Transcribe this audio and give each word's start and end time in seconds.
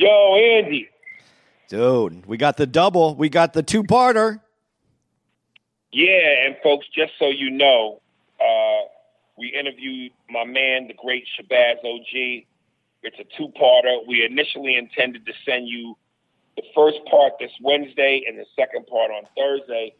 Yo, 0.00 0.34
Andy. 0.34 0.88
Dude, 1.68 2.24
we 2.24 2.38
got 2.38 2.56
the 2.56 2.66
double. 2.66 3.14
We 3.14 3.28
got 3.28 3.52
the 3.52 3.62
two 3.62 3.82
parter. 3.82 4.40
Yeah, 5.92 6.46
and 6.46 6.56
folks, 6.62 6.86
just 6.88 7.12
so 7.18 7.26
you 7.28 7.50
know, 7.50 8.00
uh, 8.40 8.88
we 9.36 9.48
interviewed 9.48 10.12
my 10.30 10.44
man, 10.44 10.88
the 10.88 10.94
great 10.94 11.24
Shabazz 11.36 11.84
OG. 11.84 12.46
It's 13.02 13.18
a 13.18 13.24
two 13.36 13.48
parter. 13.48 13.98
We 14.08 14.24
initially 14.24 14.76
intended 14.76 15.26
to 15.26 15.32
send 15.44 15.68
you 15.68 15.98
the 16.56 16.62
first 16.74 17.00
part 17.10 17.34
this 17.38 17.52
Wednesday 17.60 18.24
and 18.26 18.38
the 18.38 18.46
second 18.56 18.86
part 18.86 19.10
on 19.10 19.24
Thursday. 19.36 19.94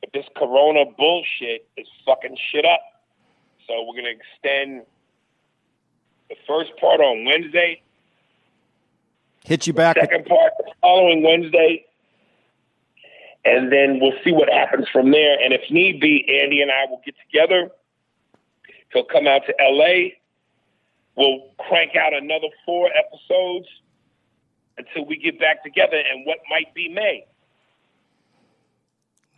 But 0.00 0.10
this 0.12 0.26
corona 0.36 0.84
bullshit 0.98 1.68
is 1.76 1.86
fucking 2.04 2.36
shit 2.50 2.64
up. 2.64 2.80
So 3.68 3.84
we're 3.86 4.02
going 4.02 4.16
to 4.16 4.18
extend 4.18 4.82
the 6.28 6.34
first 6.44 6.72
part 6.80 6.98
on 7.00 7.24
Wednesday, 7.24 7.82
Hit 9.48 9.66
you 9.66 9.72
back. 9.72 9.96
second 9.98 10.26
part 10.26 10.52
the 10.58 10.70
following 10.82 11.22
Wednesday, 11.22 11.86
and 13.46 13.72
then 13.72 13.98
we'll 13.98 14.12
see 14.22 14.30
what 14.30 14.50
happens 14.50 14.86
from 14.92 15.10
there. 15.10 15.42
And 15.42 15.54
if 15.54 15.62
need 15.70 16.00
be, 16.00 16.40
Andy 16.42 16.60
and 16.60 16.70
I 16.70 16.84
will 16.84 17.00
get 17.02 17.14
together. 17.26 17.70
He'll 18.92 19.04
come 19.04 19.26
out 19.26 19.46
to 19.46 19.54
LA. 19.58 20.10
We'll 21.16 21.48
crank 21.58 21.96
out 21.96 22.12
another 22.12 22.48
four 22.66 22.90
episodes 22.94 23.66
until 24.76 25.06
we 25.06 25.16
get 25.16 25.40
back 25.40 25.64
together 25.64 25.96
and 25.96 26.26
what 26.26 26.40
might 26.50 26.74
be 26.74 26.90
May. 26.90 27.26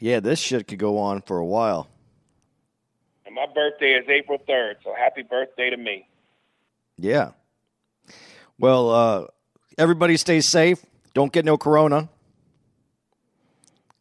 Yeah, 0.00 0.18
this 0.18 0.40
shit 0.40 0.66
could 0.66 0.80
go 0.80 0.98
on 0.98 1.22
for 1.22 1.38
a 1.38 1.46
while. 1.46 1.88
And 3.26 3.36
my 3.36 3.46
birthday 3.46 3.92
is 3.92 4.08
April 4.08 4.42
3rd, 4.48 4.74
so 4.82 4.92
happy 4.92 5.22
birthday 5.22 5.70
to 5.70 5.76
me. 5.76 6.08
Yeah. 6.98 7.30
Well, 8.58 8.90
uh, 8.90 9.26
everybody 9.80 10.16
stay 10.18 10.40
safe. 10.42 10.84
Don't 11.14 11.32
get 11.32 11.44
no 11.44 11.56
corona. 11.56 12.08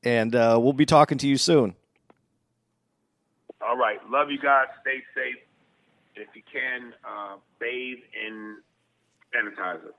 And 0.03 0.35
uh, 0.35 0.59
we'll 0.61 0.73
be 0.73 0.85
talking 0.85 1.17
to 1.19 1.27
you 1.27 1.37
soon. 1.37 1.73
All 3.61 3.77
right. 3.77 3.97
Love 4.09 4.29
you 4.29 4.39
guys. 4.39 4.67
Stay 4.81 5.01
safe. 5.15 5.37
If 6.15 6.27
you 6.35 6.41
can, 6.51 6.93
uh, 7.03 7.35
bathe 7.59 7.99
in 8.25 8.57
sanitizer. 9.33 9.93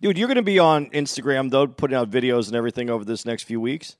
Dude, 0.00 0.18
you're 0.18 0.26
going 0.26 0.36
to 0.36 0.42
be 0.42 0.58
on 0.58 0.90
Instagram, 0.90 1.50
though, 1.50 1.68
putting 1.68 1.96
out 1.96 2.10
videos 2.10 2.48
and 2.48 2.56
everything 2.56 2.90
over 2.90 3.04
this 3.04 3.24
next 3.24 3.44
few 3.44 3.60
weeks. 3.60 3.96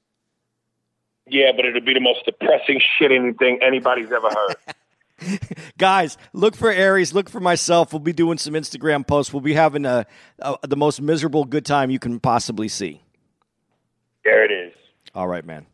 Yeah, 1.29 1.53
but 1.55 1.65
it'll 1.65 1.81
be 1.81 1.95
the 1.95 2.01
most 2.01 2.25
depressing 2.25 2.81
shit 2.99 3.13
anything 3.13 3.61
anybody's 3.63 4.11
ever 4.11 4.29
heard. 4.29 4.57
Guys, 5.79 6.17
look 6.33 6.57
for 6.57 6.71
Aries. 6.71 7.13
Look 7.13 7.29
for 7.29 7.41
myself. 7.41 7.93
We'll 7.93 8.01
be 8.01 8.13
doing 8.13 8.39
some 8.39 8.55
Instagram 8.55 9.07
posts. 9.07 9.33
We'll 9.33 9.41
be 9.41 9.55
having 9.55 9.85
a, 9.87 10.07
a, 10.39 10.57
the 10.67 10.77
most 10.77 11.01
miserable 11.01 11.45
good 11.45 11.65
time 11.65 11.91
you 11.91 11.99
can 11.99 12.21
possibly 12.21 12.69
see. 12.69 13.03
there 14.25 14.45
it 14.45 14.51
is. 14.51 14.75
All 15.15 15.29
right, 15.29 15.45
man. 15.45 15.67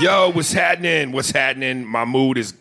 Yo, 0.00 0.30
what's 0.30 0.52
happening? 0.52 1.10
What's 1.10 1.32
happening? 1.32 1.84
My 1.84 2.04
mood 2.04 2.38
is 2.38 2.54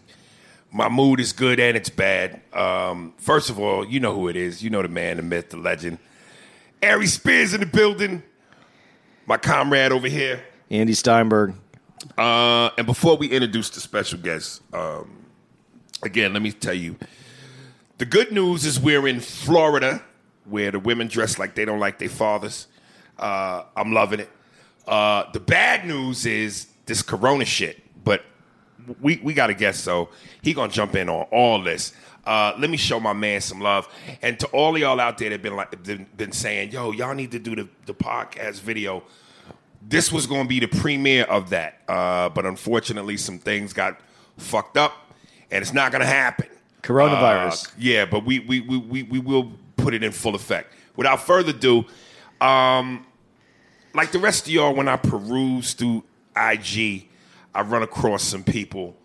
my 0.71 0.89
mood 0.89 1.19
is 1.19 1.33
good 1.33 1.59
and 1.59 1.77
it's 1.77 1.89
bad. 1.89 2.41
Um, 2.51 3.13
first 3.17 3.51
of 3.51 3.59
all, 3.59 3.85
you 3.85 3.99
know 3.99 4.11
who 4.15 4.27
it 4.27 4.35
is. 4.35 4.63
You 4.63 4.71
know 4.71 4.81
the 4.81 4.87
man, 4.87 5.17
the 5.17 5.23
myth, 5.23 5.51
the 5.51 5.57
legend. 5.57 5.99
Ari 6.81 7.05
Spears 7.05 7.53
in 7.53 7.59
the 7.59 7.67
building. 7.67 8.23
My 9.27 9.37
comrade 9.37 9.91
over 9.91 10.07
here. 10.07 10.41
Andy 10.71 10.95
Steinberg. 10.95 11.53
Uh, 12.17 12.71
and 12.75 12.87
before 12.87 13.17
we 13.17 13.27
introduce 13.27 13.69
the 13.69 13.81
special 13.81 14.17
guest, 14.17 14.63
um, 14.73 15.23
again, 16.01 16.33
let 16.33 16.41
me 16.41 16.51
tell 16.51 16.73
you 16.73 16.95
the 17.99 18.05
good 18.05 18.31
news 18.31 18.65
is 18.65 18.79
we're 18.79 19.07
in 19.07 19.19
Florida 19.19 20.01
where 20.45 20.71
the 20.71 20.79
women 20.79 21.07
dress 21.07 21.37
like 21.37 21.53
they 21.53 21.65
don't 21.65 21.79
like 21.79 21.99
their 21.99 22.09
fathers. 22.09 22.65
Uh, 23.19 23.61
I'm 23.75 23.93
loving 23.93 24.21
it. 24.21 24.29
Uh, 24.87 25.29
the 25.33 25.39
bad 25.39 25.85
news 25.85 26.25
is 26.25 26.67
this 26.87 27.01
corona 27.01 27.45
shit, 27.45 27.81
but 28.03 28.23
we, 29.01 29.19
we 29.23 29.33
got 29.33 29.49
a 29.49 29.53
guest, 29.53 29.83
so 29.83 30.09
he 30.41 30.53
gonna 30.53 30.71
jump 30.71 30.95
in 30.95 31.09
on 31.09 31.27
all 31.31 31.61
this. 31.61 31.93
Uh, 32.25 32.53
let 32.57 32.69
me 32.69 32.77
show 32.77 32.99
my 32.99 33.13
man 33.13 33.39
some 33.39 33.61
love, 33.61 33.87
and 34.21 34.39
to 34.39 34.47
all 34.47 34.75
of 34.75 34.81
y'all 34.81 34.99
out 34.99 35.17
there 35.17 35.29
that 35.29 35.41
been 35.41 35.55
like 35.55 35.83
been, 35.83 36.05
been 36.17 36.31
saying, 36.31 36.71
"Yo, 36.71 36.91
y'all 36.91 37.13
need 37.13 37.31
to 37.31 37.39
do 37.39 37.55
the, 37.55 37.69
the 37.85 37.93
podcast 37.93 38.61
video." 38.61 39.03
This 39.81 40.11
was 40.11 40.27
going 40.27 40.43
to 40.43 40.49
be 40.49 40.59
the 40.59 40.67
premiere 40.67 41.23
of 41.25 41.51
that, 41.51 41.81
uh, 41.87 42.27
but 42.29 42.45
unfortunately, 42.45 43.15
some 43.15 43.39
things 43.39 43.71
got 43.71 43.97
fucked 44.37 44.75
up, 44.75 45.13
and 45.51 45.61
it's 45.61 45.73
not 45.73 45.91
going 45.91 46.01
to 46.01 46.07
happen. 46.07 46.47
Coronavirus. 46.83 47.67
Uh, 47.67 47.71
yeah, 47.77 48.05
but 48.05 48.25
we, 48.25 48.39
we 48.39 48.59
we 48.61 48.77
we 48.77 49.03
we 49.03 49.19
will 49.19 49.53
put 49.77 49.93
it 49.93 50.03
in 50.03 50.11
full 50.11 50.35
effect. 50.35 50.73
Without 50.97 51.21
further 51.21 51.51
ado, 51.51 51.85
um, 52.41 53.05
like 53.93 54.11
the 54.11 54.19
rest 54.19 54.47
of 54.47 54.51
y'all, 54.51 54.75
when 54.75 54.89
I 54.89 54.97
peruse 54.97 55.73
through 55.73 56.03
IG, 56.53 57.07
I 57.53 57.61
run 57.61 57.83
across 57.83 58.23
some 58.23 58.43
people 58.43 58.95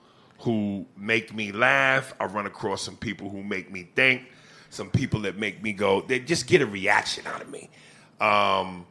who 0.41 0.87
make 0.97 1.35
me 1.35 1.53
laugh. 1.53 2.15
I 2.21 2.27
run 2.27 2.47
across 2.47 2.83
some 2.83 2.97
people 2.97 3.31
who 3.31 3.43
make 3.43 3.71
me 3.71 3.89
think. 3.95 4.23
Some 4.71 4.91
people 4.91 5.21
that 5.21 5.37
make 5.37 5.63
me 5.63 5.73
go, 5.73 6.01
they 6.01 6.19
just 6.19 6.47
get 6.47 6.63
a 6.63 6.67
reaction 6.67 7.27
out 7.27 7.43
of 7.43 7.51
me. 7.51 7.71
Um, 8.21 8.87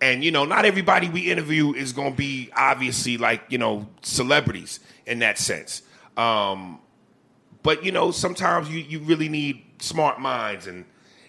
and 0.00 0.22
you 0.22 0.30
know, 0.30 0.44
not 0.44 0.64
everybody 0.64 1.08
we 1.08 1.30
interview 1.30 1.72
is 1.74 1.92
going 1.92 2.12
to 2.12 2.16
be 2.16 2.50
obviously 2.56 3.18
like 3.18 3.42
you 3.48 3.58
know 3.58 3.88
celebrities 4.02 4.80
in 5.06 5.18
that 5.20 5.38
sense. 5.38 5.82
Um, 6.16 6.78
but 7.62 7.84
you 7.84 7.92
know, 7.92 8.10
sometimes 8.10 8.70
you, 8.70 8.78
you 8.80 9.00
really 9.00 9.28
need 9.28 9.64
smart 9.80 10.20
minds 10.20 10.66
and 10.66 10.84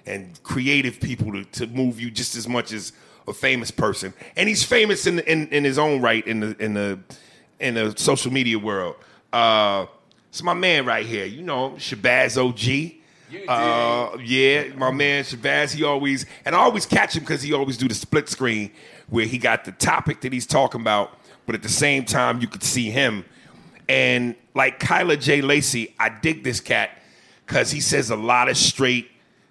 and 0.05 0.41
creative 0.43 0.99
people 0.99 1.31
to, 1.31 1.43
to 1.45 1.67
move 1.67 1.99
you 1.99 2.11
just 2.11 2.35
as 2.35 2.47
much 2.47 2.71
as 2.71 2.93
a 3.27 3.33
famous 3.33 3.71
person. 3.71 4.13
And 4.35 4.49
he's 4.49 4.63
famous 4.63 5.07
in 5.07 5.19
in, 5.19 5.47
in 5.49 5.63
his 5.63 5.77
own 5.77 6.01
right 6.01 6.25
in 6.27 6.39
the 6.41 6.55
in 6.63 6.73
the 6.73 6.99
in 7.59 7.75
the 7.75 7.93
social 7.97 8.31
media 8.31 8.59
world. 8.59 8.95
Uh, 9.33 9.85
it's 10.29 10.43
my 10.43 10.53
man 10.53 10.85
right 10.85 11.05
here. 11.05 11.25
You 11.25 11.43
know, 11.43 11.71
Shabazz 11.71 12.37
OG. 12.37 12.95
Uh, 13.47 14.17
yeah, 14.23 14.73
my 14.75 14.91
man 14.91 15.23
Shabazz. 15.23 15.73
He 15.73 15.83
always 15.83 16.25
and 16.45 16.55
I 16.55 16.59
always 16.59 16.85
catch 16.85 17.15
him 17.15 17.23
because 17.23 17.41
he 17.41 17.53
always 17.53 17.77
do 17.77 17.87
the 17.87 17.95
split 17.95 18.29
screen 18.29 18.71
where 19.09 19.25
he 19.25 19.37
got 19.37 19.65
the 19.65 19.71
topic 19.73 20.21
that 20.21 20.33
he's 20.33 20.47
talking 20.47 20.81
about, 20.81 21.19
but 21.45 21.55
at 21.55 21.63
the 21.63 21.69
same 21.69 22.05
time 22.05 22.41
you 22.41 22.47
could 22.47 22.63
see 22.63 22.89
him 22.91 23.25
And 23.89 24.35
like 24.53 24.79
Kyla 24.79 25.17
J. 25.17 25.41
Lacey, 25.41 25.95
I 25.99 26.09
dig 26.09 26.43
this 26.43 26.59
cat 26.61 26.91
because 27.45 27.71
he 27.71 27.81
says 27.81 28.11
a 28.11 28.15
lot 28.15 28.49
of 28.49 28.57
straight, 28.57 29.09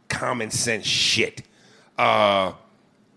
common 0.08 0.50
sense 0.50 0.86
shit. 0.86 1.42
Uh, 1.98 2.52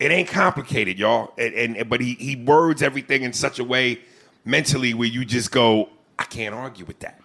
it 0.01 0.12
ain't 0.12 0.30
complicated, 0.30 0.98
y'all. 0.98 1.31
And, 1.38 1.77
and 1.77 1.89
but 1.89 2.01
he 2.01 2.15
he 2.15 2.36
words 2.36 2.81
everything 2.81 3.21
in 3.21 3.33
such 3.33 3.59
a 3.59 3.63
way 3.63 4.00
mentally 4.44 4.95
where 4.95 5.07
you 5.07 5.24
just 5.24 5.51
go, 5.51 5.89
I 6.18 6.24
can't 6.24 6.56
argue 6.56 6.86
with 6.86 7.00
that. 7.01 7.21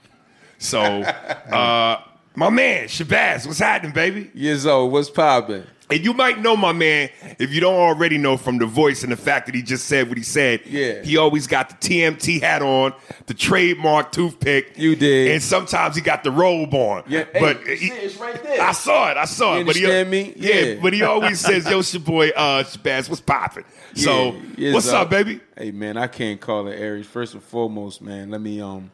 So, 0.59 0.81
uh, 0.83 2.03
my 2.35 2.51
man 2.51 2.85
Shabazz, 2.85 3.47
what's 3.47 3.61
happening, 3.61 3.93
baby? 3.93 4.31
Years 4.35 4.67
old, 4.67 4.93
what's 4.93 5.09
poppin'? 5.09 5.67
And 5.89 6.05
you 6.05 6.13
might 6.13 6.41
know 6.41 6.57
my 6.57 6.73
man 6.73 7.11
if 7.39 7.53
you 7.53 7.61
don't 7.61 7.77
already 7.77 8.19
know 8.19 8.37
from 8.37 8.59
the 8.59 8.67
voice 8.67 9.05
and 9.05 9.13
the 9.13 9.17
fact 9.17 9.47
that 9.47 9.55
he 9.55 9.63
just 9.63 9.87
said 9.87 10.09
what 10.09 10.19
he 10.19 10.25
said. 10.25 10.63
Yeah. 10.67 11.03
He 11.05 11.17
always 11.17 11.47
got 11.47 11.69
the 11.69 11.77
TMT 11.77 12.41
hat 12.41 12.61
on, 12.61 12.93
the 13.27 13.35
trademark 13.35 14.11
toothpick. 14.11 14.73
You 14.77 14.97
did. 14.97 15.31
And 15.31 15.43
sometimes 15.43 15.95
he 15.95 16.03
got 16.03 16.25
the 16.25 16.33
robe 16.33 16.75
on. 16.75 17.05
Yeah, 17.07 17.25
But 17.33 17.63
see, 17.65 17.77
he- 17.77 17.87
it's 17.93 18.17
right 18.17 18.43
there. 18.43 18.61
I 18.63 18.73
saw 18.73 19.13
it. 19.13 19.17
I 19.17 19.27
saw 19.27 19.55
You 19.55 19.61
it. 19.61 19.67
but 19.67 19.77
he, 19.77 19.85
understand 19.85 20.11
me? 20.11 20.33
Yeah. 20.37 20.55
Yeah. 20.55 20.81
But 20.83 20.93
he 20.93 21.03
always 21.05 21.39
says, 21.39 21.67
"Yo, 21.71 21.79
it's 21.79 21.95
your 21.95 22.03
boy, 22.03 22.31
uh, 22.31 22.65
Shabazz, 22.65 23.09
what's 23.09 23.21
poppin'?" 23.21 23.65
So, 23.95 24.35
Yeah, 24.57 24.73
what's 24.73 24.89
up, 24.89 25.09
baby? 25.09 25.41
Hey 25.57 25.71
man, 25.71 25.97
I 25.97 26.09
can't 26.09 26.41
call 26.41 26.67
it 26.67 26.75
Aries. 26.81 27.07
First 27.07 27.35
and 27.35 27.43
foremost, 27.43 28.03
man, 28.03 28.31
let 28.33 28.41
me 28.41 28.61
um 28.61 28.91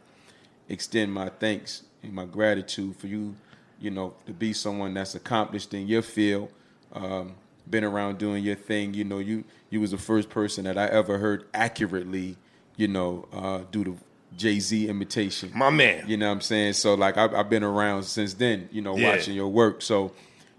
extend 0.68 1.12
my 1.12 1.30
thanks 1.40 1.84
and 2.02 2.12
my 2.12 2.24
gratitude 2.26 2.96
for 2.96 3.06
you, 3.06 3.34
you 3.80 3.90
know, 3.90 4.14
to 4.26 4.32
be 4.32 4.52
someone 4.52 4.92
that's 4.94 5.14
accomplished 5.14 5.72
in 5.74 5.86
your 5.88 6.02
field, 6.02 6.50
um, 6.94 7.34
been 7.68 7.84
around 7.84 8.18
doing 8.18 8.42
your 8.44 8.56
thing. 8.56 8.94
You 8.94 9.04
know, 9.04 9.18
you 9.18 9.44
you 9.70 9.80
was 9.80 9.90
the 9.92 9.98
first 9.98 10.28
person 10.30 10.64
that 10.64 10.76
I 10.76 10.86
ever 10.86 11.18
heard 11.18 11.44
accurately, 11.54 12.36
you 12.76 12.88
know, 12.88 13.26
uh, 13.32 13.60
do 13.70 13.84
the 13.84 13.94
Jay 14.36 14.58
Z 14.60 14.88
imitation. 14.88 15.50
My 15.54 15.70
man. 15.70 16.04
You 16.06 16.16
know 16.16 16.26
what 16.28 16.32
I'm 16.34 16.40
saying? 16.40 16.74
So 16.74 16.94
like 16.94 17.16
I've, 17.16 17.34
I've 17.34 17.50
been 17.50 17.62
around 17.62 18.02
since 18.04 18.34
then, 18.34 18.68
you 18.72 18.82
know, 18.82 18.96
Yeah. 18.96 19.10
watching 19.16 19.34
your 19.34 19.48
work. 19.48 19.82
So 19.82 20.12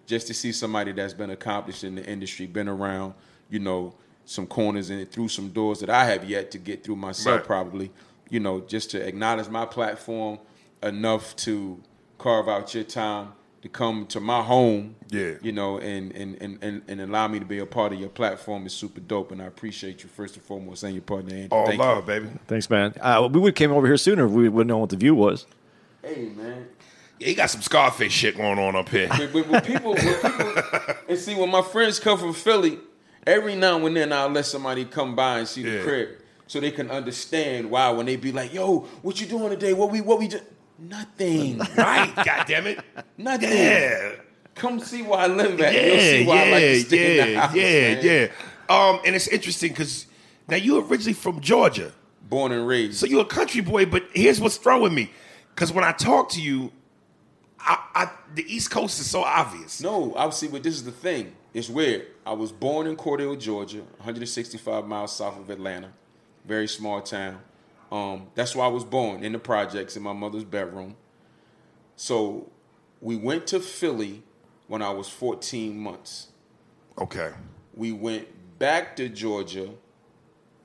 just 0.06 0.27
to 0.27 0.33
see 0.33 0.51
somebody 0.51 0.91
that's 0.91 1.13
been 1.13 1.30
accomplished 1.30 1.83
in 1.83 1.95
the 1.95 2.06
industry, 2.06 2.45
been 2.45 2.68
around, 2.68 3.13
you 3.50 3.59
know, 3.59 3.94
some 4.25 4.47
corners 4.47 4.89
and 4.89 5.09
through 5.12 5.27
some 5.27 5.50
doors 5.50 5.79
that 5.79 5.89
I 5.89 6.06
have 6.06 6.24
yet 6.29 6.51
to 6.51 6.57
get 6.57 6.83
through 6.83 6.95
myself 6.97 7.38
Right. 7.39 7.45
probably, 7.45 7.91
you 8.29 8.39
know, 8.39 8.62
just 8.62 8.91
to 8.91 9.06
acknowledge 9.06 9.50
my 9.50 9.65
platform 9.65 10.39
enough 10.81 11.36
to 11.38 11.81
carve 12.18 12.47
out 12.47 12.74
your 12.74 12.83
time 12.86 13.33
to 13.63 13.69
come 13.69 14.06
to 14.06 14.19
my 14.19 14.42
home, 14.42 14.94
Yeah. 15.10 15.36
you 15.42 15.54
know, 15.54 15.77
and 15.77 16.12
and, 16.12 16.36
and, 16.42 16.60
and 16.62 16.81
and 16.86 17.00
allow 17.00 17.30
me 17.30 17.39
to 17.39 17.45
be 17.45 17.60
a 17.60 17.65
part 17.65 17.94
of 17.94 18.00
your 18.00 18.10
platform 18.10 18.65
is 18.65 18.74
super 18.74 19.00
dope, 19.00 19.31
and 19.31 19.42
I 19.42 19.45
appreciate 19.45 20.04
you 20.04 20.10
first 20.10 20.36
and 20.36 20.44
foremost 20.44 20.83
and 20.83 20.94
your 20.94 21.01
partner. 21.01 21.33
Andy. 21.33 21.48
All 21.50 21.65
Thank 21.65 21.80
love, 21.80 22.06
baby. 22.06 22.27
Thanks, 22.45 22.69
man. 22.69 22.94
Uh, 23.00 23.30
we 23.31 23.39
would 23.39 23.51
have 23.51 23.56
came 23.56 23.71
over 23.71 23.88
here 23.88 23.95
sooner 23.95 24.25
if 24.25 24.31
we 24.31 24.50
wouldn't 24.50 24.68
know 24.68 24.80
what 24.80 24.89
the 24.89 24.98
view 24.98 25.15
was. 25.15 25.45
Hey 26.04 26.30
man, 26.36 26.68
Yeah, 27.19 27.27
he 27.30 27.36
got 27.36 27.51
some 27.51 27.62
Scarface 27.62 28.12
shit 28.12 28.36
going 28.36 28.60
on 28.60 28.75
up 28.75 28.89
here. 28.89 29.07
But, 29.07 29.31
but 29.31 29.48
when 29.48 29.62
people, 29.62 29.94
when 29.94 30.15
people, 30.21 30.63
and 31.07 31.18
see, 31.18 31.33
when 31.36 31.50
my 31.50 31.62
friends 31.62 32.01
come 32.01 32.18
from 32.19 32.33
Philly, 32.33 32.80
every 33.25 33.56
now 33.56 33.86
and 33.86 33.95
then 33.95 34.12
I'll 34.12 34.27
let 34.27 34.45
somebody 34.45 34.83
come 34.83 35.15
by 35.15 35.39
and 35.39 35.48
see 35.48 35.63
the 35.63 35.81
crib, 35.83 36.10
so 36.48 36.60
they 36.60 36.71
can 36.71 36.92
understand 36.92 37.71
why 37.71 37.89
when 37.92 38.07
they 38.07 38.18
be 38.18 38.33
like, 38.33 38.54
"Yo, 38.54 38.80
what 39.01 39.21
you 39.21 39.25
doing 39.27 39.51
today? 39.51 39.71
What 39.71 39.89
we, 39.89 40.01
what 40.01 40.19
we 40.19 40.27
just 40.27 40.44
nothing, 40.89 41.59
right? 41.77 42.13
God 42.15 42.45
damn 42.47 42.68
it. 42.68 42.80
nothing." 43.18 43.50
Yeah. 43.50 44.12
Come 44.56 44.80
see 44.80 45.01
why 45.01 45.24
I 45.24 45.27
live 45.27 45.59
at. 45.62 45.74
Yeah, 45.74 45.81
You'll 45.88 46.00
see 46.00 46.25
why 46.27 46.35
I 46.35 46.51
like 46.51 46.62
yeah, 46.62 46.69
to 46.74 46.80
stay 46.81 47.19
in 47.19 47.25
the 47.25 47.31
yeah, 47.33 47.39
house, 47.41 47.56
yeah, 47.56 47.95
man. 47.95 48.06
yeah. 48.06 48.27
Um, 48.69 49.00
and 49.06 49.15
it's 49.15 49.27
interesting 49.27 49.69
because 49.71 50.06
now 50.47 50.57
you're 50.57 50.83
originally 50.85 51.13
from 51.13 51.41
Georgia, 51.41 51.91
Born 52.30 52.51
and 52.51 52.68
raised. 52.68 53.00
so 53.00 53.06
you're 53.07 53.21
a 53.24 53.25
country 53.25 53.62
boy. 53.62 53.85
But 53.88 54.03
here's 54.13 54.39
what's 54.39 54.57
throwing 54.57 54.94
me, 54.94 55.12
because 55.56 55.71
when 55.74 55.83
I 55.83 55.91
talk 55.91 56.30
to 56.31 56.41
you, 56.41 56.71
I, 57.59 57.77
I 57.95 58.12
the 58.36 58.44
East 58.53 58.69
Coast 58.69 59.00
is 59.00 59.09
so 59.09 59.24
obvious. 59.24 59.81
No, 59.81 60.13
I 60.15 60.29
see. 60.29 60.47
But 60.47 60.62
this 60.63 60.75
is 60.75 60.83
the 60.83 60.91
thing. 60.91 61.33
It's 61.53 61.69
weird. 61.69 62.06
I 62.25 62.33
was 62.33 62.51
born 62.51 62.86
in 62.88 62.95
Cordele, 62.95 63.39
Georgia, 63.39 63.79
165 63.97 64.86
miles 64.88 65.15
south 65.15 65.39
of 65.39 65.50
Atlanta, 65.50 65.89
very 66.45 66.68
small 66.68 67.01
town. 67.01 67.39
Um, 67.94 68.25
that's 68.34 68.56
where 68.56 68.66
I 68.66 68.69
was 68.69 68.84
born 68.84 69.24
in 69.24 69.34
the 69.34 69.40
projects 69.40 69.95
in 69.95 70.01
my 70.01 70.13
mother's 70.13 70.44
bedroom. 70.44 70.95
So 71.95 72.50
we 73.01 73.16
went 73.16 73.45
to 73.48 73.60
Philly 73.60 74.24
when 74.68 74.81
I 74.81 74.90
was 74.90 75.07
14 75.10 75.78
months. 75.78 76.30
Okay, 76.98 77.31
We 77.75 77.92
went 77.92 78.28
back 78.57 78.95
to 78.95 79.10
Georgia 79.10 79.69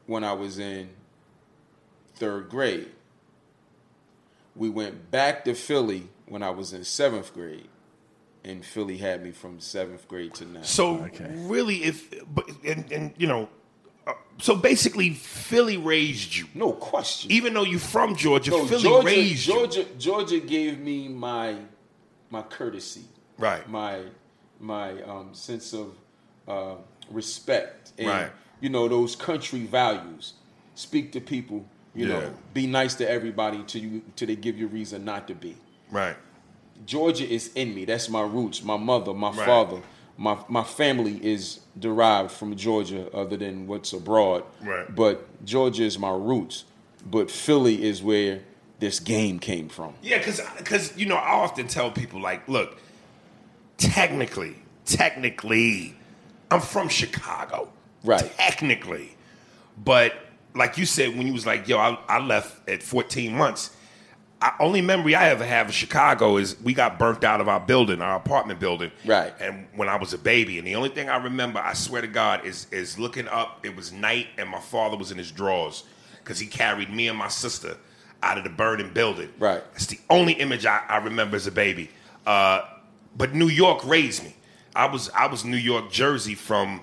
when 0.07 0.25
I 0.25 0.33
was 0.33 0.59
in 0.59 0.89
third 2.15 2.49
grade. 2.49 2.93
We 4.57 4.71
went 4.71 5.11
back 5.11 5.45
to 5.45 5.55
Philly 5.55 6.09
when 6.27 6.43
I 6.43 6.51
was 6.51 6.73
in 6.73 6.83
seventh 6.83 7.35
grade. 7.35 7.69
And 8.43 8.65
Philly 8.65 8.97
had 8.97 9.23
me 9.23 9.33
from 9.33 9.61
seventh 9.61 10.09
grade 10.09 10.33
to 10.35 10.47
now. 10.47 10.63
so 10.63 11.05
okay. 11.05 11.31
really, 11.35 11.85
if 11.85 12.25
but 12.35 12.49
and, 12.65 12.91
and 12.91 13.13
you 13.19 13.27
know, 13.27 13.51
so 14.39 14.55
basically, 14.57 15.11
Philly 15.11 15.77
raised 15.77 16.35
you, 16.37 16.47
no 16.55 16.73
question. 16.73 17.31
even 17.33 17.55
though 17.55 17.65
you're 17.65 17.81
from 17.81 18.15
Georgia. 18.17 18.51
No, 18.53 18.67
Philly 18.67 18.83
Georgia, 18.83 19.07
raised 19.07 19.47
you, 19.47 19.53
Georgia, 19.55 19.85
Georgia 19.99 20.41
gave 20.41 20.79
me 20.79 21.09
my 21.09 21.57
my 22.31 22.43
courtesy, 22.43 23.05
right? 23.39 23.69
my 23.69 24.03
my 24.61 25.01
um, 25.03 25.35
sense 25.35 25.73
of 25.73 25.95
uh, 26.47 26.75
respect, 27.11 27.93
and 27.99 28.07
Right. 28.09 28.31
you 28.61 28.69
know 28.69 28.89
those 28.89 29.17
country 29.17 29.61
values. 29.67 30.35
Speak 30.75 31.11
to 31.13 31.21
people, 31.21 31.65
you 31.95 32.07
Yeah. 32.07 32.21
know, 32.21 32.35
be 32.55 32.67
nice 32.67 32.95
to 32.97 33.09
everybody 33.11 33.63
till 33.67 33.83
you 33.83 34.03
till 34.17 34.29
they 34.29 34.37
give 34.37 34.57
you 34.59 34.67
a 34.67 34.71
reason 34.71 35.05
not 35.05 35.27
to 35.29 35.35
be. 35.35 35.57
Right. 35.91 36.17
Georgia 36.87 37.29
is 37.29 37.51
in 37.55 37.75
me. 37.75 37.85
That's 37.85 38.09
my 38.09 38.23
roots. 38.23 38.63
My 38.63 38.77
mother, 38.77 39.13
my 39.13 39.31
Right. 39.33 39.47
father, 39.47 39.83
my 40.19 40.37
my 40.49 40.65
family 40.65 41.19
is 41.25 41.61
derived 41.79 42.33
from 42.33 42.55
Georgia, 42.57 43.11
other 43.15 43.37
than 43.37 43.67
what's 43.67 43.93
abroad. 43.93 44.45
Right. 44.61 44.95
But 44.95 45.45
Georgia 45.45 45.85
is 45.85 45.99
my 45.99 46.11
roots. 46.11 46.65
But 47.07 47.31
Philly 47.31 47.85
is 47.85 48.03
where 48.03 48.41
this 48.81 49.01
game 49.01 49.39
came 49.39 49.69
from. 49.69 49.95
Yeah, 50.03 50.19
because 50.19 50.43
because 50.59 50.97
you 50.99 51.07
know 51.07 51.17
I 51.17 51.31
often 51.31 51.69
tell 51.69 51.91
people 51.91 52.21
like, 52.21 52.47
look, 52.49 52.79
technically, 53.79 54.57
technically, 54.85 55.95
I'm 56.51 56.61
from 56.61 56.89
Chicago, 56.89 57.73
Right. 58.05 58.31
Technically, 58.37 59.17
but 59.77 60.15
like 60.55 60.79
you 60.79 60.87
said 60.87 61.17
when 61.17 61.27
you 61.27 61.33
was 61.33 61.47
like, 61.47 61.69
yo, 61.69 61.79
I, 61.79 61.99
I 62.09 62.19
left 62.19 62.69
at 62.69 62.83
14 62.83 63.33
months. 63.33 63.71
I, 64.41 64.53
only 64.61 64.81
memory 64.81 65.15
I 65.15 65.31
ever 65.31 65.45
have 65.45 65.69
of 65.69 65.75
Chicago 65.75 66.37
is 66.37 66.61
we 66.61 66.73
got 66.73 66.99
burnt 66.99 67.25
out 67.25 67.41
of 67.41 67.49
our 67.49 67.59
building, 67.59 68.01
our 68.01 68.17
apartment 68.17 68.61
building, 68.61 68.93
Right. 69.05 69.35
And 69.41 69.67
when 69.75 69.89
I 69.89 69.97
was 69.97 70.15
a 70.15 70.19
baby, 70.19 70.59
and 70.59 70.67
the 70.67 70.77
only 70.77 70.91
thing 70.91 71.09
I 71.09 71.17
remember, 71.17 71.59
I 71.59 71.73
swear 71.75 72.03
to 72.03 72.09
God, 72.09 72.45
is 72.45 72.67
is 72.71 72.99
looking 72.99 73.27
up. 73.29 73.65
It 73.65 73.75
was 73.75 73.93
night, 73.93 74.29
and 74.39 74.49
my 74.49 74.61
father 74.61 74.97
was 74.97 75.11
in 75.11 75.19
his 75.19 75.33
drawers 75.33 75.85
because 76.19 76.39
he 76.39 76.47
carried 76.47 76.91
me 76.91 77.09
and 77.09 77.19
my 77.19 77.29
sister 77.29 77.77
out 78.23 78.39
of 78.39 78.45
the 78.45 78.51
burning 78.51 78.93
building. 78.93 79.31
Right. 79.39 79.63
That's 79.73 79.87
the 79.87 79.99
only 80.11 80.35
image 80.35 80.67
I, 80.67 80.83
I 80.89 80.99
remember 80.99 81.37
as 81.37 81.47
a 81.47 81.53
baby. 81.53 81.91
Uh, 82.27 82.63
but 83.17 83.35
New 83.35 83.49
York 83.49 83.85
raised 83.87 84.23
me. 84.23 84.37
I 84.75 84.87
was 84.87 85.11
I 85.11 85.27
was 85.27 85.45
New 85.45 85.57
York 85.57 85.91
Jersey 85.91 86.35
from 86.35 86.81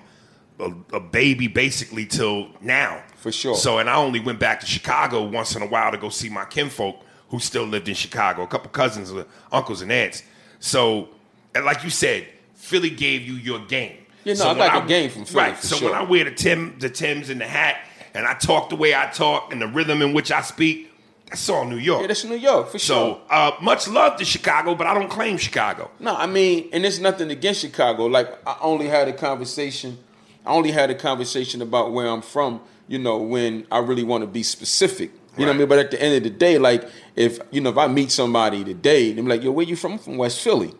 a, 0.58 0.72
a 0.92 1.00
baby 1.00 1.46
basically 1.46 2.04
till 2.04 2.48
now. 2.60 3.02
For 3.16 3.32
sure. 3.32 3.56
So 3.56 3.78
and 3.78 3.88
I 3.88 3.96
only 3.96 4.20
went 4.20 4.38
back 4.40 4.60
to 4.60 4.66
Chicago 4.66 5.26
once 5.26 5.56
in 5.56 5.62
a 5.62 5.66
while 5.66 5.90
to 5.90 5.98
go 5.98 6.10
see 6.10 6.28
my 6.28 6.44
kinfolk 6.44 7.02
who 7.30 7.38
still 7.40 7.64
lived 7.64 7.88
in 7.88 7.94
Chicago. 7.94 8.42
A 8.42 8.46
couple 8.46 8.70
cousins, 8.70 9.12
uncles 9.52 9.82
and 9.82 9.90
aunts. 9.92 10.22
So 10.60 11.08
and 11.54 11.64
like 11.64 11.84
you 11.84 11.90
said, 11.90 12.26
Philly 12.54 12.90
gave 12.90 13.22
you 13.22 13.34
your 13.34 13.60
game. 13.60 13.96
Yeah, 14.24 14.34
no, 14.34 14.40
So 14.40 14.50
I 14.50 14.54
got 14.54 14.82
the 14.82 14.88
game 14.88 15.10
from 15.10 15.24
Philly, 15.24 15.44
Right. 15.44 15.58
so 15.62 15.76
sure. 15.76 15.90
when 15.90 15.98
I 15.98 16.02
wear 16.02 16.24
the 16.24 16.32
Tim, 16.32 16.76
the 16.80 16.90
Tims 16.90 17.30
and 17.30 17.40
the 17.40 17.46
hat, 17.46 17.76
and 18.12 18.26
I 18.26 18.34
talk 18.34 18.70
the 18.70 18.76
way 18.76 18.94
I 18.94 19.06
talk 19.06 19.52
and 19.52 19.62
the 19.62 19.68
rhythm 19.68 20.02
in 20.02 20.12
which 20.12 20.32
I 20.32 20.40
speak, 20.42 20.90
that's 21.28 21.48
all 21.48 21.64
New 21.64 21.76
York. 21.76 22.00
Yeah, 22.02 22.06
that's 22.08 22.24
New 22.24 22.36
York 22.36 22.70
for 22.70 22.78
sure. 22.78 22.96
So 22.96 23.20
uh, 23.30 23.52
much 23.60 23.86
love 23.88 24.16
to 24.18 24.24
Chicago, 24.24 24.74
but 24.74 24.86
I 24.86 24.94
don't 24.94 25.08
claim 25.08 25.36
Chicago. 25.38 25.90
No, 26.00 26.14
I 26.16 26.26
mean, 26.26 26.68
and 26.72 26.84
it's 26.84 26.98
nothing 26.98 27.30
against 27.30 27.60
Chicago. 27.60 28.06
Like 28.06 28.28
I 28.46 28.56
only 28.60 28.88
had 28.88 29.08
a 29.08 29.12
conversation. 29.12 29.98
I 30.44 30.50
only 30.50 30.70
had 30.72 30.90
a 30.90 30.94
conversation 30.94 31.62
about 31.62 31.92
where 31.92 32.06
I'm 32.08 32.22
from. 32.22 32.60
You 32.88 32.98
know, 33.00 33.18
when 33.18 33.66
I 33.72 33.78
really 33.78 34.04
want 34.04 34.22
to 34.22 34.28
be 34.28 34.42
specific. 34.44 35.10
You 35.36 35.44
know 35.44 35.50
what 35.52 35.56
I 35.56 35.58
mean? 35.58 35.68
But 35.68 35.78
at 35.78 35.90
the 35.90 36.02
end 36.02 36.16
of 36.16 36.22
the 36.22 36.30
day, 36.30 36.58
like 36.58 36.88
if 37.14 37.38
you 37.50 37.60
know 37.60 37.70
if 37.70 37.76
I 37.78 37.86
meet 37.88 38.10
somebody 38.10 38.64
today, 38.64 39.12
they're 39.12 39.24
like, 39.24 39.42
"Yo, 39.42 39.50
where 39.50 39.66
you 39.66 39.76
from?" 39.76 39.92
I'm 39.92 39.98
from 39.98 40.16
West 40.16 40.40
Philly. 40.42 40.72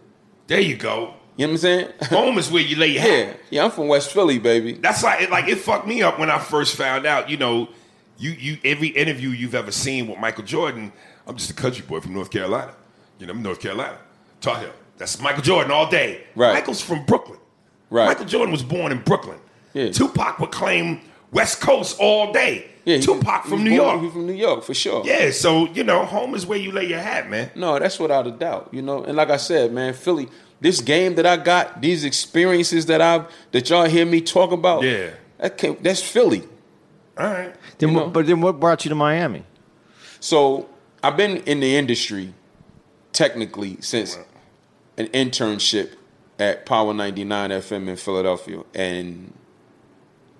There 0.47 0.61
you 0.61 0.77
go. 0.77 1.15
You 1.37 1.47
know 1.47 1.53
what 1.53 1.55
I'm 1.55 1.59
saying? 1.59 1.89
Home 2.05 2.39
is 2.39 2.51
where 2.51 2.63
you 2.63 2.77
lay 2.77 2.89
your 2.89 3.05
yeah, 3.07 3.25
hat. 3.27 3.41
yeah. 3.51 3.65
I'm 3.65 3.71
from 3.71 3.89
West 3.89 4.11
Philly, 4.13 4.39
baby. 4.39 4.73
That's 4.73 5.03
like 5.03 5.23
it, 5.23 5.31
like 5.31 5.49
it 5.49 5.59
fucked 5.59 5.87
me 5.87 6.03
up 6.03 6.19
when 6.19 6.31
I 6.31 6.39
first 6.39 6.77
found 6.77 7.05
out. 7.07 7.29
You 7.29 7.37
know, 7.37 7.69
you 8.19 8.31
you 8.31 8.59
every 8.65 8.89
interview 8.89 9.29
you've 9.31 9.55
ever 9.55 9.71
seen 9.71 10.09
with 10.09 10.19
Michael 10.19 10.45
Jordan. 10.45 10.93
I'm 11.27 11.37
just 11.37 11.51
a 11.51 11.55
country 11.55 11.85
boy 11.87 12.01
from 12.01 12.15
North 12.15 12.31
Carolina. 12.31 12.75
You 13.19 13.27
know, 13.27 13.33
I'm 13.33 13.43
North 13.43 13.61
Carolina, 13.61 13.99
Tar 14.41 14.59
Heel. 14.61 14.73
That's 14.99 15.21
Michael 15.21 15.43
Jordan 15.43 15.73
all 15.73 15.91
day. 15.91 16.25
Right. 16.35 16.55
Michael's 16.55 16.81
from 16.81 17.05
Brooklyn. 17.05 17.39
Right. 17.91 18.07
Michael 18.07 18.25
Jordan 18.25 18.53
was 18.53 18.63
born 18.63 18.93
in 18.93 18.99
Brooklyn. 19.03 19.39
Yeah. 19.75 19.91
Tupac 19.91 20.39
would 20.39 20.51
claim 20.53 21.01
West 21.33 21.61
Coast 21.61 21.97
all 22.01 22.33
day. 22.33 22.71
Yeah, 22.87 22.99
Tupac 23.01 23.43
he 23.45 23.51
from 23.51 23.65
New 23.65 23.77
born- 23.77 23.89
York. 23.91 24.01
He 24.03 24.11
from 24.11 24.27
New 24.27 24.33
York 24.33 24.63
for 24.65 24.73
sure. 24.73 25.03
Yeah, 25.05 25.31
so 25.33 25.67
you 25.69 25.85
know, 25.85 26.05
home 26.07 26.35
is 26.35 26.47
where 26.47 26.59
you 26.59 26.71
lay 26.73 26.87
your 26.87 27.01
hat, 27.01 27.29
man. 27.29 27.51
No, 27.55 27.79
that's 27.79 27.99
without 27.99 28.27
a 28.27 28.31
doubt. 28.31 28.69
You 28.73 28.81
know, 28.81 29.03
and 29.05 29.17
like 29.17 29.29
I 29.29 29.37
said, 29.39 29.73
man, 29.73 29.93
Philly, 29.93 30.29
this 30.61 30.81
game 30.81 31.17
that 31.17 31.27
I 31.27 31.37
got, 31.37 31.83
these 31.83 32.05
experiences 32.05 32.87
that 32.87 33.03
I've 33.03 33.27
that 33.51 33.69
y'all 33.69 33.85
hear 33.87 34.07
me 34.07 34.21
talk 34.23 34.53
about, 34.53 34.83
Yeah. 34.85 35.11
that 35.39 35.59
came, 35.59 35.77
that's 35.83 36.01
Philly. 36.01 36.45
All 37.19 37.27
right. 37.27 37.55
Then, 37.79 37.89
You 37.91 37.95
what, 37.97 38.05
know. 38.07 38.11
but 38.11 38.27
then 38.27 38.41
what 38.41 38.61
brought 38.61 38.85
you 38.85 38.89
to 38.91 38.95
Miami? 38.95 39.43
So 40.21 40.69
I've 41.03 41.17
been 41.17 41.39
in 41.39 41.61
the 41.61 41.77
industry 41.77 42.35
technically 43.13 43.79
since 43.81 44.17
an 44.97 45.09
internship 45.09 45.93
at 46.39 46.67
Power 46.67 46.95
99 46.95 47.51
FM 47.51 47.89
in 47.89 47.97
Philadelphia 47.97 48.63
in 48.75 49.33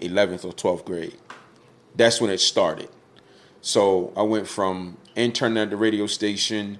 11th 0.01 0.45
or 0.45 0.53
12th 0.53 0.85
grade. 0.85 1.17
That's 1.97 2.21
when 2.21 2.31
it 2.31 2.41
started. 2.41 2.89
So 3.61 4.13
I 4.17 4.23
went 4.23 4.47
from 4.47 4.97
interning 5.17 5.59
at 5.59 5.71
the 5.71 5.77
radio 5.77 6.07
station 6.07 6.79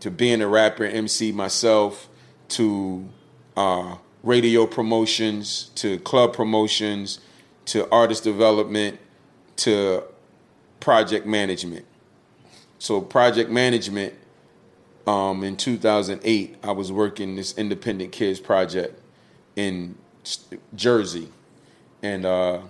to 0.00 0.10
being 0.10 0.40
a 0.40 0.48
rapper, 0.48 0.84
MC 0.84 1.30
myself, 1.32 2.08
to 2.48 3.08
uh, 3.56 3.96
radio 4.22 4.66
promotions, 4.66 5.70
to 5.76 5.98
club 6.00 6.34
promotions, 6.34 7.20
to 7.66 7.88
artist 7.90 8.24
development, 8.24 8.98
to 9.56 10.02
project 10.80 11.26
management. 11.26 11.86
So 12.78 13.00
project 13.00 13.50
management, 13.50 14.14
um, 15.06 15.44
in 15.44 15.56
2008, 15.56 16.56
I 16.62 16.72
was 16.72 16.90
working 16.90 17.36
this 17.36 17.56
independent 17.56 18.12
kids 18.12 18.40
project 18.40 19.00
in 19.56 19.96
Jersey, 20.74 21.28
and 22.02 22.24
uh, 22.24 22.62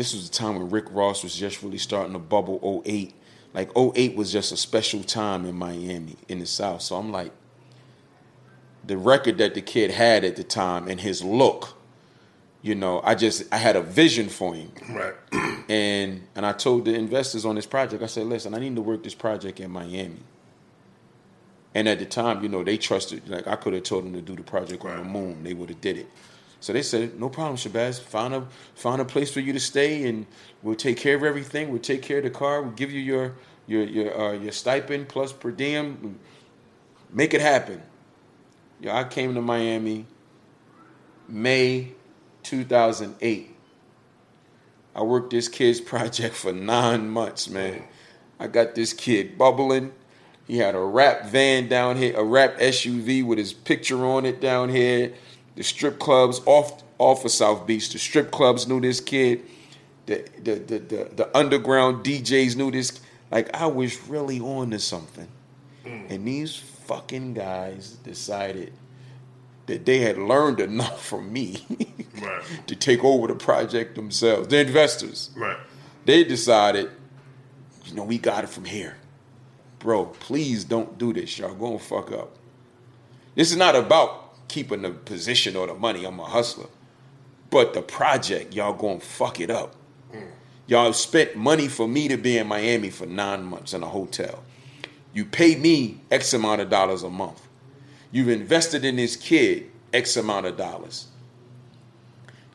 this 0.00 0.14
was 0.14 0.30
the 0.30 0.34
time 0.34 0.56
when 0.56 0.70
Rick 0.70 0.86
Ross 0.92 1.22
was 1.22 1.36
just 1.36 1.62
really 1.62 1.76
starting 1.76 2.14
to 2.14 2.18
bubble. 2.18 2.82
08, 2.86 3.12
like 3.52 3.70
08 3.76 4.16
was 4.16 4.32
just 4.32 4.50
a 4.50 4.56
special 4.56 5.02
time 5.02 5.44
in 5.44 5.54
Miami 5.54 6.16
in 6.26 6.38
the 6.38 6.46
South. 6.46 6.80
So 6.80 6.96
I'm 6.96 7.12
like, 7.12 7.32
the 8.82 8.96
record 8.96 9.36
that 9.36 9.52
the 9.52 9.60
kid 9.60 9.90
had 9.90 10.24
at 10.24 10.36
the 10.36 10.42
time 10.42 10.88
and 10.88 10.98
his 10.98 11.22
look, 11.22 11.76
you 12.62 12.74
know, 12.74 13.02
I 13.04 13.14
just 13.14 13.52
I 13.52 13.58
had 13.58 13.76
a 13.76 13.82
vision 13.82 14.30
for 14.30 14.54
him 14.54 14.72
Right. 14.88 15.12
and 15.68 16.22
and 16.34 16.46
I 16.46 16.52
told 16.54 16.86
the 16.86 16.94
investors 16.94 17.44
on 17.44 17.56
this 17.56 17.66
project, 17.66 18.02
I 18.02 18.06
said, 18.06 18.24
listen, 18.24 18.54
I 18.54 18.58
need 18.58 18.76
to 18.76 18.80
work 18.80 19.04
this 19.04 19.14
project 19.14 19.60
in 19.60 19.70
Miami. 19.70 20.22
And 21.74 21.86
at 21.86 21.98
the 21.98 22.06
time, 22.06 22.42
you 22.42 22.48
know, 22.48 22.64
they 22.64 22.78
trusted. 22.78 23.28
Like 23.28 23.46
I 23.46 23.56
could 23.56 23.74
have 23.74 23.82
told 23.82 24.06
them 24.06 24.14
to 24.14 24.22
do 24.22 24.34
the 24.34 24.44
project 24.44 24.82
on 24.82 24.96
the 24.96 25.04
moon, 25.04 25.44
they 25.44 25.52
would 25.52 25.68
have 25.68 25.82
did 25.82 25.98
it. 25.98 26.08
So 26.60 26.74
they 26.74 26.82
said, 26.82 27.18
no 27.18 27.30
problem, 27.30 27.56
Shabazz. 27.56 28.00
Find 28.00 28.34
a 28.34 28.46
find 28.74 29.00
a 29.00 29.04
place 29.04 29.32
for 29.32 29.40
you 29.40 29.52
to 29.54 29.60
stay, 29.60 30.06
and 30.06 30.26
we'll 30.62 30.74
take 30.74 30.98
care 30.98 31.16
of 31.16 31.24
everything. 31.24 31.70
We'll 31.70 31.80
take 31.80 32.02
care 32.02 32.18
of 32.18 32.24
the 32.24 32.30
car. 32.30 32.62
We'll 32.62 32.72
give 32.72 32.92
you 32.92 33.00
your 33.00 33.34
your 33.66 33.84
your 33.84 34.20
uh, 34.20 34.32
your 34.32 34.52
stipend 34.52 35.08
plus 35.08 35.32
per 35.32 35.50
diem. 35.50 36.18
Make 37.10 37.32
it 37.32 37.40
happen. 37.40 37.82
Yeah, 38.80 38.96
I 38.96 39.04
came 39.04 39.34
to 39.34 39.40
Miami 39.40 40.06
May 41.28 41.92
2008. 42.42 43.56
I 44.94 45.02
worked 45.02 45.30
this 45.30 45.48
kid's 45.48 45.80
project 45.92 46.34
for 46.34 46.52
nine 46.52 47.08
months, 47.08 47.48
man. 47.48 47.84
I 48.38 48.48
got 48.48 48.74
this 48.74 48.92
kid 48.92 49.38
bubbling. 49.38 49.92
He 50.46 50.58
had 50.58 50.74
a 50.74 50.80
rap 50.80 51.26
van 51.26 51.68
down 51.68 51.96
here, 51.96 52.16
a 52.16 52.24
rap 52.24 52.58
SUV 52.58 53.24
with 53.24 53.38
his 53.38 53.52
picture 53.52 54.04
on 54.04 54.26
it 54.26 54.40
down 54.40 54.68
here. 54.68 55.12
The 55.56 55.62
strip 55.62 55.98
clubs 55.98 56.40
off 56.46 56.82
off 56.98 57.24
of 57.24 57.30
South 57.30 57.66
Beach, 57.66 57.90
the 57.90 57.98
strip 57.98 58.30
clubs 58.30 58.68
knew 58.68 58.80
this 58.80 59.00
kid. 59.00 59.42
The 60.06 60.24
the 60.42 60.54
the 60.54 60.78
the, 60.78 61.10
the 61.16 61.36
underground 61.36 62.04
DJs 62.04 62.56
knew 62.56 62.70
this. 62.70 63.00
Like 63.30 63.54
I 63.54 63.66
was 63.66 64.08
really 64.08 64.40
on 64.40 64.70
to 64.70 64.78
something. 64.78 65.28
Mm. 65.84 66.10
And 66.10 66.26
these 66.28 66.56
fucking 66.56 67.34
guys 67.34 67.92
decided 68.04 68.72
that 69.66 69.86
they 69.86 69.98
had 69.98 70.18
learned 70.18 70.60
enough 70.60 71.04
from 71.04 71.32
me 71.32 71.64
Right. 72.20 72.42
to 72.66 72.74
take 72.76 73.04
over 73.04 73.28
the 73.28 73.34
project 73.36 73.94
themselves. 73.94 74.48
The 74.48 74.58
investors. 74.60 75.30
Right. 75.36 75.56
They 76.04 76.24
decided, 76.24 76.90
you 77.84 77.94
know, 77.94 78.02
we 78.02 78.18
got 78.18 78.44
it 78.44 78.48
from 78.50 78.64
here. 78.64 78.96
Bro, 79.78 80.06
please 80.06 80.64
don't 80.64 80.98
do 80.98 81.12
this. 81.12 81.38
Y'all 81.38 81.54
gonna 81.54 81.78
fuck 81.78 82.10
up. 82.12 82.36
This 83.36 83.50
is 83.52 83.56
not 83.56 83.76
about 83.76 84.19
keeping 84.50 84.82
the 84.82 84.90
position 84.90 85.56
or 85.56 85.66
the 85.66 85.74
money. 85.74 86.04
I'm 86.04 86.20
a 86.20 86.24
hustler. 86.24 86.68
But 87.50 87.74
the 87.74 87.82
project, 87.82 88.54
y'all 88.54 88.74
gonna 88.74 89.00
fuck 89.00 89.40
it 89.40 89.50
up. 89.50 89.74
Mm. 90.12 90.28
Y'all 90.66 90.92
spent 90.92 91.36
money 91.36 91.68
for 91.68 91.88
me 91.88 92.08
to 92.08 92.16
be 92.16 92.38
in 92.38 92.46
Miami 92.46 92.90
for 92.90 93.06
nine 93.06 93.44
months 93.44 93.72
in 93.72 93.82
a 93.82 93.88
hotel. 93.88 94.42
You 95.12 95.24
pay 95.24 95.56
me 95.56 96.00
X 96.10 96.32
amount 96.32 96.60
of 96.60 96.70
dollars 96.70 97.02
a 97.02 97.10
month. 97.10 97.46
You've 98.12 98.28
invested 98.28 98.84
in 98.84 98.96
this 98.96 99.16
kid 99.16 99.70
X 99.92 100.16
amount 100.16 100.46
of 100.46 100.56
dollars. 100.56 101.08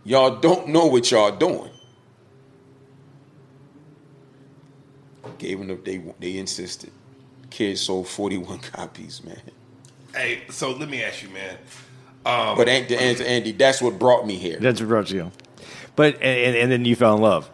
Y'all 0.04 0.38
don't 0.40 0.70
know 0.70 0.86
what 0.86 1.10
y'all 1.12 1.36
doing. 1.36 1.72
Gave 5.38 5.60
them 5.60 5.68
the, 5.68 5.75
they 5.75 5.98
they 6.20 6.38
insisted. 6.38 6.92
Kid 7.50 7.78
sold 7.78 8.08
41 8.08 8.60
copies, 8.74 9.24
man. 9.24 9.42
Hey, 10.16 10.44
so 10.50 10.72
let 10.72 10.90
me 10.90 11.04
ask 11.04 11.22
you, 11.24 11.30
man. 11.30 11.58
But 12.24 12.68
An- 12.70 12.88
to 12.88 13.00
answer 13.02 13.24
Andy, 13.24 13.52
that's 13.52 13.82
what 13.82 14.00
brought 14.00 14.26
me 14.26 14.36
here 14.38 14.58
That's 14.60 14.80
what 14.80 14.88
brought 14.90 15.12
you. 15.12 15.32
But 15.96 16.16
and, 16.22 16.56
and 16.56 16.72
then 16.72 16.86
you 16.86 16.96
fell 16.96 17.16
in 17.16 17.22
love. 17.22 17.50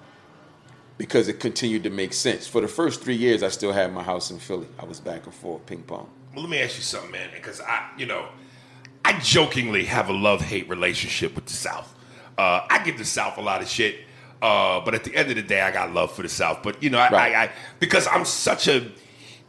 because 0.98 1.27
it 1.27 1.39
continued 1.39 1.84
to 1.84 1.89
make 1.89 2.13
sense. 2.13 2.48
For 2.48 2.62
the 2.62 2.68
first 2.68 3.01
three 3.01 3.15
years, 3.15 3.44
I 3.44 3.50
still 3.50 3.72
had 3.74 3.91
my 3.94 4.03
house 4.03 4.32
in 4.32 4.39
Philly. 4.39 4.68
I 4.80 4.86
was 4.86 5.00
back 5.00 5.25
and 5.25 5.34
forth, 5.34 5.65
ping 5.65 5.84
pong. 5.84 6.10
Well, 6.34 6.44
let 6.44 6.50
me 6.50 6.60
ask 6.62 6.77
you 6.77 6.84
something, 6.84 7.12
man, 7.12 7.30
because 7.34 7.60
I, 7.62 7.89
you 7.98 8.06
know, 8.06 8.25
I 9.03 9.20
jokingly 9.20 9.84
have 9.86 10.10
a 10.10 10.13
love 10.13 10.41
hate 10.41 10.70
relationship 10.70 11.36
with 11.36 11.46
the 11.48 11.53
South. 11.53 11.94
Uh, 12.38 12.62
I 12.70 12.82
give 12.84 12.98
the 12.98 13.06
South 13.06 13.38
a 13.38 13.41
lot 13.41 13.62
of 13.62 13.68
shit, 13.68 13.98
uh, 14.41 14.80
but 14.82 14.94
at 14.96 15.03
the 15.03 15.13
end 15.15 15.30
of 15.30 15.36
the 15.36 15.41
day, 15.41 15.60
I 15.62 15.72
got 15.72 15.91
love 15.94 16.13
for 16.15 16.22
the 16.22 16.30
South. 16.30 16.63
But 16.63 16.82
you 16.82 16.89
know, 16.89 17.00
I, 17.00 17.10
Right. 17.10 17.36
I, 17.36 17.44
I 17.46 17.51
because 17.80 18.08
I'm 18.08 18.24
such 18.25 18.68
a 18.68 18.89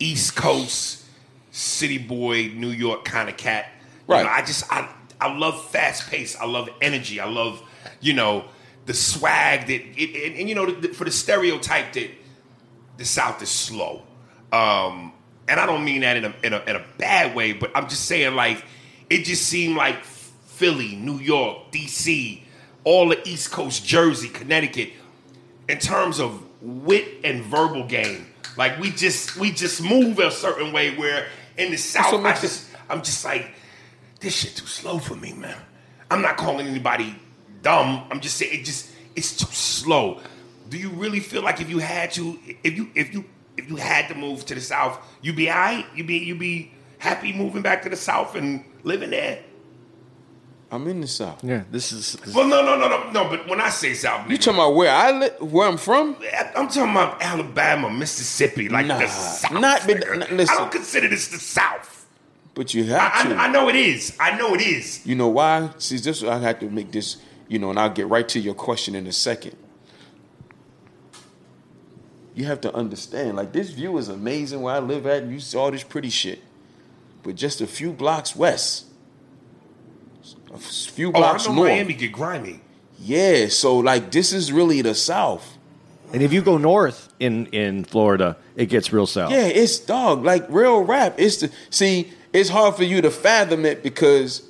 East 0.01 0.35
Coast 0.35 1.02
city 1.53 1.99
boy, 1.99 2.51
New 2.55 2.71
York 2.71 3.05
kind 3.05 3.29
of 3.29 3.37
cat. 3.37 3.67
you 4.09 4.15
Right. 4.15 4.25
know, 4.25 4.31
I 4.31 4.43
just 4.43 4.71
I 4.73 4.89
I 5.21 5.33
love 5.37 5.65
fast 5.71 6.11
pace. 6.11 6.37
I 6.37 6.47
love 6.47 6.69
energy. 6.81 7.21
I 7.21 7.29
love 7.29 7.63
you 8.01 8.15
know 8.15 8.47
the 8.87 8.95
swag 8.95 9.69
that 9.69 9.81
it, 10.03 10.27
and, 10.27 10.41
and 10.41 10.49
you 10.49 10.57
know 10.57 10.67
the, 10.67 10.89
for 10.89 11.05
the 11.05 11.13
stereotype 11.13 11.93
that 11.93 12.11
the 12.97 13.05
South 13.05 13.41
is 13.43 13.49
slow. 13.51 14.03
Um, 14.53 15.13
and 15.49 15.61
I 15.61 15.67
don't 15.67 15.85
mean 15.85 16.01
that 16.01 16.17
in 16.17 16.25
a, 16.25 16.35
in 16.43 16.53
a 16.53 16.61
in 16.67 16.77
a 16.77 16.85
bad 16.99 17.37
way, 17.37 17.53
but 17.53 17.71
I'm 17.77 17.89
just 17.89 18.07
saying 18.07 18.35
like 18.35 18.65
it 19.11 19.25
just 19.25 19.45
seemed 19.47 19.77
like 19.77 20.03
Philly, 20.05 20.97
New 20.97 21.19
York, 21.19 21.71
DC, 21.73 22.43
all 22.85 23.09
the 23.09 23.29
East 23.29 23.51
Coast, 23.53 23.85
Jersey, 23.87 24.29
Connecticut, 24.29 24.91
in 25.69 25.79
terms 25.79 26.19
of 26.21 26.43
wit 26.63 27.09
and 27.25 27.43
verbal 27.45 27.87
game. 27.87 28.27
Like 28.57 28.79
we 28.81 28.91
just 28.91 29.37
we 29.37 29.53
just 29.53 29.83
move 29.83 30.19
a 30.19 30.31
certain 30.31 30.73
way 30.73 30.95
where 30.97 31.29
in 31.57 31.71
the 31.71 31.77
South 31.77 32.25
I 32.25 32.33
just 32.41 32.69
I'm 32.89 33.03
just 33.03 33.25
like 33.25 33.51
this 34.21 34.37
shit 34.37 34.57
too 34.57 34.67
slow 34.67 34.99
for 34.99 35.17
me, 35.17 35.33
man. 35.33 35.57
I'm 36.11 36.23
not 36.23 36.37
calling 36.37 36.67
anybody 36.67 37.17
dumb. 37.63 38.05
I'm 38.11 38.21
just 38.21 38.37
saying 38.37 38.61
it 38.61 38.65
just 38.65 38.91
it's 39.17 39.37
too 39.37 39.53
slow. 39.53 40.21
Do 40.69 40.79
you 40.79 40.91
really 40.91 41.21
feel 41.21 41.43
like 41.43 41.61
if 41.61 41.69
you 41.69 41.79
had 41.79 42.13
to 42.13 42.39
if 42.63 42.77
you 42.77 42.91
if 42.95 43.13
you 43.13 43.25
if 43.57 43.69
you 43.69 43.77
had 43.77 44.09
to 44.09 44.15
move 44.15 44.47
to 44.47 44.55
the 44.55 44.61
South, 44.61 44.99
you'd 45.21 45.37
be 45.37 45.51
alright? 45.51 45.87
You'd 45.95 46.07
be 46.07 46.19
you'd 46.19 46.39
be 46.39 46.73
happy 46.99 47.33
moving 47.33 47.63
back 47.63 47.83
to 47.83 47.89
the 47.89 47.97
South 47.97 48.35
and 48.35 48.65
living 48.85 49.11
there? 49.11 49.43
I'm 50.73 50.89
in 50.89 51.03
the 51.03 51.07
South. 51.07 51.45
Yeah, 51.45 51.65
this 51.71 51.93
is. 51.93 52.15
This, 52.15 52.35
Well, 52.35 52.49
no, 52.49 52.65
no, 52.65 52.79
no, 52.79 52.89
no, 52.89 53.11
no. 53.11 53.29
But 53.29 53.47
when 53.47 53.61
I 53.61 53.69
say 53.69 53.93
South, 53.93 54.27
You 54.29 54.37
nigga, 54.37 54.41
talking 54.41 54.59
about 54.59 54.75
where 54.75 54.91
I 54.91 55.11
live, 55.11 55.53
where 55.53 55.69
I'm 55.69 55.77
from? 55.77 56.17
I'm 56.57 56.67
talking 56.69 56.91
about 56.91 57.23
Alabama, 57.23 57.91
Mississippi, 57.91 58.71
like 58.71 58.87
Nah, 58.87 58.99
the 58.99 59.07
South. 59.07 59.53
not- 59.53 59.83
but- 59.87 59.99
nigga. 59.99 60.31
n- 60.31 60.37
listen. 60.39 60.55
I 60.57 60.59
don't 60.61 60.73
consider 60.73 61.09
this 61.09 61.29
the 61.29 61.39
South. 61.39 62.07
But 62.55 62.73
you 62.75 62.85
have 62.85 63.13
I, 63.15 63.29
to. 63.29 63.35
I, 63.37 63.45
I 63.45 63.49
know 63.53 63.69
it 63.69 63.77
is. 63.77 64.17
I 64.19 64.37
know 64.39 64.55
it 64.55 64.63
is. 64.63 65.05
You 65.07 65.15
know 65.15 65.29
why? 65.29 65.71
See, 65.79 65.99
this 65.99 66.23
I 66.25 66.39
had 66.39 66.59
to 66.61 66.71
make 66.71 66.91
this. 66.91 67.19
You 67.49 67.59
know, 67.59 67.69
and 67.69 67.79
I'll 67.79 67.91
get 67.91 68.09
right 68.09 68.27
to 68.31 68.41
your 68.41 68.55
question 68.55 68.95
in 68.95 69.07
a 69.07 69.13
second. 69.13 69.57
You 72.35 72.47
have 72.47 72.63
to 72.63 72.75
understand, 72.75 73.37
like 73.37 73.53
this 73.53 73.69
view 73.71 73.99
is 73.99 74.09
amazing 74.09 74.63
where 74.63 74.75
I 74.75 74.79
live 74.79 75.07
at. 75.07 75.25
And 75.25 75.33
you 75.33 75.39
see 75.41 75.59
all 75.59 75.71
this 75.71 75.83
pretty 75.85 76.09
shit, 76.09 76.41
but 77.23 77.35
just 77.35 77.61
a 77.61 77.67
few 77.67 77.93
blocks 77.93 78.35
west, 78.35 78.87
a 80.53 80.57
f- 80.57 80.63
few 80.63 81.09
Oh, 81.09 81.11
I 81.17 81.19
blocks 81.19 81.47
know 81.49 81.55
north. 81.55 81.71
Miami 81.71 81.95
get 81.95 82.13
grimy. 82.13 82.61
Yeah, 82.99 83.49
so 83.49 83.79
like 83.79 84.11
this 84.11 84.33
is 84.33 84.53
really 84.53 84.83
the 84.83 84.95
South. 84.95 85.59
and 86.13 86.23
if 86.23 86.33
you 86.33 86.43
go 86.43 86.59
north 86.59 87.09
in 87.19 87.47
in 87.47 87.85
Florida, 87.85 88.37
it 88.57 88.67
gets 88.67 88.93
real 88.93 89.07
south. 89.07 89.31
Yeah, 89.33 89.47
it's 89.47 89.79
dog 89.79 90.25
like 90.25 90.45
real 90.49 90.83
rap. 90.85 91.15
It's 91.19 91.39
the 91.39 91.51
see. 91.71 92.13
It's 92.33 92.49
hard 92.49 92.77
for 92.77 92.85
you 92.85 93.03
to 93.03 93.11
fathom 93.11 93.65
it 93.67 93.83
because 93.83 94.43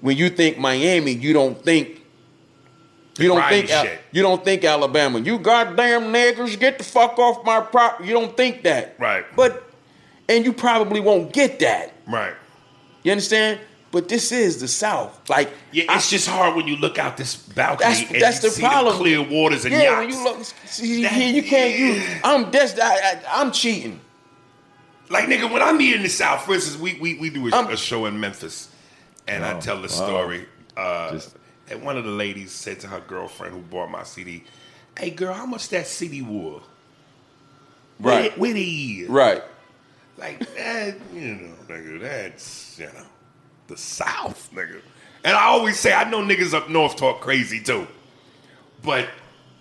when 0.00 0.16
you 0.16 0.28
think 0.30 0.58
Miami, 0.58 1.12
you 1.12 1.32
don't 1.32 1.60
think 1.62 2.02
You 3.18 3.28
don't 3.28 3.36
grimy 3.38 3.56
think 3.62 3.70
Al- 3.70 3.84
shit. 3.84 4.00
you 4.12 4.22
don't 4.22 4.44
think 4.44 4.64
Alabama. 4.64 5.18
You 5.20 5.38
goddamn 5.38 6.12
niggers, 6.12 6.58
get 6.58 6.78
the 6.78 6.84
fuck 6.84 7.18
off 7.18 7.44
my 7.44 7.60
prop. 7.60 8.04
You 8.04 8.12
don't 8.12 8.36
think 8.36 8.62
that, 8.64 8.96
Right. 8.98 9.24
But 9.36 9.62
and 10.28 10.44
you 10.44 10.52
probably 10.52 11.00
won't 11.00 11.32
get 11.32 11.58
that. 11.60 11.92
Right. 12.08 12.34
You 13.04 13.12
understand? 13.12 13.60
But 13.96 14.10
this 14.10 14.30
is 14.30 14.60
the 14.60 14.68
South. 14.68 15.26
Like 15.30 15.48
Yeah, 15.72 15.84
I- 15.88 15.96
it's 15.96 16.10
just 16.10 16.28
hard 16.28 16.54
when 16.54 16.66
you 16.68 16.76
look 16.76 16.98
out 16.98 17.16
this 17.16 17.34
balcony 17.34 17.88
That's 17.94 18.10
and 18.12 18.20
that's 18.20 18.42
you 18.42 18.50
the 18.50 18.54
see 18.56 18.60
problem. 18.60 18.92
the 18.92 18.98
clear 19.00 19.22
waters 19.22 19.64
and 19.64 19.72
yeah, 19.72 19.84
yachts. 19.84 19.98
when 20.00 20.10
you 20.10 20.24
look, 20.24 20.44
see, 20.66 21.02
That- 21.02 21.12
here 21.12 21.32
you 21.32 21.42
can't 21.42 21.78
use. 21.78 22.04
I'm 22.22 22.50
that's 22.50 22.78
I, 22.78 22.94
I, 22.94 23.22
I'm 23.36 23.52
cheating. 23.52 23.98
Like 25.08 25.24
nigga, 25.30 25.50
when 25.50 25.62
I'm 25.62 25.78
here 25.80 25.96
in 25.96 26.02
the 26.02 26.10
South, 26.10 26.44
for 26.44 26.52
instance, 26.52 26.78
we 26.78 26.98
we, 27.00 27.18
we 27.18 27.30
do 27.30 27.48
a, 27.48 27.68
a 27.72 27.76
show 27.78 28.04
in 28.04 28.20
Memphis, 28.20 28.68
and 29.26 29.42
I 29.46 29.58
tell 29.60 29.80
the 29.80 29.88
story. 29.88 30.44
Uh, 30.76 31.18
and 31.70 31.82
one 31.82 31.96
of 31.96 32.04
the 32.04 32.10
ladies 32.10 32.52
said 32.52 32.80
to 32.80 32.88
her 32.88 33.00
girlfriend 33.00 33.54
who 33.54 33.60
bought 33.62 33.90
my 33.90 34.02
CD, 34.02 34.44
"Hey 34.98 35.08
girl, 35.08 35.32
how 35.32 35.46
much 35.46 35.70
that 35.70 35.86
CD 35.86 36.20
was? 36.20 36.62
Right. 37.98 38.30
where, 38.32 38.52
where 38.52 38.52
they 38.52 38.62
is? 38.62 39.08
Right. 39.08 39.42
Like 40.18 40.40
that, 40.54 40.96
you 41.14 41.34
know, 41.34 41.52
nigga, 41.66 41.98
that's 42.02 42.78
you 42.78 42.84
know, 42.86 43.06
the 43.68 43.76
South, 43.76 44.50
nigga. 44.54 44.80
And 45.24 45.36
I 45.36 45.44
always 45.46 45.78
say, 45.78 45.92
I 45.92 46.08
know 46.08 46.22
niggas 46.22 46.54
up 46.54 46.68
north 46.70 46.96
talk 46.96 47.20
crazy 47.20 47.60
too, 47.60 47.86
but 48.82 49.08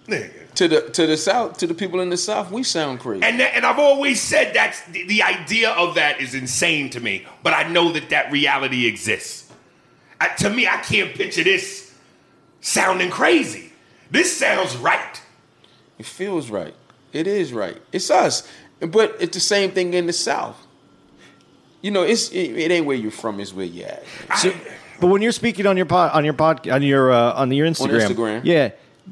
nigga, 0.07 0.53
To 0.55 0.67
the 0.67 0.81
to 0.89 1.07
the 1.07 1.17
South, 1.17 1.57
to 1.57 1.67
the 1.67 1.74
people 1.74 2.00
in 2.01 2.09
the 2.09 2.17
South, 2.17 2.51
we 2.51 2.63
sound 2.63 3.00
crazy. 3.00 3.24
And 3.24 3.39
that, 3.39 3.55
and 3.55 3.65
I've 3.65 3.79
always 3.79 4.21
said 4.21 4.53
that's 4.53 4.83
the, 4.88 5.05
the 5.07 5.24
idea 5.24 5.71
of 5.71 5.95
that 5.95 6.21
is 6.21 6.35
insane 6.35 6.89
to 6.91 7.00
me, 7.00 7.25
but 7.43 7.53
I 7.53 7.67
know 7.69 7.91
that 7.93 8.09
that 8.09 8.31
reality 8.31 8.85
exists. 8.85 9.51
I, 10.21 10.29
to 10.29 10.50
me, 10.50 10.67
I 10.67 10.77
can't 10.77 11.13
picture 11.13 11.43
this 11.43 11.93
sounding 12.62 13.09
crazy. 13.09 13.71
This 14.12 14.38
sounds 14.38 14.77
right. 14.77 15.21
It 15.97 16.05
feels 16.05 16.50
right. 16.50 16.75
It 17.12 17.27
is 17.27 17.53
right. 17.53 17.81
It's 17.91 18.09
us. 18.12 18.47
But 18.79 19.15
it's 19.19 19.33
the 19.33 19.41
same 19.41 19.71
thing 19.71 19.93
in 19.93 20.05
the 20.05 20.13
South. 20.13 20.64
You 21.85 21.91
know, 21.91 22.01
it's 22.01 22.29
it, 22.29 22.57
it 22.57 22.71
ain't 22.71 22.87
where 22.87 22.97
you're 22.97 23.11
from, 23.11 23.39
it's 23.39 23.53
where 23.53 23.63
you're 23.63 23.87
at. 23.87 24.03
So, 24.39 24.51
but 24.99 25.05
when 25.05 25.21
you're 25.21 25.31
speaking 25.31 25.67
on 25.67 25.77
your 25.77 25.85
pod, 25.85 26.13
on 26.13 26.25
your 26.25 26.33
pod, 26.33 26.67
on 26.67 26.81
your 26.81 27.11
uh, 27.11 27.33
on 27.33 27.51
your 27.51 27.67
Instagram, 27.67 28.09
Instagram. 28.09 28.41
yeah, 28.43 28.71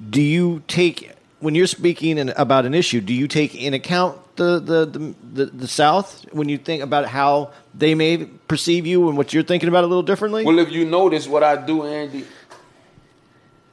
do 0.09 0.19
you 0.19 0.63
take 0.67 1.11
when 1.39 1.53
you're 1.53 1.67
speaking 1.67 2.17
in, 2.17 2.29
about 2.29 2.65
an 2.65 2.73
issue? 2.73 2.99
Do 2.99 3.13
you 3.13 3.27
take 3.27 3.53
in 3.53 3.75
account 3.75 4.17
the 4.37 4.59
the, 4.59 4.85
the 4.87 5.15
the 5.33 5.45
the 5.45 5.67
South 5.67 6.25
when 6.33 6.49
you 6.49 6.57
think 6.57 6.81
about 6.81 7.05
how 7.05 7.51
they 7.75 7.93
may 7.93 8.25
perceive 8.47 8.87
you 8.87 9.07
and 9.07 9.15
what 9.19 9.35
you're 9.35 9.43
thinking 9.43 9.69
about 9.69 9.83
a 9.83 9.87
little 9.87 10.01
differently? 10.01 10.43
Well, 10.43 10.57
if 10.57 10.71
you 10.71 10.83
notice 10.83 11.27
what 11.27 11.43
I 11.43 11.63
do, 11.63 11.83
Andy, 11.83 12.25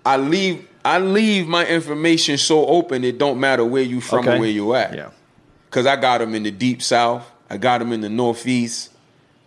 I 0.05 0.19
leave 0.19 0.69
I 0.85 0.99
leave 0.99 1.49
my 1.49 1.67
information 1.67 2.37
so 2.37 2.67
open 2.67 3.03
it 3.05 3.17
don't 3.17 3.41
matter 3.41 3.65
where 3.65 3.83
you 3.83 4.03
from 4.03 4.29
Okay. 4.29 4.37
or 4.37 4.41
where 4.41 4.51
you 4.51 4.75
at. 4.75 4.93
yeah, 4.95 5.09
Cause 5.71 5.87
I 5.87 5.97
got 5.97 6.19
them 6.19 6.35
in 6.35 6.43
the 6.43 6.51
deep 6.51 6.83
south. 6.83 7.27
I 7.49 7.57
got 7.57 7.79
them 7.79 7.93
in 7.93 8.03
the 8.03 8.11
northeast. 8.11 8.90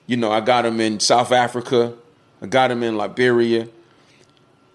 You 0.06 0.18
know, 0.18 0.32
I 0.32 0.42
got 0.42 0.64
them 0.64 0.80
in 0.82 1.00
South 1.00 1.32
Africa. 1.32 1.94
I 2.42 2.48
got 2.48 2.68
them 2.70 2.84
in 2.84 2.98
Liberia. 2.98 3.68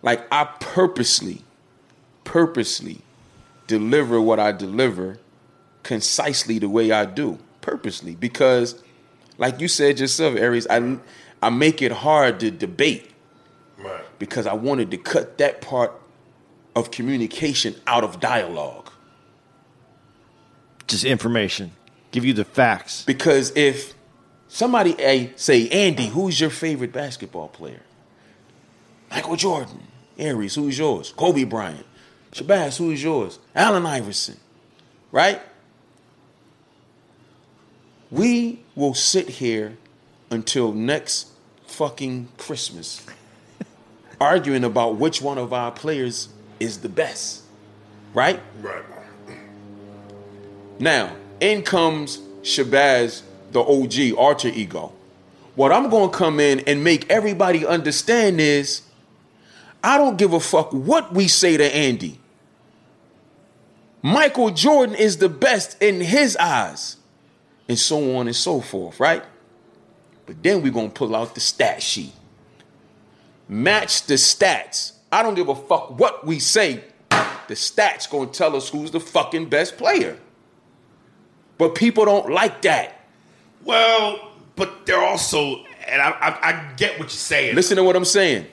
Like 0.03 0.27
I 0.33 0.45
purposely, 0.45 1.43
purposely 2.25 3.03
deliver 3.67 4.21
what 4.21 4.39
I 4.41 4.53
deliver 4.53 5.19
concisely 5.83 6.59
the 6.59 6.69
way 6.69 6.93
I 6.93 7.05
do, 7.05 7.39
purposely, 7.61 8.15
because, 8.15 8.83
like 9.39 9.61
you 9.61 9.69
said 9.69 9.99
yourself, 10.01 10.37
Aries, 10.37 10.67
I 10.69 10.99
I 11.43 11.51
make 11.51 11.83
it 11.83 11.93
hard 11.93 12.41
to 12.41 12.51
debate 12.51 13.11
Right. 13.79 14.03
because 14.19 14.47
I 14.47 14.55
wanted 14.55 14.91
to 14.91 14.97
cut 14.97 15.39
that 15.39 15.61
part 15.61 15.93
of 16.75 16.91
communication 16.91 17.75
out 17.87 18.03
of 18.05 18.19
dialogue. 18.21 18.91
just 20.89 21.05
information, 21.05 21.71
give 22.13 22.25
you 22.25 22.33
the 22.33 22.45
facts. 22.45 23.05
Because 23.05 23.53
if 23.57 23.95
somebody 24.49 24.99
eh, 24.99 25.29
say, 25.37 25.69
Andy, 25.69 26.07
who's 26.07 26.41
your 26.41 26.51
favorite 26.51 26.93
basketball 26.93 27.49
player? 27.49 27.83
Michael 29.11 29.37
Jordan. 29.37 29.83
Aries, 30.19 30.57
who's 30.57 30.79
yours? 30.79 31.13
Kobe 31.17 31.45
Bryant. 31.45 31.87
Shabazz, 32.33 32.77
who's 32.77 33.03
yours? 33.03 33.39
Allen 33.55 33.87
Iverson. 33.87 34.37
Right? 35.13 35.41
We 38.11 38.61
will 38.75 38.95
sit 38.95 39.29
here 39.29 39.77
until 40.31 40.73
next 40.73 41.29
fucking 41.67 42.29
Christmas 42.37 43.07
arguing 44.21 44.65
about 44.65 44.97
which 44.97 45.23
one 45.23 45.39
of 45.39 45.53
our 45.53 45.71
players 45.71 46.29
is 46.59 46.79
the 46.79 46.89
best. 46.89 47.43
Right? 48.15 48.41
Right. 48.61 48.83
Now, 50.79 51.17
in 51.41 51.63
comes 51.63 52.19
Shabazz, 52.43 53.23
the 53.53 53.61
OG 53.61 54.17
alter 54.19 54.49
ego. 54.49 54.93
What 55.55 55.73
I'm 55.73 55.91
going 55.91 56.11
to 56.11 56.17
come 56.17 56.39
in 56.39 56.61
and 56.61 56.85
make 56.85 57.11
everybody 57.11 57.67
understand 57.67 58.41
is 58.41 58.83
I 59.83 59.97
don't 59.97 60.17
give 60.17 60.33
a 60.33 60.41
fuck 60.41 60.73
what 60.73 61.13
we 61.13 61.29
say 61.29 61.57
to 61.57 61.75
Andy. 61.75 62.21
Michael 64.03 64.51
Jordan 64.51 64.95
is 64.95 65.17
the 65.19 65.29
best 65.29 65.81
in 65.83 66.01
his 66.01 66.37
eyes, 66.37 66.97
and 67.69 67.79
so 67.79 68.17
on 68.17 68.27
and 68.27 68.37
so 68.37 68.61
forth, 68.61 69.01
right? 69.01 69.25
But 70.27 70.43
then 70.43 70.63
we're 70.63 70.73
going 70.73 70.91
to 70.91 70.95
pull 70.95 71.17
out 71.17 71.35
the 71.35 71.41
stat 71.41 71.83
sheet. 71.83 72.13
Match 73.49 74.05
the 74.05 74.15
stats. 74.15 74.93
I 75.11 75.23
don't 75.23 75.35
give 75.35 75.49
a 75.49 75.55
fuck 75.55 75.99
what 75.99 76.25
we 76.27 76.39
say. 76.39 76.85
The 77.11 77.55
stats 77.55 78.09
going 78.09 78.31
to 78.31 78.39
tell 78.39 78.55
us 78.55 78.69
who's 78.69 78.91
the 78.91 79.01
fucking 79.01 79.49
best 79.49 79.79
player. 79.79 80.19
But 81.57 81.75
people 81.75 82.05
don't 82.05 82.31
like 82.31 82.63
that. 82.63 82.98
Well, 83.65 84.33
but 84.57 84.87
they're 84.87 85.03
also, 85.03 85.65
and 85.87 86.01
I, 86.03 86.11
I, 86.11 86.49
I 86.49 86.73
get 86.77 86.93
what 86.93 87.05
you're 87.07 87.11
saying. 87.11 87.55
Listen 87.55 87.77
to 87.77 87.85
what 87.85 87.97
I'm 87.97 88.05
saying. 88.05 88.47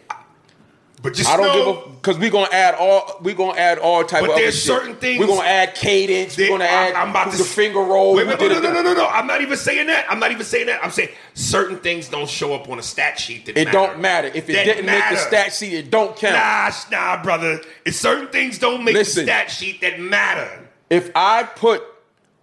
but 1.02 1.14
just 1.14 1.30
I 1.30 1.38
don't 1.38 1.48
know, 1.48 1.74
give 1.74 1.84
a 1.92 1.96
because 1.96 2.18
we're 2.20 2.30
gonna 2.32 2.50
add 2.52 2.76
all 2.76 3.18
we're 3.22 3.34
gonna 3.36 3.58
add 3.58 3.80
all 3.80 4.04
type 4.04 4.22
But 4.22 4.30
of 4.32 4.36
other 4.36 4.42
there's 4.44 4.56
shit. 4.56 4.66
certain 4.66 4.96
things- 4.96 5.20
We're 5.20 5.28
gonna 5.28 5.48
add 5.48 5.74
cadence. 5.76 6.38
We're 6.38 6.50
gonna 6.50 6.66
add 6.66 6.94
I'm 6.94 7.10
about 7.10 7.32
to 7.32 7.38
the 7.38 7.44
finger 7.44 7.80
roll. 7.80 8.14
Wait, 8.16 8.28
wait, 8.28 8.40
no, 8.40 8.48
no, 8.48 8.60
no, 8.60 8.72
no, 8.74 8.82
no, 8.82 8.94
no. 8.94 9.08
I'm 9.08 9.26
not 9.28 9.42
even 9.42 9.58
saying 9.58 9.88
that. 9.88 10.06
I'm 10.10 10.20
not 10.20 10.32
even 10.32 10.46
saying 10.46 10.68
that. 10.68 10.84
I'm 10.84 10.92
saying 10.92 11.10
certain 11.34 11.78
things 11.78 12.10
don't 12.10 12.30
show 12.30 12.54
up 12.54 12.70
on 12.70 12.78
a 12.80 12.84
stat 12.84 13.20
sheet 13.20 13.46
that 13.48 13.58
It 13.58 13.66
matter. 13.66 13.72
don't 13.78 14.00
matter 14.00 14.28
if 14.34 14.50
it 14.50 14.54
That 14.54 14.66
didn't 14.66 14.86
make 14.86 15.04
the 15.10 15.18
stat 15.18 15.54
sheet. 15.54 15.74
It 15.74 15.90
don't 15.92 16.16
count. 16.16 16.36
Nah, 16.36 16.72
nah, 16.92 17.24
brother. 17.24 17.62
It's 17.86 17.98
certain 17.98 18.28
things 18.28 18.60
don't 18.60 18.84
make 18.84 18.94
Listen. 18.94 19.26
the 19.26 19.32
stat 19.32 19.50
sheet 19.52 19.82
that 19.82 20.00
matter. 20.00 20.68
If 20.90 21.10
I 21.16 21.44
put 21.44 21.84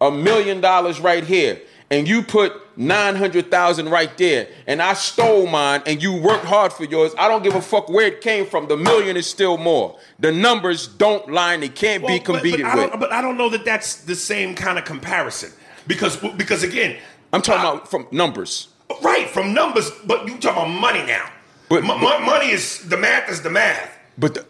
a 0.01 0.11
million 0.11 0.61
dollars 0.61 0.99
right 0.99 1.23
here 1.25 1.61
and 1.93 2.09
you 2.09 2.23
put 2.23 2.55
nine 2.77 3.15
hundred 3.17 3.51
thousand 3.51 3.91
right 3.91 4.17
there, 4.17 4.49
and 4.67 4.81
I 4.81 4.95
stole 4.95 5.47
mine 5.47 5.83
and 5.87 6.03
you 6.03 6.13
worked 6.17 6.45
hard 6.47 6.73
for 6.73 6.85
yours, 6.85 7.13
I 7.19 7.29
don't 7.29 7.43
give 7.45 7.55
a 7.55 7.61
fuck 7.61 7.89
where 7.91 8.07
it 8.07 8.23
came 8.23 8.47
from. 8.47 8.67
The 8.67 8.77
million 8.79 9.17
is 9.17 9.27
still 9.27 9.59
more. 9.59 9.99
The 10.19 10.33
numbers 10.33 10.87
don't 10.89 11.31
line. 11.31 11.61
They 11.61 11.69
can't 11.69 12.03
Well, 12.03 12.13
be 12.15 12.19
but- 12.19 12.27
but, 12.27 12.33
competed 12.41 12.67
I 12.67 12.75
with. 12.75 12.91
don't, 12.91 13.01
but 13.01 13.13
I 13.13 13.21
don't 13.21 13.37
know 13.37 13.51
that 13.51 13.65
that's 13.67 13.97
the 13.97 14.15
same 14.17 14.55
kind 14.55 14.79
of 14.79 14.85
comparison 14.87 15.53
because 15.87 16.17
because 16.43 16.63
again, 16.63 16.97
I'm 17.33 17.43
talking 17.43 17.65
I- 17.67 17.71
about 17.73 17.91
from 17.91 18.07
numbers. 18.11 18.69
right 19.03 19.29
from 19.29 19.53
numbers, 19.53 19.91
but 20.07 20.27
you 20.27 20.39
talking 20.39 20.63
about 20.63 20.69
money 20.81 21.05
now. 21.07 21.27
But- 21.69 21.85
Mo- 21.85 21.99
mo- 21.99 22.21
money 22.21 22.51
is 22.51 22.89
the 22.89 22.97
math 22.97 23.29
is 23.31 23.43
the 23.43 23.51
math. 23.51 23.91
But 24.19 24.35
the, 24.35 24.47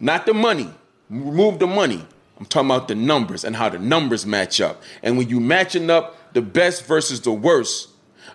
not 0.00 0.26
the 0.26 0.34
money. 0.34 0.70
Remove 1.10 1.58
the 1.58 1.66
money. 1.66 2.06
I'm 2.38 2.46
talking 2.46 2.70
about 2.70 2.88
the 2.88 2.94
numbers 2.94 3.44
and 3.44 3.56
how 3.56 3.68
the 3.68 3.78
numbers 3.78 4.24
match 4.24 4.60
up. 4.60 4.82
And 5.02 5.18
when 5.18 5.28
you 5.28 5.40
matching 5.40 5.90
up 5.90 6.32
the 6.34 6.42
best 6.42 6.86
versus 6.86 7.20
the 7.20 7.32
worst, 7.32 7.88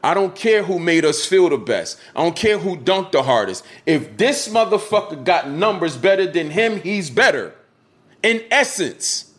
I 0.03 0.13
don't 0.13 0.35
care 0.35 0.63
who 0.63 0.79
made 0.79 1.05
us 1.05 1.25
feel 1.25 1.47
the 1.49 1.57
best. 1.57 1.97
I 2.15 2.21
don't 2.23 2.35
care 2.35 2.57
who 2.57 2.75
dunked 2.75 3.13
the 3.13 3.23
hardest. 3.23 3.63
If 3.85 4.17
this 4.17 4.49
motherfucker 4.49 5.23
got 5.23 5.49
numbers 5.49 5.95
better 5.95 6.27
than 6.29 6.49
him, 6.49 6.81
he's 6.81 7.09
better. 7.09 7.55
In 8.21 8.43
essence. 8.51 9.31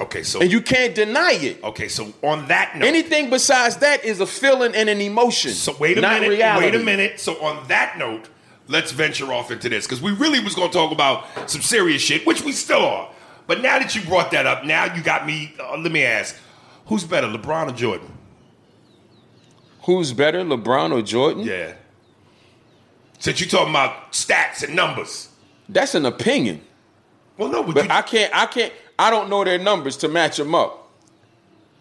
Okay, 0.00 0.24
so 0.24 0.40
And 0.40 0.50
you 0.50 0.60
can't 0.60 0.94
deny 0.96 1.32
it. 1.34 1.62
okay, 1.62 1.86
so 1.86 2.12
on 2.24 2.48
that 2.48 2.76
note, 2.76 2.84
Anything 2.86 3.30
besides 3.30 3.76
that 3.76 4.04
is 4.04 4.18
a 4.18 4.26
feeling 4.26 4.74
and 4.74 4.88
an 4.88 5.00
emotion. 5.00 5.52
So 5.52 5.76
wait 5.78 5.98
a 5.98 6.00
minute. 6.00 6.28
Reality. 6.28 6.66
Wait 6.66 6.74
a 6.74 6.82
minute. 6.82 7.20
So 7.20 7.40
on 7.44 7.68
that 7.68 7.98
note, 7.98 8.28
let's 8.66 8.90
venture 8.90 9.32
off 9.32 9.52
into 9.52 9.68
this 9.68 9.86
because 9.86 10.02
we 10.02 10.10
really 10.12 10.40
was 10.40 10.56
going 10.56 10.70
to 10.70 10.76
talk 10.76 10.90
about 10.90 11.48
some 11.48 11.62
serious 11.62 12.02
shit, 12.02 12.26
which 12.26 12.42
we 12.42 12.50
still 12.50 12.84
are. 12.84 13.08
But 13.46 13.60
now 13.60 13.78
that 13.78 13.94
you 13.94 14.02
brought 14.02 14.30
that 14.30 14.46
up, 14.46 14.64
now 14.64 14.94
you 14.94 15.02
got 15.02 15.26
me. 15.26 15.54
Uh, 15.58 15.76
let 15.78 15.92
me 15.92 16.04
ask, 16.04 16.36
who's 16.86 17.04
better, 17.04 17.26
LeBron 17.26 17.70
or 17.70 17.72
Jordan? 17.72 18.10
Who's 19.82 20.12
better, 20.12 20.40
LeBron 20.40 20.92
or 20.92 21.02
Jordan? 21.02 21.42
Yeah. 21.44 21.74
Since 23.18 23.40
you're 23.40 23.48
talking 23.48 23.70
about 23.70 24.12
stats 24.12 24.62
and 24.62 24.74
numbers. 24.74 25.28
That's 25.68 25.94
an 25.94 26.06
opinion. 26.06 26.60
Well, 27.36 27.48
no, 27.48 27.62
but, 27.62 27.74
But 27.74 27.84
you, 27.84 27.90
I 27.90 28.02
can't. 28.02 28.34
I 28.34 28.46
can't. 28.46 28.72
I 28.98 29.10
don't 29.10 29.28
know 29.28 29.44
their 29.44 29.58
numbers 29.58 29.96
to 29.98 30.08
match 30.08 30.36
them 30.36 30.54
up. 30.54 30.90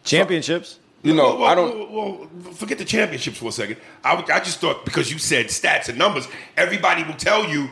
Championships. 0.03 0.79
You 1.03 1.15
know, 1.15 1.35
well, 1.35 1.37
well, 1.39 1.49
I 1.49 1.55
don't. 1.55 1.91
Well, 1.91 2.29
well, 2.31 2.53
forget 2.53 2.77
the 2.77 2.85
championships 2.85 3.37
for 3.37 3.49
a 3.49 3.51
second. 3.51 3.77
I, 4.03 4.23
I 4.31 4.39
just 4.39 4.59
thought 4.59 4.85
because 4.85 5.11
you 5.11 5.17
said 5.17 5.47
stats 5.47 5.89
and 5.89 5.97
numbers, 5.97 6.27
everybody 6.57 7.03
will 7.03 7.15
tell 7.15 7.45
you 7.45 7.69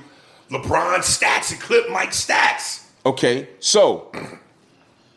LeBron 0.50 1.00
stats 1.00 1.52
and 1.52 1.60
clip 1.62 1.90
Mike 1.90 2.10
stats. 2.10 2.86
Okay, 3.10 3.48
so 3.60 4.12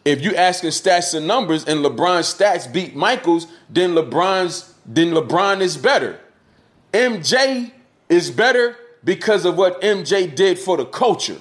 if 0.02 0.22
you 0.22 0.34
asking 0.34 0.70
stats 0.70 1.12
and 1.14 1.26
numbers 1.26 1.64
and 1.66 1.84
LeBron's 1.84 2.32
stats 2.32 2.72
beat 2.72 2.96
Michael's, 2.96 3.46
then 3.68 3.90
LeBron's 3.94 4.72
then 4.86 5.10
LeBron 5.10 5.60
is 5.60 5.76
better. 5.76 6.18
MJ 6.94 7.70
is 8.08 8.30
better 8.30 8.76
because 9.04 9.44
of 9.44 9.58
what 9.58 9.80
MJ 9.82 10.34
did 10.34 10.58
for 10.58 10.78
the 10.78 10.86
culture. 10.86 11.36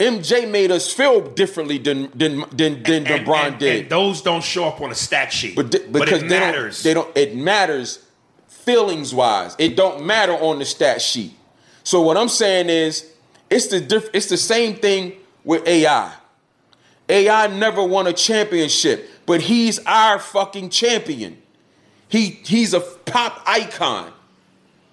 MJ 0.00 0.50
made 0.50 0.72
us 0.72 0.92
feel 0.92 1.20
differently 1.20 1.78
than 1.78 2.10
than 2.12 2.40
than, 2.50 2.82
than 2.82 3.06
And- 3.06 3.24
LeBron 3.26 3.46
and- 3.46 3.58
did. 3.60 3.80
and 3.82 3.88
those 3.90 4.20
don't 4.20 4.42
show 4.42 4.64
up 4.64 4.80
on 4.80 4.90
a 4.90 4.96
stat 4.96 5.32
sheet. 5.32 5.54
But, 5.54 5.70
th- 5.70 5.92
because 5.92 6.22
it 6.24 6.28
they 6.28 6.40
matters. 6.40 6.82
don't, 6.82 6.84
they 6.90 6.94
don't. 6.94 7.16
It 7.16 7.36
matters 7.36 8.00
feelings 8.48 9.14
wise. 9.14 9.54
It 9.58 9.76
don't 9.76 10.04
matter 10.04 10.32
on 10.32 10.58
the 10.58 10.64
stat 10.64 11.00
sheet. 11.00 11.34
So 11.84 12.00
what 12.02 12.16
I'm 12.16 12.28
saying 12.30 12.68
is, 12.68 13.06
it's 13.48 13.68
the 13.68 13.78
diff- 13.78 14.10
It's 14.12 14.26
the 14.26 14.36
same 14.38 14.74
thing 14.74 15.12
with 15.44 15.66
AI. 15.66 16.12
AI 17.08 17.46
never 17.48 17.82
won 17.84 18.06
a 18.06 18.12
championship, 18.12 19.08
but 19.26 19.42
he's 19.42 19.78
our 19.86 20.18
fucking 20.18 20.70
champion. 20.70 21.40
He 22.08 22.40
he's 22.44 22.72
a 22.74 22.80
pop 22.80 23.42
icon. 23.46 24.12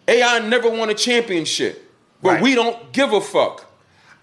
AI 0.07 0.39
never 0.39 0.69
won 0.69 0.89
a 0.89 0.93
championship, 0.93 1.89
but 2.21 2.33
Right. 2.33 2.41
we 2.41 2.55
don't 2.55 2.91
give 2.91 3.13
a 3.13 3.21
fuck. 3.21 3.65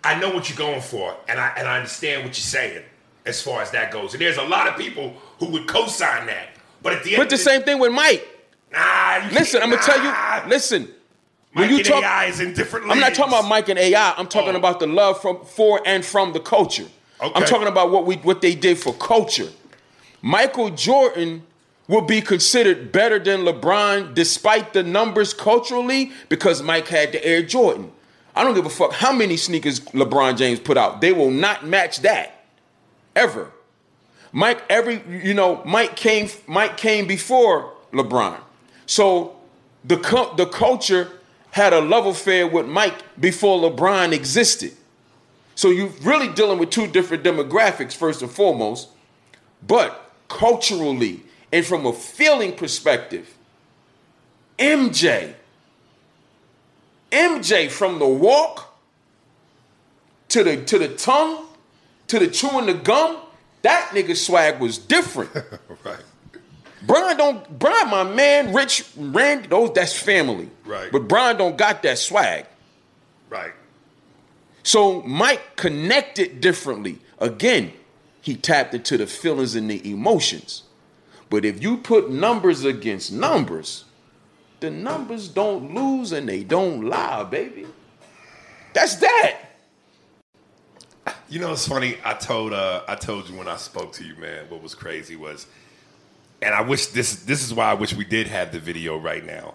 I 0.05 0.19
know 0.21 0.31
what 0.31 0.49
you're 0.49 0.59
going 0.59 0.81
for, 0.81 1.17
and 1.29 1.41
I 1.41 1.53
and 1.57 1.67
I 1.67 1.77
understand 1.77 2.25
what 2.25 2.37
you're 2.37 2.45
saying 2.45 2.83
as 3.25 3.41
far 3.43 3.63
as 3.63 3.71
that 3.73 3.91
goes. 3.91 4.13
And 4.13 4.21
there's 4.21 4.37
a 4.37 4.43
lot 4.43 4.69
of 4.69 4.77
people 4.77 5.15
who 5.39 5.47
would 5.47 5.67
co-sign 5.67 6.27
that. 6.27 6.49
But 6.83 6.93
at 6.95 7.05
the 7.05 7.15
end, 7.15 7.21
But 7.21 7.31
the 7.31 7.39
same 7.39 7.63
thing 7.63 7.79
with 7.79 7.93
Mike. 7.93 8.27
Nah, 8.73 9.17
you 9.25 9.31
Listen, 9.31 9.63
I'm 9.63 9.71
gonna 9.71 9.83
tell 9.83 10.03
you. 10.03 10.49
Listen, 10.49 10.89
Mike 11.55 11.71
when 11.71 11.79
you 11.79 11.83
talk, 11.85 12.05
AI 12.05 12.27
is 12.27 12.41
in 12.41 12.53
different. 12.53 12.91
I'm 12.91 13.01
not 13.01 13.15
talking 13.15 13.33
about 13.33 13.49
Mike 13.49 13.69
and 13.69 13.79
AI. 13.79 14.15
I'm 14.17 14.27
talking 14.29 14.55
Oh. 14.55 14.59
about 14.59 14.81
the 14.81 14.87
love 14.87 15.21
from 15.21 15.45
for 15.45 15.81
and 15.87 16.05
from 16.05 16.33
the 16.33 16.41
culture. 16.41 16.87
I'm 17.21 17.45
talking 17.45 17.67
about 17.69 17.91
what 17.91 18.07
we 18.07 18.17
what 18.17 18.41
they 18.43 18.55
did 18.55 18.79
for 18.79 18.93
culture. 18.95 19.49
Michael 20.23 20.71
Jordan 20.71 21.43
will 21.89 22.03
be 22.03 22.21
considered 22.21 22.93
better 22.93 23.19
than 23.19 23.41
LeBron 23.45 24.15
despite 24.15 24.73
the 24.73 24.83
numbers 24.83 25.33
culturally 25.33 26.13
because 26.29 26.63
Mike 26.63 26.87
had 26.89 27.13
the 27.13 27.25
Air 27.25 27.43
Jordan. 27.43 27.91
I 28.37 28.45
don't 28.45 28.55
give 28.55 28.67
a 28.67 28.71
fuck 28.71 28.93
how 28.93 29.13
many 29.13 29.37
sneakers 29.37 29.81
LeBron 29.81 30.37
James 30.37 30.61
put 30.61 30.77
out. 30.77 31.01
They 31.01 31.13
will 31.13 31.31
not 31.31 31.67
match 31.67 32.01
that 32.01 32.45
ever. 33.17 33.51
Mike 34.33 34.63
every 34.69 35.03
you 35.11 35.35
know 35.35 35.63
Mike 35.65 35.97
came 35.97 36.29
Mike 36.47 36.77
came 36.77 37.07
before 37.07 37.73
LeBron. 37.93 38.37
So 38.87 39.35
the 39.85 39.97
the 40.37 40.47
culture 40.47 41.11
had 41.59 41.73
a 41.73 41.81
love 41.81 42.07
affair 42.07 42.47
with 42.47 42.67
Mike 42.67 42.95
before 43.21 43.59
LeBron 43.59 44.13
existed. 44.13 44.73
So 45.55 45.71
you're 45.71 45.93
really 46.03 46.29
dealing 46.29 46.59
with 46.59 46.71
two 46.71 46.87
different 46.87 47.25
demographics 47.25 47.95
first 47.95 48.23
and 48.23 48.31
foremost, 48.31 48.89
but 49.67 50.13
culturally 50.29 51.23
and 51.53 51.67
from 51.67 51.85
a 51.85 51.93
feeling 51.93 52.53
perspective, 52.53 53.35
MJ 54.59 55.35
MJ 57.11 57.71
from 57.71 57.99
the 57.99 58.07
walk 58.07 58.79
to 60.29 60.45
the 60.45 60.65
to 60.65 60.79
the 60.79 60.89
tongue 60.89 61.47
to 62.09 62.19
the 62.19 62.29
chewing 62.29 62.67
the 62.67 62.75
gum, 62.75 63.19
that 63.63 63.91
nigga 63.93 64.17
swag 64.17 64.61
was 64.61 64.79
different. 64.79 65.31
right. 65.85 65.99
Brian 66.89 67.17
don't 67.19 67.59
Brian, 67.59 67.91
my 67.91 68.03
man, 68.03 68.53
Rich 68.53 68.85
Randy, 68.97 69.47
those 69.47 69.73
that's 69.75 69.97
family. 69.97 70.51
Right. 70.65 70.91
But 70.91 71.07
Brian 71.07 71.37
don't 71.37 71.57
got 71.57 71.83
that 71.83 71.99
swag. 71.99 72.47
Right. 73.31 73.53
So 74.63 75.03
Mike 75.03 75.57
connected 75.57 76.41
differently. 76.41 76.99
Again, 77.19 77.73
he 78.23 78.37
tapped 78.37 78.75
into 78.75 78.97
the 78.97 79.07
feelings 79.07 79.55
and 79.55 79.71
the 79.71 79.89
emotions. 79.89 80.63
But 81.31 81.45
if 81.45 81.63
you 81.63 81.77
put 81.77 82.11
numbers 82.11 82.65
against 82.65 83.13
numbers, 83.13 83.85
the 84.61 84.71
numbers 84.71 85.29
don't 85.29 85.75
lose 85.75 86.13
and 86.13 86.27
they 86.29 86.43
don't 86.43 86.87
lie, 86.89 87.23
baby. 87.25 87.67
That's 88.73 88.97
that. 88.97 89.41
You 91.29 91.39
know, 91.39 91.53
it's 91.53 91.69
funny. 91.69 91.97
I 92.03 92.15
told 92.15 92.55
uh, 92.55 92.83
I 92.89 92.95
told 92.95 93.29
you 93.29 93.37
when 93.37 93.49
I 93.49 93.57
spoke 93.57 93.93
to 93.95 94.05
you, 94.05 94.15
man. 94.17 94.47
What 94.49 94.63
was 94.63 94.75
crazy 94.75 95.17
was, 95.17 95.47
and 96.43 96.55
I 96.55 96.61
wish 96.63 96.87
this 96.89 97.17
this 97.25 97.43
is 97.45 97.53
why 97.55 97.71
I 97.71 97.75
wish 97.75 97.95
we 97.95 98.05
did 98.05 98.27
have 98.29 98.53
the 98.53 98.61
video 98.61 98.97
right 98.99 99.25
now, 99.25 99.55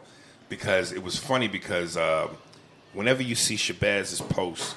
because 0.50 0.92
it 0.92 1.04
was 1.04 1.18
funny 1.18 1.48
because 1.48 1.98
um, 1.98 2.30
whenever 2.94 3.22
you 3.24 3.36
see 3.36 3.56
Shabazz's 3.56 4.22
post, 4.22 4.76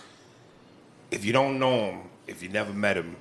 if 1.10 1.24
you 1.24 1.32
don't 1.32 1.58
know 1.58 1.76
him, 1.90 2.00
if 2.26 2.42
you 2.42 2.48
never 2.48 2.72
met 2.72 2.96
him, 2.96 3.16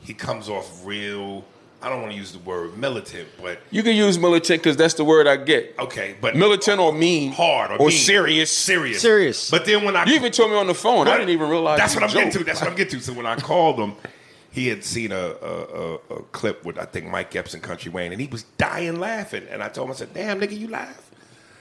he 0.00 0.14
comes 0.14 0.48
off 0.48 0.84
real. 0.84 1.44
I 1.82 1.90
don't 1.90 2.00
want 2.00 2.12
to 2.12 2.18
use 2.18 2.32
the 2.32 2.38
word 2.38 2.76
militant, 2.78 3.28
but 3.40 3.60
You 3.70 3.82
can 3.82 3.94
use 3.94 4.18
militant 4.18 4.62
because 4.62 4.78
that's 4.78 4.94
the 4.94 5.04
word 5.04 5.26
I 5.26 5.36
get. 5.36 5.74
okay, 5.78 6.16
but 6.20 6.34
Militant 6.34 6.80
or 6.80 6.90
mean. 6.92 7.32
hard 7.32 7.70
or, 7.70 7.74
or 7.74 7.88
mean. 7.88 7.98
serious. 7.98 8.50
serious, 8.50 9.00
Serious. 9.02 9.50
But 9.50 9.66
then 9.66 9.84
when 9.84 9.94
I 9.94 10.04
You 10.06 10.14
even 10.14 10.32
told 10.32 10.50
me 10.50 10.56
on 10.56 10.66
the 10.66 10.74
phone. 10.74 11.06
I 11.06 11.16
didn't 11.18 11.30
even 11.30 11.50
realize. 11.50 11.78
That's 11.78 11.94
what 11.94 12.02
I'm 12.02 12.10
getting 12.10 12.32
to. 12.32 12.44
That's 12.44 12.60
what 12.62 12.70
I'm 12.70 12.76
getting 12.76 12.98
to. 12.98 13.04
So 13.04 13.12
when 13.12 13.26
I 13.26 13.36
called 13.36 13.78
him, 13.78 13.92
he 14.56 14.68
had 14.68 14.82
seen 14.82 15.12
a, 15.12 15.34
a, 15.42 15.94
a, 15.94 16.22
clip 16.32 16.64
with 16.64 16.78
I 16.78 16.86
think 16.86 17.10
Mike 17.10 17.36
Epps 17.36 17.52
and 17.52 17.62
Country 17.62 17.92
Wayne, 17.92 18.10
and 18.10 18.18
he 18.18 18.26
was 18.26 18.44
dying 18.56 18.98
laughing. 18.98 19.46
And 19.50 19.62
I 19.62 19.68
told 19.68 19.88
him, 19.88 19.92
I 19.92 19.96
said, 19.96 20.14
"Damn, 20.14 20.40
nigga, 20.40 20.58
you 20.58 20.68
laugh. 20.68 21.10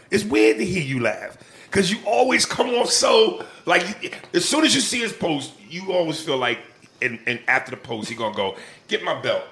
It's 0.09 0.23
weird 0.23 0.59
to 0.59 0.65
hear 0.65 0.81
you 0.81 1.01
laugh 1.01 1.37
because 1.65 1.91
you 1.91 1.97
always 2.05 2.45
come 2.45 2.69
off 2.69 2.89
so 2.89 3.43
like. 3.65 4.17
As 4.33 4.47
soon 4.47 4.63
as 4.63 4.73
you 4.73 4.79
see 4.79 5.01
his 5.01 5.11
post, 5.11 5.51
you 5.69 5.91
always 5.91 6.21
feel 6.21 6.37
like, 6.37 6.59
and, 7.01 7.19
and 7.27 7.41
after 7.49 7.71
the 7.71 7.77
post, 7.77 8.07
he 8.07 8.15
gonna 8.15 8.33
go 8.33 8.55
get 8.87 9.03
my 9.03 9.21
belt. 9.21 9.43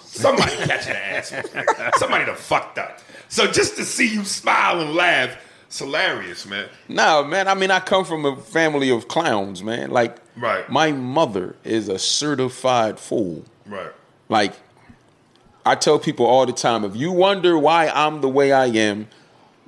Somebody 0.00 0.56
catch 0.64 0.86
the 0.86 0.96
ass. 0.96 1.34
Somebody 1.98 2.24
done 2.24 2.36
fucked 2.36 2.78
up. 2.78 3.00
So 3.28 3.46
just 3.46 3.76
to 3.76 3.84
see 3.84 4.08
you 4.08 4.24
smile 4.24 4.80
and 4.80 4.94
laugh, 4.94 5.36
it's 5.66 5.80
hilarious, 5.80 6.46
man. 6.46 6.70
No, 6.88 7.22
man. 7.24 7.46
I 7.46 7.52
mean, 7.52 7.70
I 7.70 7.80
come 7.80 8.06
from 8.06 8.24
a 8.24 8.36
family 8.36 8.88
of 8.88 9.06
clowns, 9.06 9.62
man. 9.62 9.90
Like, 9.90 10.16
Right. 10.36 10.68
my 10.68 10.92
mother 10.92 11.56
is 11.64 11.88
a 11.88 11.98
certified 11.98 12.98
fool. 12.98 13.44
Right. 13.66 13.90
Like, 14.28 14.52
I 15.64 15.74
tell 15.74 15.98
people 15.98 16.26
all 16.26 16.46
the 16.46 16.52
time, 16.52 16.84
if 16.84 16.94
you 16.94 17.10
wonder 17.12 17.58
why 17.58 17.88
I'm 17.88 18.20
the 18.20 18.28
way 18.28 18.52
I 18.52 18.66
am, 18.66 19.08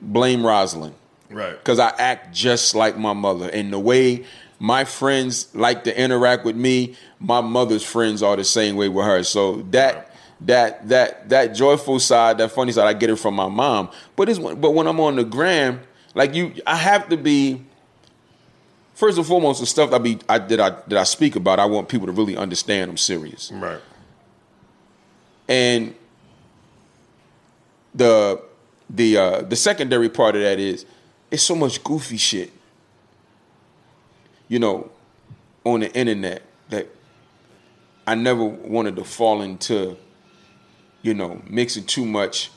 blame 0.00 0.46
Rosalind. 0.46 0.94
Right. 1.31 1.52
Because 1.59 1.78
I 1.78 1.88
act 1.98 2.35
just 2.35 2.74
like 2.74 2.96
my 2.96 3.12
mother. 3.12 3.48
And 3.48 3.72
the 3.72 3.78
way 3.78 4.24
my 4.59 4.85
friends 4.85 5.48
like 5.54 5.85
to 5.85 6.00
interact 6.00 6.44
with 6.44 6.57
me, 6.57 6.96
my 7.18 7.40
mother's 7.40 7.85
friends 7.85 8.22
are 8.22 8.37
the 8.37 8.44
same 8.44 8.76
way 8.76 8.88
with 8.88 9.04
her. 9.04 9.22
So 9.24 9.62
that 9.70 10.14
that 10.42 10.88
that 10.88 11.28
that 11.31 11.54
joyful 11.54 11.98
side, 11.98 12.38
that 12.38 12.52
funny 12.52 12.72
side, 12.72 12.87
I 12.87 12.92
get 12.92 13.11
it 13.11 13.16
from 13.16 13.35
my 13.35 13.48
mom. 13.48 13.90
But 14.16 14.28
it's 14.28 14.38
when- 14.38 14.61
but 14.61 14.70
when 14.72 14.87
I'm 14.87 15.00
on 15.00 15.16
the 15.16 15.24
gram, 15.24 15.81
like 16.14 16.35
you, 16.35 16.54
I 16.66 16.76
have 16.76 17.09
to 17.09 17.16
be. 17.16 17.64
First 18.98 19.16
and 19.16 19.24
foremost, 19.24 19.61
the 19.61 19.66
stuff 19.66 19.92
I 19.92 19.98
be 19.98 20.18
I, 20.28 20.38
that 20.38 20.58
I 20.58 20.70
that 20.70 20.98
I 20.98 21.04
speak 21.04 21.37
about, 21.37 21.61
I 21.61 21.66
want 21.66 21.88
people 21.88 22.06
to 22.06 22.12
really 22.12 22.37
understand 22.37 22.90
I'm 22.90 22.96
serious. 22.96 23.52
Right. 23.52 23.78
And 25.48 25.94
the 27.94 28.42
the 28.90 29.16
uh, 29.16 29.42
the 29.42 29.54
secondary 29.54 30.08
part 30.08 30.34
of 30.34 30.42
that 30.42 30.58
is 30.58 30.84
it's 31.30 31.44
so 31.44 31.54
much 31.54 31.84
goofy 31.84 32.16
shit, 32.16 32.50
you 34.48 34.58
know, 34.58 34.90
on 35.62 35.78
the 35.78 35.92
internet 35.96 36.42
that 36.70 36.88
I 38.04 38.16
never 38.16 38.42
wanted 38.44 38.96
to 38.96 39.04
fall 39.04 39.42
into, 39.42 39.96
you 41.02 41.14
know, 41.14 41.40
mixing 41.48 41.84
too 41.84 42.04
much 42.04 42.50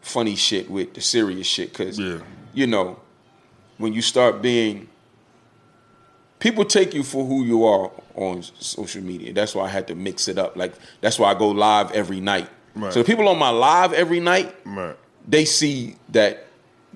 funny 0.00 0.34
shit 0.34 0.70
with 0.70 0.94
the 0.94 1.02
serious 1.02 1.46
shit 1.46 1.68
because 1.74 1.98
Yeah. 1.98 2.20
you 2.54 2.66
know 2.66 2.98
when 3.76 3.92
you 3.92 4.00
start 4.00 4.40
being 4.40 4.88
people 6.38 6.64
take 6.64 6.94
you 6.94 7.02
for 7.02 7.24
who 7.24 7.44
you 7.44 7.64
are 7.64 7.90
on 8.14 8.42
social 8.58 9.02
media. 9.02 9.32
That's 9.32 9.54
why 9.54 9.64
I 9.64 9.68
had 9.68 9.86
to 9.88 9.94
mix 9.94 10.28
it 10.28 10.38
up. 10.38 10.56
Like 10.56 10.74
that's 11.00 11.18
why 11.18 11.30
I 11.30 11.34
go 11.34 11.48
live 11.48 11.90
every 11.92 12.20
night. 12.20 12.48
Right. 12.74 12.92
So 12.92 13.00
the 13.00 13.04
people 13.06 13.28
on 13.28 13.38
my 13.38 13.50
live 13.50 13.92
every 13.92 14.20
night, 14.20 14.54
Right. 14.64 14.96
they 15.26 15.44
see 15.44 15.96
that 16.10 16.46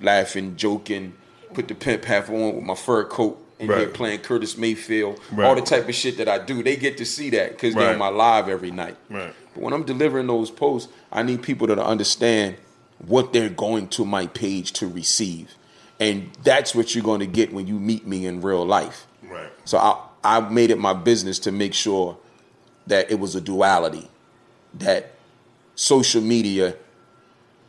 laughing, 0.00 0.56
joking, 0.56 1.14
put 1.54 1.68
the 1.68 1.74
pimp 1.74 2.04
hat 2.04 2.28
on 2.28 2.56
with 2.56 2.64
my 2.64 2.74
fur 2.74 3.04
coat 3.04 3.38
and 3.58 3.68
Right. 3.68 3.92
playing 3.92 4.20
Curtis 4.20 4.56
Mayfield, 4.56 5.20
all 5.38 5.54
the 5.54 5.60
type 5.62 5.88
of 5.88 5.94
shit 5.94 6.16
that 6.18 6.28
I 6.28 6.38
do. 6.38 6.62
They 6.62 6.76
get 6.76 6.96
to 6.98 7.04
see 7.04 7.30
that 7.30 7.50
because 7.50 7.74
they're 7.74 7.90
on 7.92 7.98
my 7.98 8.08
live 8.08 8.48
every 8.48 8.70
night. 8.70 8.96
Right. 9.10 9.32
But 9.54 9.62
when 9.62 9.72
I'm 9.72 9.82
delivering 9.84 10.26
those 10.26 10.50
posts, 10.50 10.90
I 11.12 11.22
need 11.22 11.42
people 11.42 11.66
to 11.68 11.84
understand 11.84 12.56
what 13.06 13.32
they're 13.32 13.48
going 13.50 13.88
to 13.88 14.04
my 14.04 14.26
page 14.28 14.72
to 14.74 14.86
receive. 14.86 15.54
And 16.00 16.30
that's 16.42 16.74
what 16.74 16.94
you're 16.94 17.04
going 17.04 17.20
to 17.20 17.26
get 17.26 17.52
when 17.52 17.66
you 17.66 17.78
meet 17.78 18.06
me 18.06 18.26
in 18.26 18.40
real 18.40 18.64
life. 18.64 19.06
Right. 19.32 19.50
So 19.64 19.78
I, 19.78 19.98
I 20.24 20.40
made 20.40 20.70
it 20.70 20.78
my 20.78 20.92
business 20.92 21.38
to 21.40 21.52
make 21.52 21.74
sure 21.74 22.16
that 22.86 23.10
it 23.10 23.18
was 23.18 23.34
a 23.34 23.40
duality, 23.40 24.08
that 24.74 25.12
social 25.74 26.20
media 26.20 26.76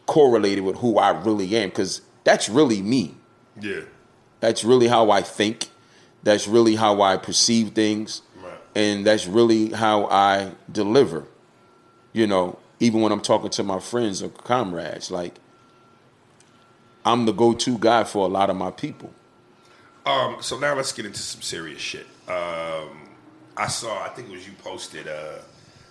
correlated 0.06 0.63
with 0.63 0.78
who 0.78 0.97
I 0.97 1.10
really 1.10 1.56
am, 1.56 1.69
because 1.69 2.02
that's 2.23 2.49
really 2.49 2.82
me. 2.82 3.15
Yeah. 3.60 3.82
That's 4.39 4.63
really 4.63 4.88
how 4.88 5.12
I 5.12 5.21
think. 5.21 5.69
That's 6.23 6.47
really 6.47 6.76
how 6.76 7.02
I 7.02 7.17
perceive 7.17 7.69
things, 7.71 8.21
Right. 8.41 8.54
and 8.76 9.06
that's 9.06 9.28
really 9.28 9.69
how 9.71 10.06
I 10.06 10.52
deliver. 10.71 11.26
You 12.13 12.28
know, 12.28 12.60
even 12.80 13.02
when 13.02 13.12
I'm 13.12 13.21
talking 13.21 13.49
to 13.52 13.63
my 13.63 13.80
friends 13.80 14.21
or 14.23 14.30
comrades, 14.30 15.12
like 15.12 15.36
I'm 17.06 17.26
the 17.26 17.34
go-to 17.34 17.78
guy 17.78 18.04
for 18.06 18.26
a 18.26 18.30
lot 18.30 18.49
of 18.49 18.56
my 18.56 18.71
people. 18.71 19.12
Um, 20.05 20.37
so 20.41 20.59
now 20.59 20.75
let's 20.75 20.91
get 20.91 21.05
into 21.05 21.19
some 21.19 21.41
serious 21.41 21.79
shit. 21.79 22.05
Um, 22.27 23.09
I 23.55 23.67
saw, 23.67 24.03
I 24.03 24.09
think 24.09 24.29
it 24.29 24.33
was 24.33 24.45
you 24.45 24.53
posted 24.53 25.07
uh, 25.07 25.39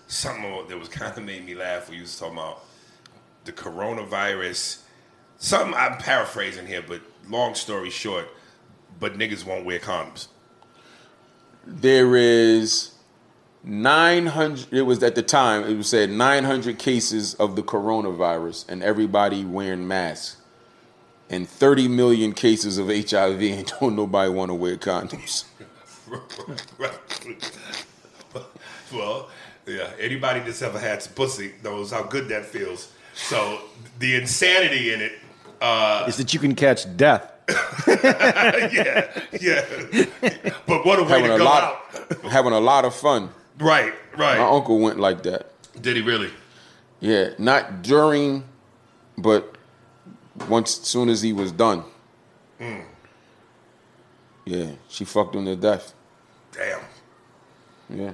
something 0.06 0.68
that 0.68 0.78
was 0.78 0.88
kind 0.88 1.16
of 1.16 1.24
made 1.24 1.44
me 1.44 1.54
laugh. 1.54 1.88
Where 1.88 1.96
you 1.96 2.02
was 2.02 2.18
talking 2.18 2.36
about 2.36 2.64
the 3.44 3.52
coronavirus. 3.52 4.80
Something 5.38 5.74
I'm 5.74 5.96
paraphrasing 5.98 6.66
here, 6.66 6.84
but 6.86 7.00
long 7.28 7.54
story 7.54 7.90
short, 7.90 8.28
but 9.00 9.14
niggas 9.14 9.44
won't 9.44 9.64
wear 9.64 9.78
condoms. 9.78 10.28
There 11.66 12.16
is 12.16 12.92
900. 13.64 14.72
It 14.72 14.82
was 14.82 15.02
at 15.02 15.14
the 15.14 15.22
time. 15.22 15.64
It 15.64 15.76
was 15.76 15.88
said 15.88 16.10
900 16.10 16.78
cases 16.78 17.34
of 17.34 17.56
the 17.56 17.62
coronavirus, 17.62 18.68
and 18.68 18.82
everybody 18.82 19.44
wearing 19.44 19.88
masks. 19.88 20.41
And 21.32 21.48
30 21.48 21.88
million 21.88 22.34
cases 22.34 22.76
of 22.76 22.88
HIV, 22.88 23.40
and 23.40 23.72
don't 23.80 23.96
nobody 23.96 24.30
want 24.30 24.50
to 24.50 24.54
wear 24.54 24.76
condoms. 24.76 25.44
well, 28.92 29.30
yeah. 29.66 29.90
Anybody 29.98 30.40
that's 30.40 30.60
ever 30.60 30.78
had 30.78 31.02
some 31.02 31.14
pussy 31.14 31.52
knows 31.64 31.90
how 31.90 32.02
good 32.02 32.28
that 32.28 32.44
feels. 32.44 32.92
So 33.14 33.62
the 33.98 34.16
insanity 34.16 34.92
in 34.92 35.00
it. 35.00 35.12
Uh, 35.60 36.04
Is 36.06 36.18
that 36.18 36.34
you 36.34 36.40
can 36.40 36.54
catch 36.54 36.96
death. 36.96 37.30
yeah, 37.88 39.22
yeah. 39.40 39.64
But 40.66 40.84
what 40.84 40.98
a 40.98 41.02
way 41.02 41.08
having 41.08 41.26
to 41.26 41.34
a 41.34 41.38
go 41.38 41.44
lot, 41.44 41.82
out. 41.94 42.20
having 42.30 42.52
a 42.52 42.60
lot 42.60 42.84
of 42.84 42.94
fun. 42.94 43.30
Right, 43.58 43.92
right. 44.16 44.38
My 44.38 44.48
uncle 44.48 44.80
went 44.80 44.98
like 44.98 45.22
that. 45.22 45.50
Did 45.80 45.96
he 45.96 46.02
really? 46.02 46.30
Yeah, 47.00 47.30
not 47.38 47.82
during, 47.82 48.44
but 49.18 49.56
once 50.48 50.80
soon 50.82 51.08
as 51.08 51.22
he 51.22 51.32
was 51.32 51.52
done. 51.52 51.84
Mm. 52.60 52.84
Yeah, 54.44 54.70
she 54.88 55.04
fucked 55.04 55.34
him 55.34 55.44
to 55.46 55.56
death. 55.56 55.94
Damn. 56.52 56.80
Yeah. 57.88 58.12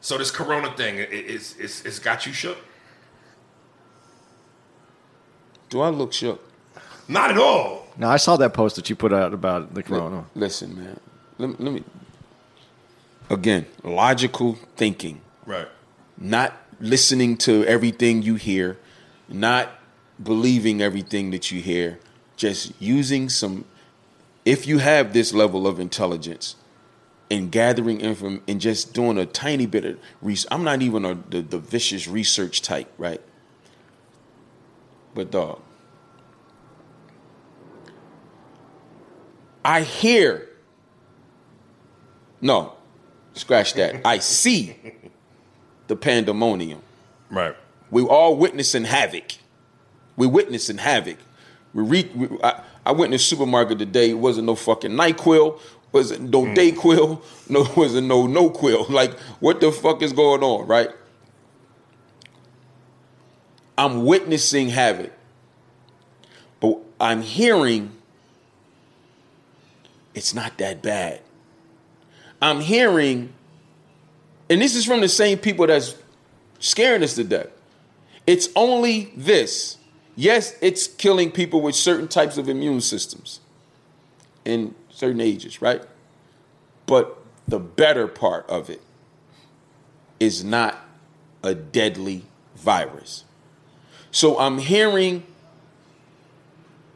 So 0.00 0.16
this 0.18 0.30
corona 0.30 0.74
thing, 0.76 0.98
it, 0.98 1.08
it's, 1.12 1.56
it's, 1.56 1.84
it's 1.84 1.98
got 1.98 2.26
you 2.26 2.32
shook? 2.32 2.58
Do 5.68 5.80
I 5.80 5.88
look 5.88 6.12
shook? 6.12 6.44
Not 7.08 7.30
at 7.30 7.38
all. 7.38 7.86
Now 7.96 8.10
I 8.10 8.16
saw 8.16 8.36
that 8.36 8.54
post 8.54 8.76
that 8.76 8.88
you 8.90 8.96
put 8.96 9.12
out 9.12 9.32
about 9.34 9.74
the 9.74 9.82
corona. 9.82 10.24
Listen, 10.34 10.76
man. 10.76 10.98
Let, 11.38 11.50
me- 11.50 11.56
let 11.58 11.72
me. 11.74 11.84
Again, 13.28 13.66
logical 13.84 14.54
thinking, 14.76 15.20
Right. 15.46 15.68
not 16.18 16.52
listening 16.80 17.36
to 17.38 17.64
everything 17.64 18.22
you 18.22 18.34
hear, 18.34 18.76
not 19.28 19.68
believing 20.22 20.80
everything 20.80 21.30
that 21.30 21.50
you 21.50 21.60
hear, 21.60 21.98
just 22.36 22.72
using 22.80 23.28
some. 23.28 23.64
If 24.44 24.66
you 24.66 24.78
have 24.78 25.12
this 25.12 25.32
level 25.32 25.66
of 25.66 25.78
intelligence 25.78 26.56
and 27.30 27.52
gathering 27.52 28.00
information 28.00 28.42
and 28.48 28.60
just 28.60 28.92
doing 28.94 29.18
a 29.18 29.26
tiny 29.26 29.66
bit 29.66 29.84
of 29.84 29.98
research, 30.22 30.48
I'm 30.50 30.64
not 30.64 30.82
even 30.82 31.04
a, 31.04 31.14
the, 31.14 31.42
the 31.42 31.58
vicious 31.58 32.08
research 32.08 32.62
type, 32.62 32.90
right? 32.98 33.20
But 35.14 35.30
dog, 35.30 35.60
I 39.64 39.82
hear. 39.82 40.48
No, 42.40 42.74
scratch 43.34 43.74
that. 43.74 44.00
I 44.06 44.18
see 44.20 44.76
the 45.88 45.96
pandemonium. 45.96 46.80
Right. 47.30 47.54
We're 47.90 48.06
all 48.08 48.36
witnessing 48.36 48.84
havoc. 48.84 49.32
We 50.16 50.26
witnessing 50.26 50.78
havoc. 50.78 51.18
We, 51.72 51.82
re, 51.82 52.10
we 52.14 52.28
I, 52.42 52.62
I 52.86 52.92
went 52.92 53.06
in 53.06 53.12
the 53.12 53.18
supermarket 53.18 53.78
today. 53.78 54.10
It 54.10 54.18
wasn't 54.18 54.46
no 54.46 54.54
fucking 54.54 54.92
Nyquil. 54.92 55.60
Wasn't 55.92 56.30
no 56.30 56.44
hmm. 56.44 56.54
Dayquil. 56.54 57.22
No, 57.48 57.66
wasn't 57.76 58.06
no 58.06 58.26
no 58.28 58.48
quill. 58.48 58.86
Like 58.90 59.18
what 59.40 59.60
the 59.60 59.72
fuck 59.72 60.02
is 60.02 60.12
going 60.12 60.42
on, 60.42 60.66
right? 60.68 60.90
I'm 63.76 64.04
witnessing 64.04 64.68
havoc, 64.68 65.10
but 66.60 66.78
I'm 67.00 67.22
hearing 67.22 67.90
it's 70.14 70.34
not 70.34 70.58
that 70.58 70.82
bad. 70.82 71.22
I'm 72.42 72.60
hearing, 72.60 73.32
and 74.48 74.60
this 74.60 74.74
is 74.74 74.84
from 74.84 75.00
the 75.00 75.08
same 75.08 75.38
people 75.38 75.66
that's 75.66 75.94
scaring 76.58 77.02
us 77.02 77.14
to 77.14 77.24
death. 77.24 77.48
It's 78.26 78.48
only 78.56 79.12
this. 79.16 79.76
Yes, 80.20 80.54
it's 80.60 80.86
killing 80.86 81.30
people 81.30 81.62
with 81.62 81.74
certain 81.74 82.06
types 82.06 82.36
of 82.36 82.46
immune 82.46 82.82
systems 82.82 83.40
in 84.44 84.74
certain 84.90 85.18
ages, 85.18 85.62
right? 85.62 85.80
But 86.84 87.16
the 87.48 87.58
better 87.58 88.06
part 88.06 88.46
of 88.50 88.68
it 88.68 88.82
is 90.20 90.44
not 90.44 90.78
a 91.42 91.54
deadly 91.54 92.26
virus. 92.54 93.24
So 94.10 94.38
I'm 94.38 94.58
hearing 94.58 95.22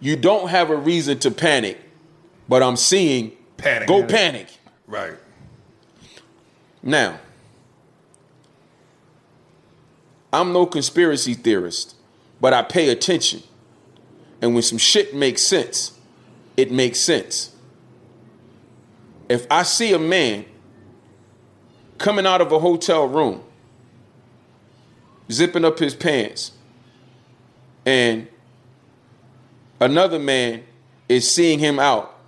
you 0.01 0.17
don't 0.17 0.49
have 0.49 0.69
a 0.69 0.77
reason 0.77 1.19
to 1.21 1.31
panic, 1.31 1.81
but 2.47 2.63
I'm 2.63 2.77
seeing 2.77 3.33
Panic. 3.57 3.89
Go 3.89 4.05
panic. 4.05 4.49
Right. 4.87 5.17
Now, 6.83 7.21
I'm 10.31 10.53
no 10.53 10.67
conspiracy 10.67 11.33
theorist, 11.33 11.97
but 12.41 12.53
I 12.53 12.63
pay 12.63 12.91
attention. 12.91 13.43
And 14.43 14.55
when 14.55 14.63
some 14.63 14.79
shit 14.79 15.15
makes 15.15 15.43
sense, 15.43 15.99
it 16.57 16.71
makes 16.71 16.99
sense. 16.99 17.55
If 19.29 19.47
I 19.51 19.63
see 19.63 19.93
a 19.93 19.99
man 19.99 20.45
coming 21.99 22.27
out 22.27 22.41
of 22.41 22.53
a 22.53 22.59
hotel 22.59 23.07
room, 23.07 23.43
zipping 25.31 25.65
up 25.65 25.79
his 25.79 25.95
pants, 25.95 26.53
and 27.87 28.29
another 29.81 30.19
man 30.19 30.65
is 31.09 31.31
seeing 31.31 31.59
him 31.59 31.79
out, 31.79 32.19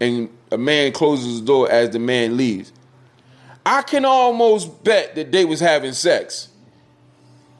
and 0.00 0.30
a 0.50 0.58
man 0.58 0.92
closes 0.92 1.40
the 1.40 1.46
door 1.46 1.70
as 1.70 1.90
the 1.90 1.98
man 1.98 2.36
leaves, 2.36 2.72
I 3.64 3.82
can 3.82 4.04
almost 4.04 4.84
bet 4.84 5.16
that 5.16 5.32
they 5.32 5.44
was 5.44 5.60
having 5.60 5.92
sex. 5.92 6.48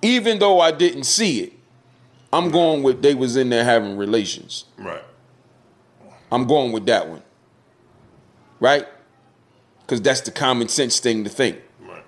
Even 0.03 0.39
though 0.39 0.61
I 0.61 0.71
didn't 0.71 1.05
see 1.05 1.41
it. 1.41 1.53
I'm 2.37 2.51
going 2.51 2.83
with 2.83 3.01
they 3.01 3.15
was 3.15 3.35
in 3.35 3.49
there 3.49 3.65
having 3.65 3.97
relations. 3.97 4.67
Right. 4.77 5.03
I'm 6.31 6.47
going 6.47 6.71
with 6.71 6.85
that 6.85 7.09
one. 7.09 7.23
Right? 8.61 8.87
Cuz 9.87 10.03
that's 10.03 10.21
the 10.21 10.31
common 10.31 10.69
sense 10.69 11.01
thing 11.01 11.25
to 11.25 11.31
think. 11.31 11.63
Right. 11.81 12.05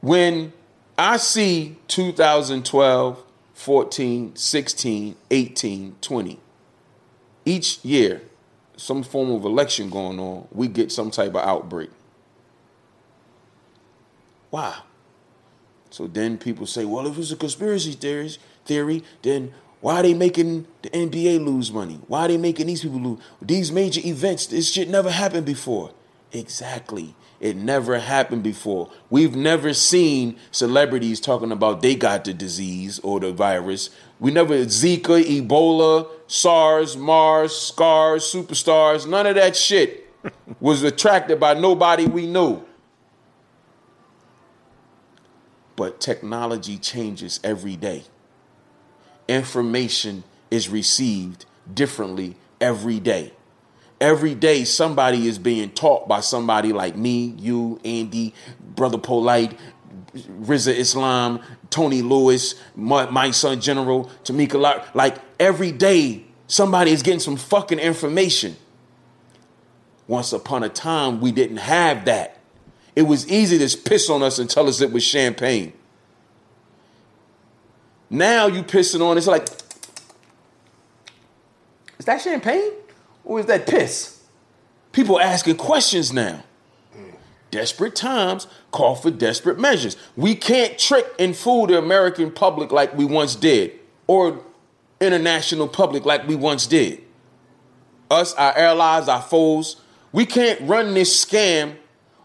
When 0.00 0.52
I 0.96 1.16
see 1.16 1.78
2012, 1.88 3.24
14, 3.54 4.36
16, 4.36 5.16
18, 5.32 5.96
20 6.00 6.40
each 7.44 7.84
year 7.84 8.22
some 8.76 9.02
form 9.02 9.32
of 9.32 9.44
election 9.44 9.90
going 9.90 10.20
on, 10.20 10.46
we 10.52 10.68
get 10.68 10.92
some 10.92 11.10
type 11.10 11.30
of 11.30 11.42
outbreak. 11.42 11.90
Wow. 14.52 14.84
So 15.92 16.06
then 16.06 16.38
people 16.38 16.64
say, 16.64 16.86
well, 16.86 17.06
if 17.06 17.18
it's 17.18 17.32
a 17.32 17.36
conspiracy 17.36 17.92
theory, 18.64 19.04
then 19.20 19.52
why 19.82 20.00
are 20.00 20.02
they 20.02 20.14
making 20.14 20.66
the 20.80 20.88
NBA 20.88 21.44
lose 21.44 21.70
money? 21.70 22.00
Why 22.08 22.24
are 22.24 22.28
they 22.28 22.38
making 22.38 22.68
these 22.68 22.80
people 22.80 22.98
lose? 22.98 23.18
These 23.42 23.70
major 23.70 24.00
events, 24.02 24.46
this 24.46 24.72
shit 24.72 24.88
never 24.88 25.10
happened 25.10 25.44
before. 25.44 25.92
Exactly. 26.32 27.14
It 27.40 27.56
never 27.56 27.98
happened 27.98 28.42
before. 28.42 28.90
We've 29.10 29.36
never 29.36 29.74
seen 29.74 30.38
celebrities 30.50 31.20
talking 31.20 31.52
about 31.52 31.82
they 31.82 31.94
got 31.94 32.24
the 32.24 32.32
disease 32.32 32.98
or 33.00 33.20
the 33.20 33.32
virus. 33.32 33.90
We 34.18 34.30
never 34.30 34.54
Zika, 34.64 35.22
Ebola, 35.22 36.08
SARS, 36.26 36.96
Mars, 36.96 37.54
scars, 37.54 38.24
superstars, 38.24 39.06
none 39.06 39.26
of 39.26 39.34
that 39.34 39.56
shit 39.56 40.08
was 40.58 40.84
attracted 40.84 41.38
by 41.38 41.52
nobody 41.52 42.06
we 42.06 42.26
knew. 42.26 42.62
But 45.82 46.00
technology 46.00 46.78
changes 46.78 47.40
every 47.42 47.74
day. 47.74 48.04
Information 49.26 50.22
is 50.48 50.68
received 50.68 51.44
differently 51.74 52.36
every 52.60 53.00
day. 53.00 53.32
Every 54.00 54.36
day, 54.36 54.62
somebody 54.62 55.26
is 55.26 55.40
being 55.40 55.70
taught 55.70 56.06
by 56.06 56.20
somebody 56.20 56.72
like 56.72 56.94
me, 56.94 57.34
you, 57.36 57.80
Andy, 57.84 58.32
Brother 58.60 58.96
Polite, 58.96 59.58
Rizza 60.14 60.72
Islam, 60.72 61.40
Tony 61.68 62.00
Lewis, 62.00 62.54
my, 62.76 63.10
my 63.10 63.32
son 63.32 63.60
General, 63.60 64.08
Tamika. 64.22 64.94
Like 64.94 65.16
every 65.40 65.72
day, 65.72 66.26
Somebody 66.46 66.92
is 66.92 67.02
getting 67.02 67.18
some 67.18 67.36
fucking 67.36 67.80
information. 67.80 68.56
Once 70.06 70.32
upon 70.32 70.62
a 70.62 70.68
time, 70.68 71.20
we 71.20 71.32
didn't 71.32 71.56
have 71.56 72.04
that. 72.04 72.41
It 72.94 73.02
was 73.02 73.28
easy 73.28 73.58
to 73.58 73.78
piss 73.78 74.10
on 74.10 74.22
us 74.22 74.38
and 74.38 74.48
tell 74.48 74.68
us 74.68 74.80
it 74.80 74.92
was 74.92 75.02
champagne. 75.02 75.72
Now 78.10 78.46
you 78.46 78.62
pissing 78.62 79.00
on 79.00 79.16
it's 79.16 79.26
like, 79.26 79.48
is 81.98 82.04
that 82.04 82.20
champagne 82.20 82.72
or 83.24 83.40
is 83.40 83.46
that 83.46 83.66
piss? 83.66 84.20
People 84.92 85.18
asking 85.18 85.56
questions 85.56 86.12
now. 86.12 86.44
Desperate 87.50 87.94
times 87.94 88.46
call 88.70 88.94
for 88.94 89.10
desperate 89.10 89.58
measures. 89.58 89.96
We 90.16 90.34
can't 90.34 90.78
trick 90.78 91.06
and 91.18 91.36
fool 91.36 91.66
the 91.66 91.78
American 91.78 92.30
public 92.30 92.72
like 92.72 92.94
we 92.96 93.04
once 93.04 93.34
did, 93.34 93.78
or 94.06 94.42
international 95.00 95.68
public 95.68 96.06
like 96.06 96.26
we 96.26 96.34
once 96.34 96.66
did. 96.66 97.02
Us, 98.10 98.34
our 98.34 98.56
allies, 98.56 99.06
our 99.08 99.20
foes, 99.20 99.76
we 100.12 100.24
can't 100.24 100.60
run 100.62 100.94
this 100.94 101.24
scam 101.24 101.76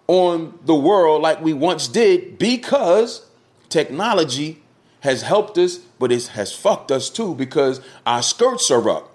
on 0.08 0.58
the 0.64 0.76
world 0.76 1.22
like 1.22 1.42
we 1.42 1.54
once 1.54 1.88
did 1.88 2.38
because 2.40 3.26
technology 3.70 4.62
has 5.02 5.22
helped 5.22 5.58
us, 5.58 5.78
but 6.00 6.12
it 6.12 6.28
has 6.28 6.54
fucked 6.54 6.92
us 6.92 7.10
too 7.10 7.36
because 7.36 7.82
our 8.06 8.22
skirts 8.22 8.72
are 8.72 8.90
up. 8.90 9.12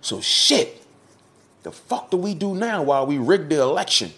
So 0.00 0.20
shit, 0.20 0.84
the 1.62 1.72
fuck 1.72 2.10
do 2.10 2.16
we 2.16 2.34
do 2.34 2.54
now 2.54 2.82
while 2.82 3.06
we 3.06 3.18
rig 3.18 3.48
the 3.48 3.60
election? 3.60 4.12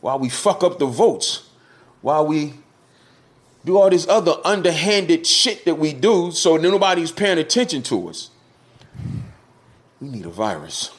While 0.00 0.18
we 0.18 0.28
fuck 0.28 0.62
up 0.62 0.78
the 0.78 0.86
votes? 0.86 1.48
While 2.00 2.26
we 2.26 2.54
do 3.64 3.78
all 3.78 3.90
this 3.90 4.08
other 4.08 4.34
underhanded 4.44 5.26
shit 5.26 5.64
that 5.64 5.76
we 5.76 5.92
do 5.92 6.32
so 6.32 6.56
nobody's 6.56 7.12
paying 7.12 7.38
attention 7.38 7.82
to 7.84 8.08
us? 8.08 8.30
We 10.00 10.08
need 10.08 10.26
a 10.26 10.30
virus. 10.30 10.90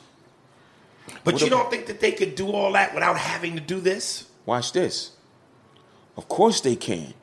But 1.23 1.35
What 1.35 1.43
you 1.43 1.49
don't 1.49 1.69
think 1.69 1.85
that 1.87 1.99
they 1.99 2.11
could 2.11 2.35
do 2.35 2.51
all 2.51 2.71
that 2.73 2.93
without 2.93 3.17
having 3.17 3.55
to 3.55 3.61
do 3.61 3.79
this? 3.79 4.27
Watch 4.45 4.73
this. 4.73 5.11
Of 6.17 6.27
course 6.27 6.61
they 6.61 6.75
can. 6.75 7.13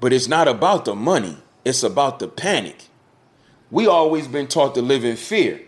But 0.00 0.12
it's 0.12 0.28
not 0.28 0.48
about 0.48 0.84
the 0.84 0.94
money, 0.94 1.38
it's 1.64 1.82
about 1.82 2.18
the 2.18 2.28
panic. 2.28 2.88
We 3.70 3.86
always 3.86 4.26
been 4.26 4.46
taught 4.46 4.74
to 4.76 4.82
live 4.82 5.04
in 5.04 5.16
fear. 5.16 5.60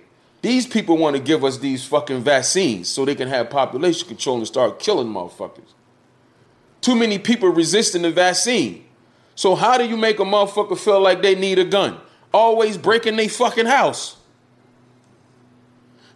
These 0.43 0.66
people 0.66 0.97
want 0.97 1.16
to 1.16 1.23
give 1.23 1.45
us 1.45 1.59
these 1.59 1.85
fucking 1.85 2.23
vaccines 2.23 2.88
so 2.88 3.05
they 3.05 3.14
can 3.14 3.29
have 3.29 3.51
population 3.51 4.09
control 4.09 4.38
and 4.38 4.47
start 4.47 4.79
killing 4.79 5.09
motherfuckers. 5.09 5.75
Too 6.81 6.95
many 6.95 7.19
people 7.19 7.51
resisting 7.51 8.03
the 8.03 8.11
vaccine. 8.11 8.87
So 9.35 9.55
how 9.55 9.77
do 9.77 9.87
you 9.87 9.99
make 9.99 10.19
a 10.19 10.25
motherfucker 10.25 10.79
feel 10.79 11.01
like 11.01 11.21
they 11.21 11.35
need 11.35 11.59
a 11.59 11.64
gun? 11.64 11.99
Always 12.33 12.79
breaking 12.79 13.16
their 13.16 13.29
fucking 13.29 13.66
house. 13.66 14.16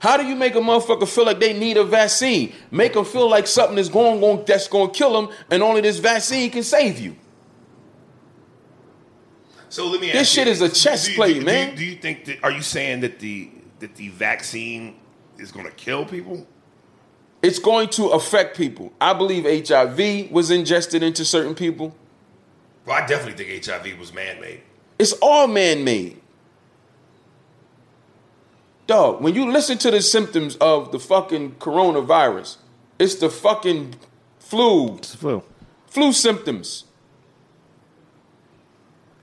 How 0.05 0.19
do 0.19 0.27
you 0.27 0.37
make 0.37 0.55
a 0.55 0.59
motherfucker 0.59 1.09
feel 1.09 1.25
like 1.25 1.41
they 1.41 1.59
need 1.59 1.79
a 1.79 1.83
vaccine? 1.83 2.53
Make 2.71 2.93
them 2.93 3.07
feel 3.07 3.27
like 3.27 3.47
something 3.47 3.79
is 3.79 3.89
going 3.89 4.23
on 4.23 4.45
that's 4.45 4.69
going 4.69 4.91
to 4.91 4.93
kill 4.93 5.15
them, 5.15 5.35
and 5.51 5.63
only 5.63 5.81
this 5.81 5.99
vaccine 5.99 6.51
can 6.51 6.63
save 6.63 7.01
you. 7.01 7.17
So 9.71 9.87
let 9.87 10.03
me 10.03 10.09
ask 10.09 10.15
you. 10.15 10.21
This 10.21 10.31
shit 10.31 10.47
you, 10.47 10.53
is 10.53 10.61
a 10.61 10.69
chess 10.69 11.07
do 11.07 11.15
play, 11.15 11.33
do 11.33 11.39
you- 11.39 11.47
man. 11.47 11.75
Do 11.75 11.83
you 11.87 11.97
think 11.97 12.27
that 12.27 12.45
are 12.45 12.51
you 12.51 12.61
saying 12.61 13.01
that 13.01 13.19
the 13.19 13.49
that 13.79 13.95
the 13.97 14.11
vaccine 14.11 14.97
is 15.39 15.51
going 15.51 15.65
to 15.65 15.73
kill 15.73 16.05
people? 16.05 16.47
It's 17.43 17.59
going 17.59 17.89
to 17.91 18.09
affect 18.09 18.59
people. 18.59 18.93
I 19.01 19.15
believe 19.15 19.45
HIV 19.67 20.31
was 20.31 20.51
ingested 20.51 21.03
into 21.03 21.25
certain 21.25 21.55
people. 21.55 21.97
Well, 22.85 23.03
I 23.03 23.07
definitely 23.07 23.43
think 23.43 23.65
HIV 23.65 23.99
was 23.99 24.13
man-made. 24.13 24.61
It's 24.99 25.15
all 25.15 25.47
man 25.47 25.83
made. 25.83 26.21
Dog, 28.87 29.23
when 29.23 29.35
you 29.35 29.51
listen 29.51 29.79
to 29.79 29.91
the 29.91 30.03
symptoms 30.03 30.57
of 30.57 30.93
the 30.93 30.99
fucking 30.99 31.53
coronavirus, 31.53 32.59
it's 32.99 33.15
the 33.15 33.31
fucking 33.31 33.95
flu, 34.39 34.97
It's 34.97 35.13
the 35.13 35.19
flu. 35.19 35.43
flu 35.87 36.13
symptoms. 36.13 36.85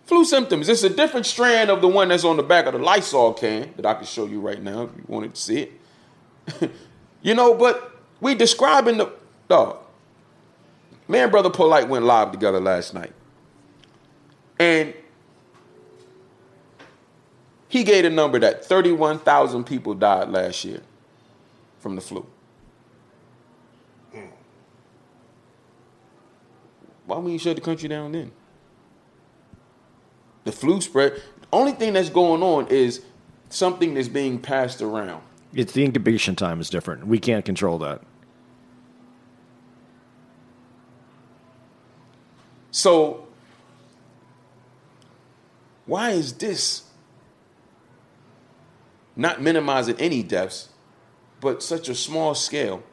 Flu 0.06 0.26
symptoms. 0.26 0.68
It's 0.68 0.84
a 0.84 0.90
different 0.90 1.26
strand 1.26 1.70
of 1.70 1.82
the 1.82 1.88
one 1.88 2.10
that's 2.10 2.26
on 2.26 2.38
the 2.38 2.44
back 2.44 2.66
of 2.66 2.74
the 2.74 2.80
Lysol 2.80 3.34
can 3.34 3.74
that 3.78 3.86
I 3.86 3.94
can 3.94 4.06
show 4.06 4.26
you 4.26 4.42
right 4.42 4.62
now 4.62 4.84
if 4.84 4.90
you 4.98 5.04
wanted 5.08 5.36
to 5.36 5.42
see 5.42 5.70
it. 6.60 6.72
you 7.22 7.34
know, 7.34 7.54
but 7.54 8.02
we 8.20 8.36
describing 8.36 8.98
the 8.98 9.14
dog. 9.48 9.78
Me 11.08 11.20
and 11.20 11.32
Brother 11.32 11.50
Polite 11.50 11.88
went 11.88 12.04
live 12.04 12.32
together 12.32 12.60
last 12.60 12.94
night. 12.94 13.14
And 14.60 14.94
he 17.72 17.86
gave 17.86 18.04
a 18.04 18.10
number 18.10 18.38
that 18.38 18.66
31,000 18.66 19.64
people 19.64 19.94
died 19.94 20.28
last 20.28 20.66
year 20.66 20.82
from 21.80 21.96
the 21.96 22.02
flu. 22.02 22.28
Hmm. 24.12 24.26
Why 27.06 27.16
wouldn't 27.16 27.32
you 27.32 27.40
shut 27.40 27.56
the 27.56 27.62
country 27.62 27.88
down 27.88 28.12
then? 28.12 28.34
The 30.44 30.52
flu 30.52 30.82
spread. 30.82 31.14
The 31.14 31.48
only 31.54 31.72
thing 31.72 31.94
that's 31.94 32.10
going 32.10 32.44
on 32.44 32.68
is 32.68 33.04
something 33.50 33.94
that's 33.94 34.10
being 34.10 34.38
passed 34.38 34.82
around. 34.82 35.24
It's 35.54 35.72
the 35.72 35.86
incubation 35.86 36.36
time 36.36 36.60
is 36.60 36.70
different. 36.70 37.08
We 37.08 37.20
can't 37.20 37.46
control 37.46 37.78
that. 37.78 38.02
So, 42.72 43.30
why 45.86 46.12
is 46.12 46.34
this 46.34 46.91
not 49.16 49.42
minimizing 49.42 49.96
any 50.00 50.24
deaths, 50.24 50.70
but 51.40 51.62
such 51.62 51.90
a 51.90 51.96
small 51.96 52.36
scale 52.36 52.84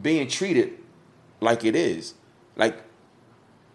being 0.00 0.28
treated 0.28 0.72
like 1.40 1.64
it 1.64 1.74
is, 1.74 2.14
like 2.56 2.82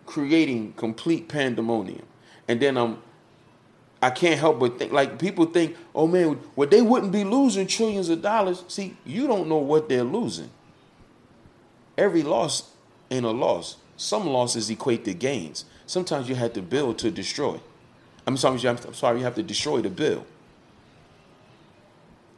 creating 0.06 0.74
complete 0.74 1.28
pandemonium? 1.28 2.06
And 2.48 2.62
then 2.62 2.78
um, 2.78 3.02
I 4.02 4.10
can't 4.10 4.40
help 4.40 4.60
but 4.60 4.78
think 4.78 4.92
like 4.92 5.20
people 5.20 5.46
think, 5.46 5.76
oh 5.94 6.08
man, 6.08 6.40
well 6.56 6.70
they 6.70 6.82
wouldn't 6.82 7.12
be 7.12 7.24
losing 7.24 7.68
trillions 7.68 8.10
of 8.10 8.22
dollars. 8.22 8.64
See, 8.68 8.96
you 9.06 9.28
don't 9.28 9.48
know 9.48 9.58
what 9.58 9.90
they're 9.90 10.04
losing 10.04 10.50
every 11.98 12.24
loss 12.24 12.72
ain't 13.12 13.26
a 13.26 13.32
loss. 13.32 13.78
Some 13.98 14.28
losses 14.28 14.70
equate 14.70 15.06
to 15.06 15.14
gains. 15.14 15.66
Sometimes 15.86 16.28
you 16.28 16.36
have 16.36 16.54
to 16.54 16.62
build 16.62 16.98
to 17.00 17.12
destroy. 17.12 17.60
I'm 18.28 18.38
sorry, 18.38 18.60
you 18.60 18.68
have, 18.68 18.86
I'm 18.86 18.94
sorry, 18.94 19.20
you 19.20 19.24
have 19.24 19.36
to 19.36 19.44
destroy 19.44 19.82
the 19.82 19.90
bill. 19.90 20.26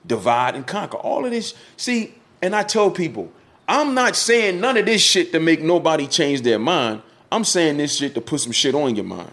Divide 0.05 0.55
and 0.55 0.65
conquer. 0.65 0.97
All 0.97 1.25
of 1.25 1.31
this. 1.31 1.53
See, 1.75 2.15
and 2.41 2.55
I 2.55 2.63
tell 2.63 2.91
people, 2.91 3.31
I'm 3.67 3.93
not 3.93 4.15
saying 4.15 4.61
none 4.61 4.77
of 4.77 4.85
this 4.85 5.01
shit 5.01 5.31
to 5.33 5.39
make 5.39 5.61
nobody 5.61 6.07
change 6.07 6.41
their 6.41 6.59
mind. 6.59 7.01
I'm 7.31 7.43
saying 7.43 7.77
this 7.77 7.95
shit 7.95 8.13
to 8.15 8.21
put 8.21 8.39
some 8.39 8.51
shit 8.53 8.73
on 8.73 8.95
your 8.95 9.05
mind. 9.05 9.31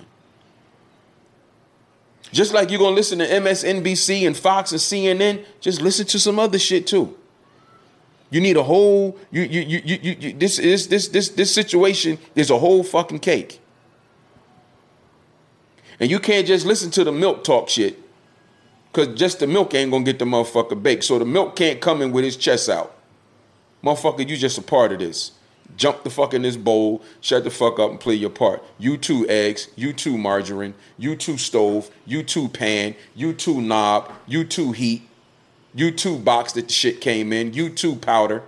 Just 2.32 2.52
like 2.52 2.70
you're 2.70 2.80
gonna 2.80 2.96
listen 2.96 3.20
to 3.20 3.26
MSNBC 3.28 4.26
and 4.26 4.36
Fox 4.36 4.72
and 4.72 4.80
CNN, 4.80 5.44
just 5.60 5.80
listen 5.80 6.04
to 6.06 6.18
some 6.18 6.40
other 6.40 6.58
shit 6.58 6.84
too. 6.84 7.16
You 8.30 8.40
need 8.40 8.56
a 8.56 8.62
whole 8.64 9.16
you 9.30 9.42
you 9.42 9.60
you 9.60 9.82
you, 9.84 10.16
you, 10.18 10.32
this 10.32 10.58
is 10.58 10.88
this 10.88 11.06
this 11.06 11.28
this 11.28 11.54
situation 11.54 12.18
is 12.34 12.50
a 12.50 12.58
whole 12.58 12.82
fucking 12.82 13.20
cake. 13.20 13.60
And 16.00 16.11
you 16.11 16.18
can't 16.18 16.46
just 16.46 16.66
listen 16.66 16.90
to 16.92 17.04
the 17.04 17.12
milk 17.12 17.44
talk 17.44 17.68
shit. 17.68 18.00
Cause 18.92 19.09
just 19.09 19.40
the 19.40 19.46
milk 19.46 19.74
ain't 19.74 19.90
gonna 19.90 20.04
get 20.04 20.18
the 20.18 20.24
motherfucker 20.24 20.80
baked. 20.80 21.04
So 21.04 21.18
the 21.18 21.24
milk 21.24 21.57
can't 21.57 21.80
come 21.80 22.00
in 22.00 22.12
with 22.12 22.24
his 22.24 22.37
chest 22.37 22.68
out. 22.68 22.94
Motherfucker, 23.83 24.28
you 24.28 24.37
just 24.37 24.57
a 24.57 24.62
part 24.62 24.92
of 24.92 25.00
this. 25.00 25.33
Jump 25.76 26.04
the 26.04 26.11
fuck 26.11 26.35
in 26.35 26.42
this 26.42 26.57
bowl, 26.57 27.02
shut 27.20 27.42
the 27.42 27.50
fuck 27.50 27.80
up 27.80 27.90
and 27.90 27.98
play 27.98 28.14
your 28.14 28.30
part. 28.30 28.62
You 28.78 28.96
too 28.96 29.26
eggs, 29.28 29.68
you 29.74 29.92
too 29.92 30.16
margarine, 30.16 30.74
you 30.97 31.16
too 31.16 31.36
stove, 31.36 31.90
you 32.07 32.22
too 32.22 32.49
pan, 32.49 32.95
you 33.14 33.32
too 33.32 33.61
knob, 33.61 34.12
you 34.26 34.45
too 34.45 34.72
heat. 34.72 35.09
You 35.74 35.90
too 35.90 36.18
box 36.18 36.53
that 36.53 36.68
the 36.68 36.72
shit 36.72 37.01
came 37.01 37.32
in. 37.32 37.53
You 37.53 37.68
too 37.68 37.97
powder. 37.97 38.42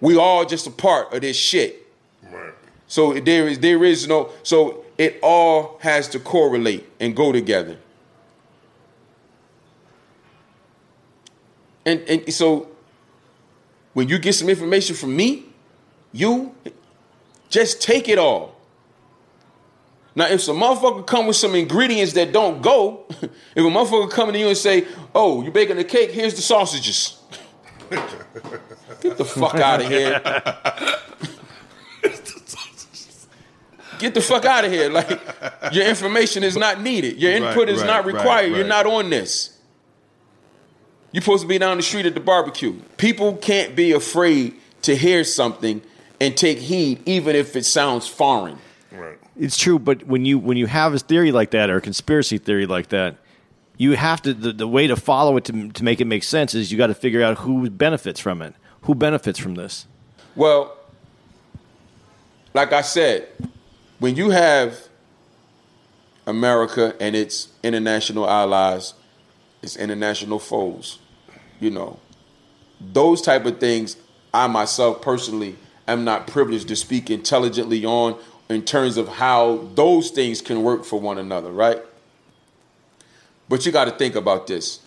We 0.00 0.16
all 0.16 0.44
just 0.44 0.66
a 0.66 0.70
part 0.70 1.12
of 1.12 1.22
this 1.22 1.36
shit. 1.36 1.86
Right. 2.22 2.52
So 2.86 3.14
there 3.14 3.48
is 3.48 3.58
there 3.58 3.84
is 3.84 4.06
no 4.06 4.30
so 4.44 4.84
it 4.98 5.20
all 5.22 5.78
has 5.80 6.08
to 6.08 6.18
correlate 6.18 6.86
and 6.98 7.14
go 7.14 7.32
together. 7.32 7.78
And 11.86 12.00
and 12.00 12.34
so 12.34 12.68
when 13.94 14.08
you 14.08 14.18
get 14.18 14.34
some 14.34 14.48
information 14.48 14.94
from 14.94 15.16
me, 15.16 15.46
you 16.12 16.54
just 17.48 17.80
take 17.80 18.08
it 18.08 18.18
all. 18.18 18.56
Now, 20.14 20.26
if 20.26 20.40
some 20.40 20.56
motherfucker 20.58 21.06
come 21.06 21.28
with 21.28 21.36
some 21.36 21.54
ingredients 21.54 22.12
that 22.14 22.32
don't 22.32 22.60
go, 22.60 23.06
if 23.08 23.30
a 23.56 23.60
motherfucker 23.60 24.10
come 24.10 24.32
to 24.32 24.38
you 24.38 24.48
and 24.48 24.56
say, 24.56 24.86
"Oh, 25.14 25.42
you're 25.42 25.52
baking 25.52 25.78
a 25.78 25.84
cake? 25.84 26.10
Here's 26.10 26.34
the 26.34 26.42
sausages." 26.42 27.18
Get 29.00 29.16
the 29.16 29.24
fuck 29.24 29.54
out 29.54 29.80
of 29.80 29.88
here. 29.88 30.20
get 33.98 34.14
the 34.14 34.20
fuck 34.20 34.44
out 34.44 34.64
of 34.64 34.72
here. 34.72 34.88
Like 34.90 35.20
your 35.72 35.86
information 35.86 36.42
is 36.44 36.56
not 36.56 36.80
needed. 36.80 37.16
Your 37.20 37.32
input 37.32 37.56
Right, 37.56 37.68
is 37.68 37.80
right, 37.80 37.86
not 37.86 38.04
right, 38.04 38.14
required. 38.14 38.48
You're 38.48 38.60
right. 38.60 38.66
not 38.68 38.86
on 38.86 39.10
this. 39.10 39.56
You're 41.12 41.22
supposed 41.22 41.42
to 41.42 41.48
be 41.48 41.58
down 41.58 41.76
the 41.78 41.82
street 41.82 42.06
at 42.06 42.14
the 42.14 42.20
barbecue. 42.20 42.74
People 42.96 43.36
can't 43.36 43.74
be 43.74 43.92
afraid 43.92 44.54
to 44.82 44.94
hear 44.94 45.24
something 45.24 45.80
and 46.20 46.36
take 46.36 46.58
heed, 46.58 47.00
even 47.06 47.34
if 47.34 47.56
it 47.56 47.64
sounds 47.64 48.06
foreign. 48.06 48.58
Right. 48.92 49.18
It's 49.38 49.56
true, 49.56 49.78
but 49.78 50.04
when 50.06 50.24
you 50.24 50.38
when 50.38 50.56
you 50.56 50.66
have 50.66 50.92
a 50.94 50.98
theory 50.98 51.32
like 51.32 51.50
that 51.52 51.70
or 51.70 51.76
a 51.76 51.80
conspiracy 51.80 52.38
theory 52.38 52.66
like 52.66 52.88
that, 52.88 53.16
you 53.76 53.92
have 53.92 54.20
to 54.22 54.34
the, 54.34 54.52
the 54.52 54.68
way 54.68 54.86
to 54.86 54.96
follow 54.96 55.36
it 55.36 55.44
to 55.46 55.68
to 55.70 55.84
make 55.84 56.00
it 56.00 56.06
make 56.06 56.24
sense 56.24 56.54
is 56.54 56.70
you 56.72 56.76
got 56.78 56.88
to 56.88 56.94
figure 56.94 57.22
out 57.22 57.38
who 57.38 57.70
benefits 57.70 58.18
from 58.20 58.42
it. 58.42 58.54
Who 58.82 58.94
benefits 58.94 59.38
from 59.38 59.54
this? 59.54 59.86
Well, 60.34 60.76
like 62.54 62.72
I 62.72 62.80
said, 62.82 63.28
when 63.98 64.16
you 64.16 64.30
have 64.30 64.88
America 66.26 66.94
and 67.00 67.16
its 67.16 67.48
international 67.62 68.28
allies, 68.28 68.94
its 69.62 69.76
international 69.76 70.38
foes, 70.38 70.98
you 71.60 71.70
know, 71.70 71.98
those 72.80 73.20
type 73.20 73.44
of 73.44 73.58
things, 73.58 73.96
I 74.32 74.46
myself 74.46 75.02
personally 75.02 75.56
am 75.86 76.04
not 76.04 76.26
privileged 76.26 76.68
to 76.68 76.76
speak 76.76 77.10
intelligently 77.10 77.84
on 77.84 78.18
in 78.48 78.64
terms 78.64 78.96
of 78.96 79.08
how 79.08 79.68
those 79.74 80.10
things 80.10 80.40
can 80.40 80.62
work 80.62 80.84
for 80.84 81.00
one 81.00 81.18
another, 81.18 81.50
right? 81.50 81.82
But 83.48 83.66
you 83.66 83.72
got 83.72 83.86
to 83.86 83.90
think 83.90 84.14
about 84.14 84.46
this. 84.46 84.80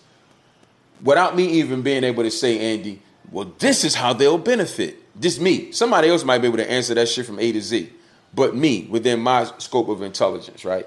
Without 1.02 1.36
me 1.36 1.46
even 1.46 1.82
being 1.82 2.04
able 2.04 2.22
to 2.22 2.30
say, 2.30 2.72
Andy, 2.74 3.02
well, 3.30 3.52
this 3.58 3.84
is 3.84 3.94
how 3.94 4.12
they'll 4.12 4.38
benefit. 4.38 4.98
Just 5.20 5.40
me. 5.40 5.72
Somebody 5.72 6.08
else 6.08 6.24
might 6.24 6.38
be 6.38 6.46
able 6.46 6.58
to 6.58 6.70
answer 6.70 6.94
that 6.94 7.08
shit 7.08 7.26
from 7.26 7.38
A 7.38 7.52
to 7.52 7.60
Z. 7.60 7.92
But 8.34 8.56
me, 8.56 8.86
within 8.88 9.20
my 9.20 9.44
scope 9.58 9.88
of 9.88 10.02
intelligence, 10.02 10.64
right? 10.64 10.86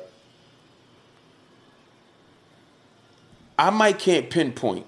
I 3.57 3.69
might 3.69 3.99
can't 3.99 4.29
pinpoint 4.29 4.85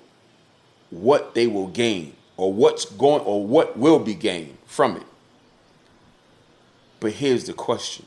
what 0.89 1.35
they 1.35 1.47
will 1.47 1.67
gain 1.67 2.13
or 2.35 2.51
what's 2.51 2.85
going 2.85 3.21
or 3.23 3.45
what 3.45 3.77
will 3.77 3.99
be 3.99 4.13
gained 4.13 4.57
from 4.65 4.97
it. 4.97 5.03
But 6.99 7.13
here's 7.13 7.45
the 7.45 7.53
question. 7.53 8.05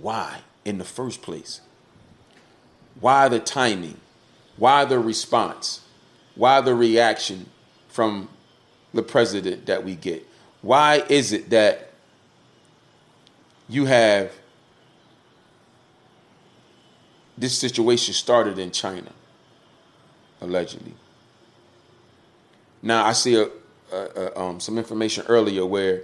Why 0.00 0.40
in 0.64 0.78
the 0.78 0.84
first 0.84 1.22
place? 1.22 1.60
Why 3.00 3.28
the 3.28 3.38
timing? 3.38 4.00
Why 4.56 4.84
the 4.84 4.98
response? 4.98 5.82
Why 6.34 6.60
the 6.60 6.74
reaction 6.74 7.46
from 7.88 8.28
the 8.92 9.02
president 9.02 9.66
that 9.66 9.84
we 9.84 9.94
get? 9.94 10.26
Why 10.62 11.04
is 11.08 11.32
it 11.32 11.50
that 11.50 11.87
you 13.68 13.84
have 13.84 14.32
this 17.36 17.56
situation 17.58 18.14
started 18.14 18.58
in 18.58 18.70
China, 18.70 19.12
allegedly? 20.40 20.94
Now 22.82 23.04
I 23.04 23.12
see 23.12 23.34
a, 23.36 23.48
a, 23.92 23.96
a, 23.96 24.40
um, 24.40 24.60
some 24.60 24.78
information 24.78 25.24
earlier 25.28 25.66
where 25.66 26.02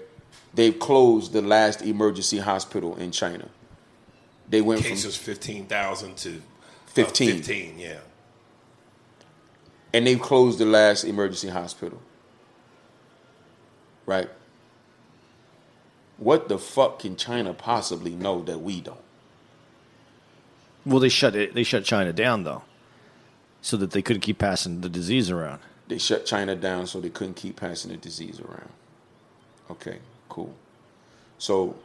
they've 0.53 0.79
closed 0.79 1.33
the 1.33 1.43
last 1.43 1.83
emergency 1.83 2.39
hospital 2.39 2.97
in 2.97 3.11
China. 3.11 3.49
They 4.49 4.61
went 4.61 4.83
from 4.83 4.91
Cases 4.91 5.17
fifteen 5.17 5.67
thousand 5.67 6.17
to 6.19 6.37
uh, 6.37 6.41
Fifteen, 6.87 7.79
yeah. 7.79 7.99
and 9.93 10.07
they've 10.07 10.21
closed 10.21 10.59
the 10.59 10.67
last 10.67 11.05
emergency 11.05 11.49
hospital. 11.49 12.01
Right? 14.07 14.29
What 16.17 16.49
the 16.49 16.59
fuck 16.59 17.01
can 17.01 17.17
China 17.17 17.55
possibly 17.55 18.13
know 18.13 18.43
that 18.43 18.61
we 18.61 18.81
don't? 18.81 18.99
Well, 20.87 21.01
they 21.01 21.09
shut 21.09 21.35
it. 21.35 21.55
They 21.55 21.63
shut 21.63 21.85
China 21.85 22.13
down 22.13 22.45
though, 22.45 22.63
so 23.63 23.77
that 23.79 23.91
they 23.93 24.03
couldn't 24.03 24.21
keep 24.23 24.39
passing 24.39 24.81
the 24.81 24.89
disease 24.89 25.31
around. 25.31 25.61
They 25.89 25.99
shut 25.99 26.25
China 26.27 26.55
down 26.55 26.87
so 26.87 27.01
they 27.01 27.11
couldn't 27.11 27.35
keep 27.35 27.57
passing 27.57 27.91
the 27.91 27.97
disease 27.97 28.41
around. 28.41 28.71
Okay, 29.71 29.99
cool. 30.29 30.55
So 31.39 31.77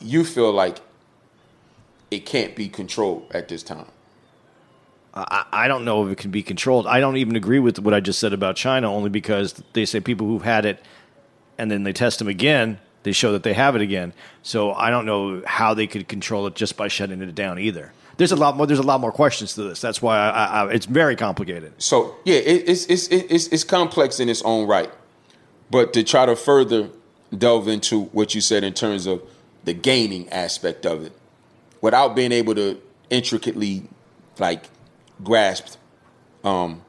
you 0.00 0.24
feel 0.24 0.52
like 0.52 0.78
it 2.10 2.26
can't 2.26 2.56
be 2.56 2.68
controlled 2.68 3.30
at 3.32 3.48
this 3.48 3.62
time. 3.62 3.86
I, 5.14 5.44
I 5.52 5.68
don't 5.68 5.84
know 5.84 6.06
if 6.06 6.12
it 6.12 6.18
can 6.18 6.30
be 6.30 6.42
controlled. 6.42 6.86
I 6.86 7.00
don't 7.00 7.16
even 7.16 7.34
agree 7.34 7.58
with 7.58 7.78
what 7.78 7.94
I 7.94 8.00
just 8.00 8.18
said 8.18 8.32
about 8.32 8.56
China, 8.56 8.92
only 8.92 9.10
because 9.10 9.62
they 9.72 9.84
say 9.84 10.00
people 10.00 10.26
who've 10.26 10.42
had 10.42 10.64
it 10.64 10.82
and 11.58 11.70
then 11.70 11.82
they 11.82 11.92
test 11.92 12.20
them 12.20 12.28
again, 12.28 12.78
they 13.02 13.12
show 13.12 13.32
that 13.32 13.42
they 13.42 13.54
have 13.54 13.76
it 13.76 13.82
again. 13.82 14.12
So 14.42 14.72
I 14.72 14.90
don't 14.90 15.06
know 15.06 15.42
how 15.46 15.74
they 15.74 15.86
could 15.86 16.08
control 16.08 16.46
it 16.46 16.54
just 16.54 16.76
by 16.76 16.88
shutting 16.88 17.20
it 17.20 17.34
down 17.34 17.58
either. 17.58 17.92
There's 18.16 18.32
a 18.32 18.36
lot 18.36 18.56
more. 18.56 18.66
There's 18.66 18.80
a 18.80 18.84
lot 18.84 19.00
more 19.00 19.12
questions 19.12 19.54
to 19.54 19.62
this. 19.62 19.80
That's 19.80 20.02
why 20.02 20.18
I, 20.18 20.28
I, 20.28 20.44
I, 20.44 20.70
it's 20.72 20.86
very 20.86 21.14
complicated. 21.14 21.72
So 21.80 22.16
yeah, 22.24 22.38
it, 22.38 22.68
it's, 22.68 22.86
it's 22.86 23.06
it's 23.08 23.46
it's 23.48 23.64
complex 23.64 24.18
in 24.18 24.28
its 24.28 24.42
own 24.42 24.66
right, 24.66 24.90
but 25.70 25.92
to 25.92 26.02
try 26.02 26.26
to 26.26 26.34
further 26.34 26.90
delve 27.36 27.68
into 27.68 28.06
what 28.06 28.34
you 28.34 28.40
said 28.40 28.64
in 28.64 28.74
terms 28.74 29.06
of 29.06 29.22
the 29.62 29.72
gaining 29.72 30.28
aspect 30.30 30.84
of 30.84 31.04
it, 31.04 31.12
without 31.80 32.16
being 32.16 32.32
able 32.32 32.56
to 32.56 32.80
intricately 33.08 33.84
like 34.38 34.64
grasp 35.22 35.76
um, 36.42 36.82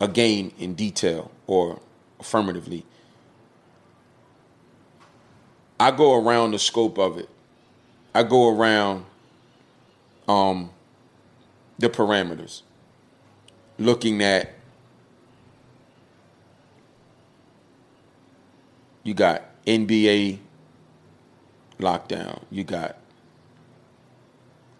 a 0.00 0.06
gain 0.06 0.52
in 0.58 0.74
detail 0.74 1.32
or 1.48 1.80
affirmatively, 2.20 2.84
I 5.82 5.90
go 5.90 6.14
around 6.14 6.52
the 6.52 6.60
scope 6.60 6.96
of 6.96 7.18
it. 7.18 7.28
I 8.14 8.22
go 8.22 8.56
around 8.56 9.04
um, 10.28 10.70
the 11.76 11.88
parameters, 11.88 12.62
looking 13.78 14.22
at 14.22 14.54
you 19.02 19.12
got 19.12 19.42
NBA 19.66 20.38
lockdown, 21.80 22.42
you 22.48 22.62
got 22.62 22.96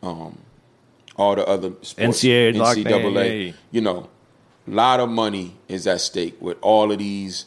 um, 0.05 0.39
all 1.17 1.35
the 1.35 1.45
other 1.49 1.73
sports, 1.83 2.23
NCAA 2.23 2.55
lockdown, 2.55 3.47
yeah. 3.47 3.53
You 3.73 3.81
know, 3.81 4.09
a 4.69 4.71
lot 4.71 5.01
of 5.01 5.09
money 5.09 5.57
is 5.67 5.89
at 5.89 6.01
stake 6.01 6.41
with 6.41 6.59
all 6.61 6.93
of 6.93 7.01
these 7.01 7.47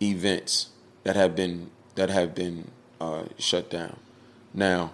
events 0.00 0.68
that 1.02 1.16
have 1.16 1.34
been 1.34 1.72
that 1.96 2.08
have 2.10 2.34
been 2.34 2.70
uh, 3.00 3.24
shut 3.38 3.68
down. 3.70 3.96
Now, 4.54 4.92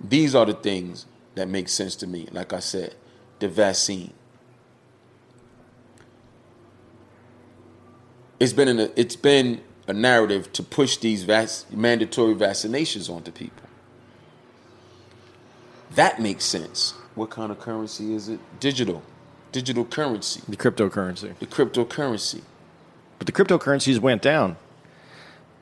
these 0.00 0.34
are 0.34 0.44
the 0.46 0.54
things 0.54 1.06
that 1.34 1.48
make 1.48 1.68
sense 1.68 1.96
to 1.96 2.06
me. 2.06 2.28
Like 2.30 2.52
I 2.52 2.60
said, 2.60 2.94
the 3.38 3.48
vaccine. 3.48 4.12
It's 8.38 8.52
been 8.52 8.68
in 8.68 8.78
a, 8.78 8.90
it's 8.96 9.16
been 9.16 9.62
a 9.88 9.92
narrative 9.92 10.52
to 10.52 10.62
push 10.62 10.96
these 10.98 11.22
vac- 11.24 11.72
mandatory 11.72 12.34
vaccinations 12.34 13.08
onto 13.08 13.32
people. 13.32 13.62
That 15.94 16.20
makes 16.20 16.44
sense. 16.44 16.92
What 17.14 17.30
kind 17.30 17.50
of 17.50 17.58
currency 17.58 18.12
is 18.14 18.28
it? 18.28 18.38
Digital, 18.60 19.02
digital 19.52 19.84
currency, 19.86 20.42
The 20.48 20.56
cryptocurrency, 20.56 21.38
the 21.38 21.46
cryptocurrency. 21.46 22.42
but 23.18 23.26
the 23.26 23.32
cryptocurrencies 23.32 23.98
went 24.00 24.20
down. 24.20 24.56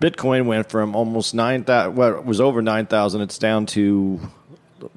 Bitcoin 0.00 0.46
went 0.46 0.70
from 0.70 0.94
almost 0.94 1.34
nine 1.34 1.64
thousand. 1.64 1.96
Well, 1.96 2.16
it 2.16 2.24
was 2.24 2.40
over 2.40 2.62
nine 2.62 2.86
thousand. 2.86 3.22
It's 3.22 3.38
down 3.38 3.66
to 3.66 4.20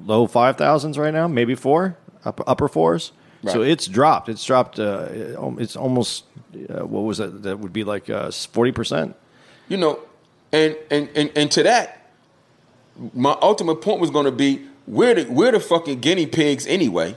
low 0.04 0.26
five 0.26 0.56
thousands 0.56 0.98
right 0.98 1.14
now, 1.14 1.28
maybe 1.28 1.54
four, 1.54 1.96
upper, 2.24 2.44
upper 2.46 2.68
fours. 2.68 3.12
So 3.46 3.62
it's 3.62 3.86
dropped. 3.86 4.28
It's 4.28 4.44
dropped. 4.44 4.80
Uh, 4.80 5.06
it's 5.58 5.76
almost 5.76 6.24
uh, 6.68 6.84
what 6.84 7.02
was 7.04 7.18
that? 7.18 7.44
That 7.44 7.60
would 7.60 7.72
be 7.72 7.84
like 7.84 8.10
uh, 8.10 8.30
forty 8.32 8.72
percent. 8.72 9.14
You 9.68 9.76
know, 9.76 10.00
and 10.52 10.76
and 10.90 11.08
and, 11.14 11.30
and 11.36 11.50
to 11.52 11.62
that, 11.62 12.10
my 13.14 13.36
ultimate 13.40 13.76
point 13.76 14.00
was 14.00 14.10
going 14.10 14.24
to 14.24 14.32
be 14.32 14.66
we're 14.86 15.14
the 15.14 15.32
we're 15.32 15.52
the 15.52 15.60
fucking 15.60 16.00
guinea 16.00 16.26
pigs 16.26 16.66
anyway. 16.66 17.14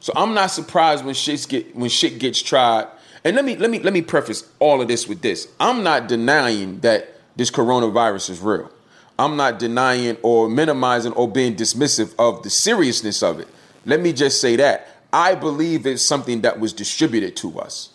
So 0.00 0.12
I'm 0.14 0.34
not 0.34 0.48
surprised 0.48 1.04
when 1.04 1.14
shit 1.14 1.46
get 1.48 1.74
when 1.74 1.88
shit 1.88 2.18
gets 2.18 2.42
tried. 2.42 2.88
And 3.24 3.36
let 3.36 3.44
me 3.44 3.56
let 3.56 3.70
me 3.70 3.80
let 3.80 3.92
me 3.92 4.02
preface 4.02 4.48
all 4.58 4.80
of 4.80 4.88
this 4.88 5.08
with 5.08 5.22
this. 5.22 5.48
I'm 5.58 5.82
not 5.82 6.08
denying 6.08 6.80
that 6.80 7.14
this 7.36 7.50
coronavirus 7.50 8.30
is 8.30 8.40
real. 8.40 8.70
I'm 9.18 9.36
not 9.36 9.58
denying 9.58 10.16
or 10.22 10.48
minimizing 10.48 11.12
or 11.12 11.28
being 11.28 11.56
dismissive 11.56 12.14
of 12.18 12.42
the 12.42 12.50
seriousness 12.50 13.22
of 13.22 13.40
it. 13.40 13.48
Let 13.84 14.00
me 14.00 14.12
just 14.12 14.40
say 14.40 14.56
that 14.56 14.88
I 15.12 15.34
believe 15.34 15.86
it's 15.86 16.02
something 16.02 16.42
that 16.42 16.60
was 16.60 16.72
distributed 16.72 17.34
to 17.36 17.58
us. 17.58 17.90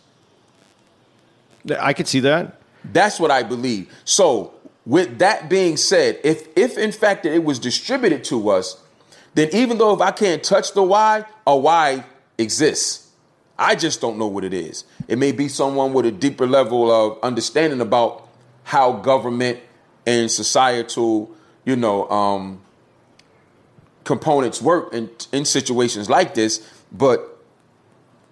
I 1.80 1.94
could 1.94 2.08
see 2.08 2.20
that. 2.22 2.60
That's 2.84 3.20
what 3.20 3.32
I 3.32 3.44
believe. 3.44 3.94
So, 4.04 4.54
with 4.86 5.20
that 5.20 5.50
being 5.50 5.78
said, 5.78 6.20
if 6.24 6.48
if 6.58 6.78
in 6.78 6.92
fact 6.92 7.26
it 7.26 7.44
was 7.44 7.60
distributed 7.60 8.26
to 8.26 8.50
us, 8.50 8.82
then 9.34 9.50
even 9.54 9.78
though 9.78 9.94
if 9.94 10.02
I 10.02 10.12
can't 10.12 10.44
touch 10.44 10.74
the 10.74 10.84
why, 10.84 11.26
a 11.48 11.56
why 11.56 12.04
exists. 12.38 13.03
I 13.64 13.76
just 13.76 14.02
don't 14.02 14.18
know 14.18 14.28
what 14.28 14.44
it 14.44 14.54
is. 14.54 14.84
It 15.08 15.18
may 15.18 15.32
be 15.32 15.48
someone 15.48 15.94
with 15.94 16.06
a 16.06 16.12
deeper 16.12 16.46
level 16.46 16.92
of 16.92 17.18
understanding 17.24 17.80
about 17.80 18.28
how 18.64 18.92
government 18.92 19.60
and 20.06 20.30
societal, 20.30 21.32
you 21.64 21.78
know, 21.78 22.10
um, 22.10 22.62
components 24.04 24.62
work 24.62 24.94
in 24.94 25.10
in 25.32 25.46
situations 25.46 26.10
like 26.10 26.34
this, 26.34 26.70
but 26.92 27.42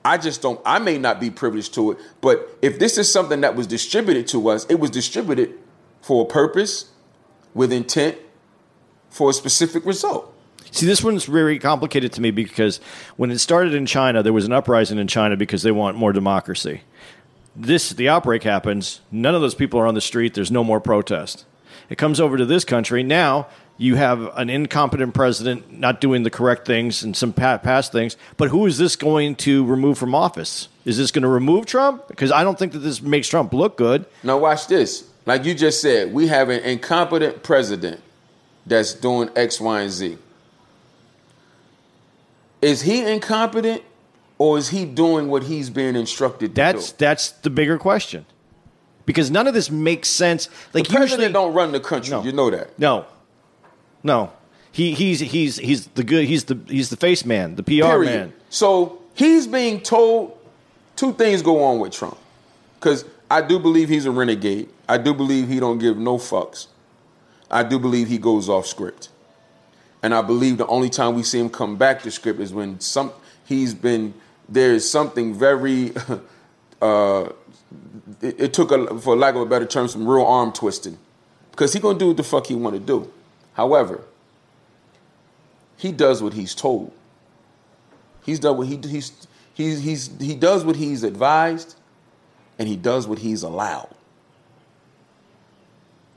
I 0.03 0.17
just 0.17 0.41
don't 0.41 0.59
I 0.65 0.79
may 0.79 0.97
not 0.97 1.21
be 1.21 1.29
privileged 1.29 1.73
to 1.75 1.91
it, 1.91 1.97
but 2.19 2.57
if 2.61 2.77
this 2.77 2.97
is 2.97 3.09
something 3.11 3.39
that 3.39 3.55
was 3.55 3.67
distributed 3.67 4.27
to 4.29 4.49
us, 4.49 4.65
it 4.65 4.81
was 4.81 4.89
distributed 4.89 5.57
for 6.01 6.23
a 6.23 6.27
purpose, 6.27 6.89
with 7.53 7.71
intent, 7.71 8.17
for 9.09 9.29
a 9.29 9.33
specific 9.33 9.85
result. 9.85 10.30
See, 10.71 10.85
this 10.85 11.03
one's 11.03 11.25
very 11.25 11.59
complicated 11.59 12.13
to 12.13 12.21
me 12.21 12.31
because 12.31 12.79
when 13.17 13.29
it 13.29 13.39
started 13.39 13.73
in 13.73 13.85
China, 13.85 14.23
there 14.23 14.33
was 14.33 14.45
an 14.45 14.53
uprising 14.53 14.97
in 14.97 15.07
China 15.07 15.35
because 15.35 15.63
they 15.63 15.71
want 15.71 15.97
more 15.97 16.13
democracy. 16.13 16.81
This, 17.55 17.89
the 17.89 18.07
outbreak 18.07 18.43
happens. 18.43 19.01
None 19.11 19.35
of 19.35 19.41
those 19.41 19.55
people 19.55 19.79
are 19.81 19.85
on 19.85 19.95
the 19.95 20.01
street. 20.01 20.33
There's 20.33 20.51
no 20.51 20.63
more 20.63 20.79
protest. 20.79 21.45
It 21.89 21.97
comes 21.97 22.21
over 22.21 22.37
to 22.37 22.45
this 22.45 22.63
country. 22.63 23.03
Now 23.03 23.47
you 23.77 23.95
have 23.95 24.21
an 24.37 24.49
incompetent 24.49 25.13
president 25.13 25.77
not 25.77 25.99
doing 25.99 26.23
the 26.23 26.29
correct 26.29 26.65
things 26.65 27.03
and 27.03 27.17
some 27.17 27.33
past 27.33 27.91
things. 27.91 28.15
But 28.37 28.49
who 28.49 28.65
is 28.65 28.77
this 28.77 28.95
going 28.95 29.35
to 29.37 29.65
remove 29.65 29.97
from 29.97 30.15
office? 30.15 30.69
Is 30.85 30.97
this 30.97 31.11
going 31.11 31.23
to 31.23 31.27
remove 31.27 31.65
Trump? 31.65 32.07
Because 32.07 32.31
I 32.31 32.43
don't 32.43 32.57
think 32.57 32.71
that 32.71 32.79
this 32.79 33.01
makes 33.01 33.27
Trump 33.27 33.53
look 33.53 33.75
good. 33.75 34.05
Now 34.23 34.37
watch 34.37 34.67
this. 34.67 35.09
Like 35.25 35.43
you 35.43 35.53
just 35.53 35.81
said, 35.81 36.13
we 36.13 36.27
have 36.27 36.49
an 36.49 36.63
incompetent 36.63 37.43
president 37.43 37.99
that's 38.65 38.93
doing 38.93 39.29
X, 39.35 39.59
Y, 39.59 39.81
and 39.81 39.91
Z. 39.91 40.17
Is 42.61 42.81
he 42.81 43.03
incompetent 43.03 43.83
or 44.37 44.57
is 44.57 44.69
he 44.69 44.85
doing 44.85 45.27
what 45.29 45.43
he's 45.43 45.69
being 45.69 45.95
instructed 45.95 46.49
to 46.49 46.53
That's 46.61 46.91
do? 46.91 46.95
that's 46.99 47.31
the 47.31 47.49
bigger 47.49 47.77
question. 47.77 48.25
Because 49.05 49.31
none 49.31 49.47
of 49.47 49.53
this 49.53 49.71
makes 49.71 50.09
sense. 50.09 50.47
Like 50.73 50.87
the 50.87 50.93
president 50.93 51.29
usually, 51.29 51.33
don't 51.33 51.53
run 51.53 51.71
the 51.71 51.79
country. 51.79 52.11
No. 52.11 52.23
You 52.23 52.31
know 52.31 52.49
that. 52.51 52.77
No, 52.77 53.05
no. 54.03 54.31
He 54.71 54.93
he's 54.93 55.19
he's 55.19 55.57
he's 55.57 55.87
the 55.87 56.03
good. 56.03 56.25
He's 56.25 56.45
the 56.45 56.57
he's 56.67 56.89
the 56.89 56.97
face 56.97 57.25
man, 57.25 57.55
the 57.55 57.63
PR 57.63 57.71
Period. 57.71 58.05
man. 58.05 58.33
So 58.49 59.01
he's 59.15 59.47
being 59.47 59.81
told 59.81 60.37
two 60.95 61.13
things 61.13 61.41
go 61.41 61.63
on 61.63 61.79
with 61.79 61.91
Trump. 61.91 62.17
Because 62.79 63.05
I 63.29 63.41
do 63.41 63.59
believe 63.59 63.89
he's 63.89 64.05
a 64.05 64.11
renegade. 64.11 64.69
I 64.87 64.97
do 64.97 65.13
believe 65.13 65.47
he 65.49 65.59
don't 65.59 65.77
give 65.77 65.97
no 65.97 66.17
fucks. 66.17 66.67
I 67.49 67.63
do 67.63 67.79
believe 67.79 68.07
he 68.07 68.17
goes 68.17 68.47
off 68.49 68.65
script. 68.65 69.09
And 70.03 70.13
I 70.13 70.21
believe 70.21 70.57
the 70.57 70.67
only 70.67 70.89
time 70.89 71.15
we 71.15 71.23
see 71.23 71.39
him 71.39 71.49
come 71.49 71.75
back 71.75 72.01
to 72.03 72.11
script 72.11 72.39
is 72.39 72.53
when 72.53 72.79
some 72.79 73.11
he's 73.45 73.73
been 73.73 74.13
there 74.49 74.73
is 74.73 74.89
something 74.89 75.33
very 75.33 75.93
uh 76.81 77.29
it, 78.21 78.39
it 78.39 78.53
took 78.53 78.71
a 78.71 78.99
for 78.99 79.15
lack 79.15 79.35
of 79.35 79.41
a 79.41 79.45
better 79.45 79.65
term 79.65 79.87
some 79.87 80.07
real 80.07 80.25
arm 80.25 80.51
twisting. 80.51 80.97
Because 81.51 81.73
he 81.73 81.79
gonna 81.79 81.99
do 81.99 82.07
what 82.07 82.17
the 82.17 82.23
fuck 82.23 82.47
he 82.47 82.55
wanna 82.55 82.79
do. 82.79 83.11
However, 83.53 84.03
he 85.77 85.91
does 85.91 86.21
what 86.21 86.33
he's 86.33 86.55
told. 86.55 86.91
He's 88.25 88.39
done 88.39 88.57
what 88.57 88.67
he 88.67 88.77
he's 88.77 89.27
he's 89.53 89.81
he's 89.81 90.09
he 90.19 90.35
does 90.35 90.63
what 90.63 90.75
he's 90.75 91.03
advised, 91.03 91.75
and 92.57 92.67
he 92.67 92.75
does 92.75 93.07
what 93.07 93.19
he's 93.19 93.43
allowed. 93.43 93.89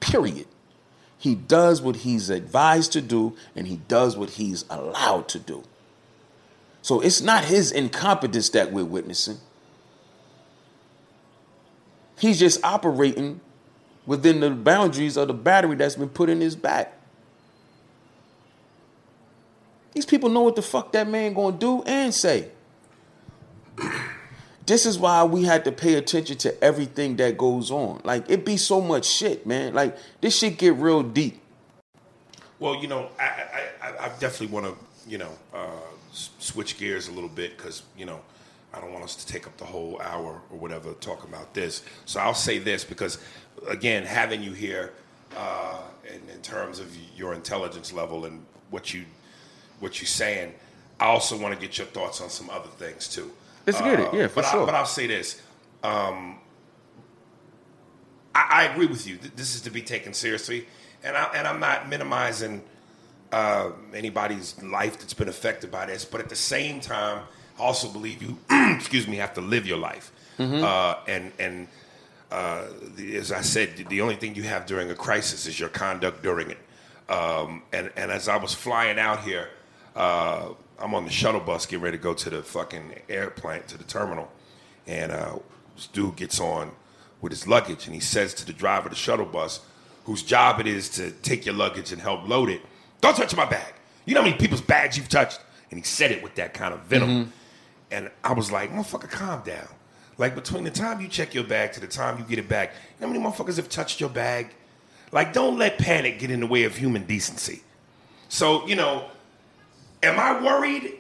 Period. 0.01 0.47
He 1.25 1.35
does 1.35 1.81
what 1.81 1.97
he's 1.97 2.29
advised 2.29 2.93
to 2.93 3.01
do, 3.01 3.35
and 3.57 3.67
he 3.67 3.77
does 3.89 4.15
what 4.15 4.29
he's 4.29 4.67
allowed 4.69 5.27
to 5.29 5.39
do. 5.39 5.65
So 6.83 7.01
it's 7.01 7.23
not 7.23 7.47
his 7.47 7.73
incompetence 7.73 8.51
that 8.51 8.73
we're 8.73 8.85
witnessing. 8.85 9.39
He's 12.19 12.39
just 12.39 12.63
operating 12.63 13.41
within 14.05 14.41
the 14.41 14.51
boundaries 14.51 15.17
of 15.17 15.29
the 15.29 15.33
battery 15.33 15.77
that's 15.77 15.95
been 15.95 16.11
put 16.11 16.29
in 16.29 16.43
his 16.43 16.57
back. 16.57 16.93
These 19.95 20.05
people 20.05 20.29
know 20.29 20.43
what 20.43 20.57
the 20.57 20.63
fuck 20.63 20.93
that 20.93 21.09
man 21.09 21.33
gonna 21.33 21.57
do 21.57 21.83
and 21.85 22.13
say. 22.13 22.51
This 24.67 24.87
is 24.87 24.99
why 24.99 25.25
we 25.25 25.45
had 25.45 25.65
to 25.67 25.73
pay 25.73 25.95
attention 25.95 26.39
to 26.39 26.65
everything 26.65 27.17
that 27.17 27.37
goes 27.37 27.71
on. 27.71 28.01
Like 28.05 28.31
it 28.31 28.45
be 28.45 28.57
so 28.57 28.81
much 28.81 29.05
shit, 29.05 29.47
man. 29.47 29.75
Like 29.75 29.97
this 30.21 30.39
shit 30.39 30.59
get 30.59 30.75
real 30.77 31.03
deep. 31.03 31.41
Well, 32.59 32.77
you 32.77 32.89
know, 32.89 33.11
I, 33.19 33.25
I, 33.83 33.89
I- 34.07 34.09
definitely 34.21 34.47
want 34.55 34.67
to, 34.67 35.11
you 35.11 35.19
know, 35.19 35.31
uh, 35.53 35.67
switch 36.13 36.79
gears 36.79 37.09
a 37.09 37.13
little 37.13 37.29
bit 37.29 37.57
because, 37.57 37.83
you 37.99 38.07
know, 38.07 38.21
I 38.73 38.81
don't 38.81 38.93
want 38.93 39.05
us 39.05 39.17
to 39.17 39.27
take 39.27 39.47
up 39.47 39.57
the 39.59 39.65
whole 39.65 40.01
hour 40.01 40.41
or 40.51 40.59
whatever 40.59 40.93
talking 40.95 41.29
about 41.29 41.53
this. 41.53 41.83
So 42.07 42.21
I'll 42.21 42.33
say 42.33 42.59
this 42.59 42.85
because, 42.85 43.19
again, 43.69 44.05
having 44.05 44.43
you 44.43 44.53
here 44.53 44.93
uh, 45.37 45.81
in, 46.07 46.21
in 46.35 46.41
terms 46.43 46.79
of 46.81 46.97
your 47.17 47.35
intelligence 47.35 47.93
level 47.93 48.25
and 48.25 48.45
what 48.71 48.95
you 48.95 49.05
what 49.81 50.01
you're 50.01 50.07
saying, 50.07 50.55
I 51.01 51.07
also 51.07 51.37
want 51.37 51.55
to 51.55 51.61
get 51.61 51.77
your 51.77 51.87
thoughts 51.89 52.21
on 52.21 52.31
some 52.31 52.49
other 52.49 52.69
things 52.79 53.09
too. 53.09 53.31
Let's 53.67 53.81
get 53.81 54.01
it. 54.01 54.15
Yeah, 54.15 54.27
for 54.29 54.37
but 54.37 54.45
I, 54.45 54.51
sure. 54.51 54.67
but 54.67 54.75
I'll 54.75 54.87
say 54.87 55.07
this. 55.07 55.41
Um, 55.83 56.39
I, 58.35 58.49
I 58.51 58.65
agree 58.65 58.87
with 58.87 59.07
you. 59.07 59.19
This 59.37 59.55
is 59.55 59.63
to 59.63 59.71
be 59.71 59.83
taken 59.83 60.13
seriously, 60.13 60.67
and 61.03 61.17
I, 61.17 61.25
and 61.35 61.47
I'm 61.47 61.61
not 61.61 61.89
minimizing 61.89 62.63
uh, 63.33 63.71
anybody's 63.95 64.63
life 64.63 64.99
that's 64.99 65.15
been 65.15 65.29
affected 65.29 65.71
by 65.71 65.87
this. 65.87 66.05
But 66.05 66.21
at 66.21 66.29
the 66.29 66.37
same 66.37 66.81
time, 66.81 67.23
I 67.59 67.63
also 67.63 67.89
believe 67.89 68.23
you, 68.23 68.39
excuse 68.77 69.07
me, 69.09 69.17
have 69.17 69.35
to 69.35 69.41
live 69.41 69.67
your 69.67 69.79
life. 69.79 70.13
Uh, 70.39 70.97
and 71.07 71.33
and 71.39 71.69
uh, 72.31 72.65
the, 72.97 73.17
as 73.17 73.31
I 73.31 73.43
said, 73.43 73.77
the 73.89 74.01
only 74.01 74.17
thing 74.17 74.35
you 74.35 74.43
have 74.43 74.67
during 74.67 74.91
a 74.91 74.95
crisis 74.95 75.47
is 75.47 75.59
your 75.61 75.69
conduct 75.69 76.23
during 76.23 76.51
it. 76.51 76.59
Um, 77.09 77.63
and 77.73 77.91
and 77.97 78.11
as 78.11 78.29
I 78.29 78.37
was 78.37 78.53
flying 78.53 78.99
out 78.99 79.21
here, 79.21 79.51
uh, 79.95 80.49
I'm 80.79 80.95
on 80.95 81.05
the 81.05 81.11
shuttle 81.11 81.41
bus 81.41 81.67
getting 81.67 81.83
ready 81.83 81.97
to 81.97 82.03
go 82.03 82.15
to 82.15 82.31
the 82.31 82.43
fucking 82.43 83.03
airplane 83.09 83.63
to 83.69 83.79
the 83.79 83.85
terminal, 83.85 84.31
and 84.87 85.13
uh, 85.13 85.39
this 85.77 85.87
dude 85.87 86.17
gets 86.17 86.41
on 86.41 86.73
with 87.21 87.33
his 87.33 87.47
luggage, 87.47 87.87
and 87.87 87.95
he 87.95 88.01
says 88.01 88.35
to 88.35 88.47
the 88.47 88.53
driver 88.53 88.87
of 88.87 88.91
the 88.91 88.97
shuttle 88.97 89.27
bus, 89.27 89.61
whose 90.05 90.23
job 90.23 90.61
it 90.61 90.67
is 90.67 90.89
to 90.91 91.11
take 91.11 91.47
your 91.47 91.55
luggage 91.55 91.93
and 91.93 92.03
help 92.03 92.29
load 92.29 92.51
it, 92.51 92.61
"Don't 93.01 93.17
touch 93.17 93.35
my 93.37 93.47
bag. 93.47 93.75
You 94.05 94.15
know 94.15 94.21
how 94.21 94.27
many 94.27 94.39
people's 94.39 94.61
bags 94.61 94.97
you've 94.97 95.09
touched?" 95.09 95.41
And 95.71 95.79
he 95.79 95.85
said 95.85 96.11
it 96.13 96.23
with 96.23 96.35
that 96.35 96.55
kind 96.55 96.75
of 96.75 96.81
venom. 96.81 97.33
And 97.91 98.11
I 98.23 98.33
was 98.33 98.51
like, 98.53 98.71
"Motherfucker, 98.73 99.11
calm 99.11 99.43
down." 99.45 99.69
Like 100.19 100.35
between 100.35 100.65
the 100.65 100.71
time 100.71 101.01
you 101.01 101.09
check 101.09 101.35
your 101.35 101.45
bag 101.45 101.73
to 101.73 101.81
the 101.81 101.87
time 101.87 102.19
you 102.19 102.25
get 102.25 102.39
it 102.39 102.49
back, 102.49 102.73
you 102.73 103.07
know 103.07 103.13
how 103.13 103.21
many 103.21 103.25
motherfuckers 103.25 103.57
have 103.57 103.69
touched 103.69 104.01
your 104.01 104.11
bag? 104.11 104.55
Like, 105.13 105.33
don't 105.33 105.59
let 105.59 105.79
panic 105.79 106.19
get 106.19 106.31
in 106.31 106.41
the 106.41 106.47
way 106.47 106.65
of 106.65 106.77
human 106.77 107.05
decency. 107.05 107.63
So, 108.29 108.67
you 108.67 108.75
know, 108.75 109.09
am 110.05 110.21
I 110.21 110.43
worried? 110.43 110.95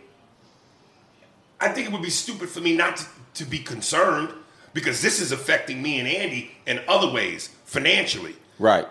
I 1.60 1.68
think 1.68 1.88
it 1.88 1.92
would 1.92 2.02
be 2.02 2.10
stupid 2.10 2.48
for 2.48 2.60
me 2.60 2.76
not 2.76 2.96
to, 2.98 3.06
to 3.34 3.44
be 3.44 3.58
concerned 3.58 4.30
because 4.74 5.02
this 5.02 5.20
is 5.20 5.32
affecting 5.32 5.82
me 5.82 5.98
and 6.00 6.08
Andy 6.08 6.50
in 6.66 6.80
other 6.88 7.10
ways, 7.10 7.50
financially. 7.64 8.36
Right. 8.58 8.86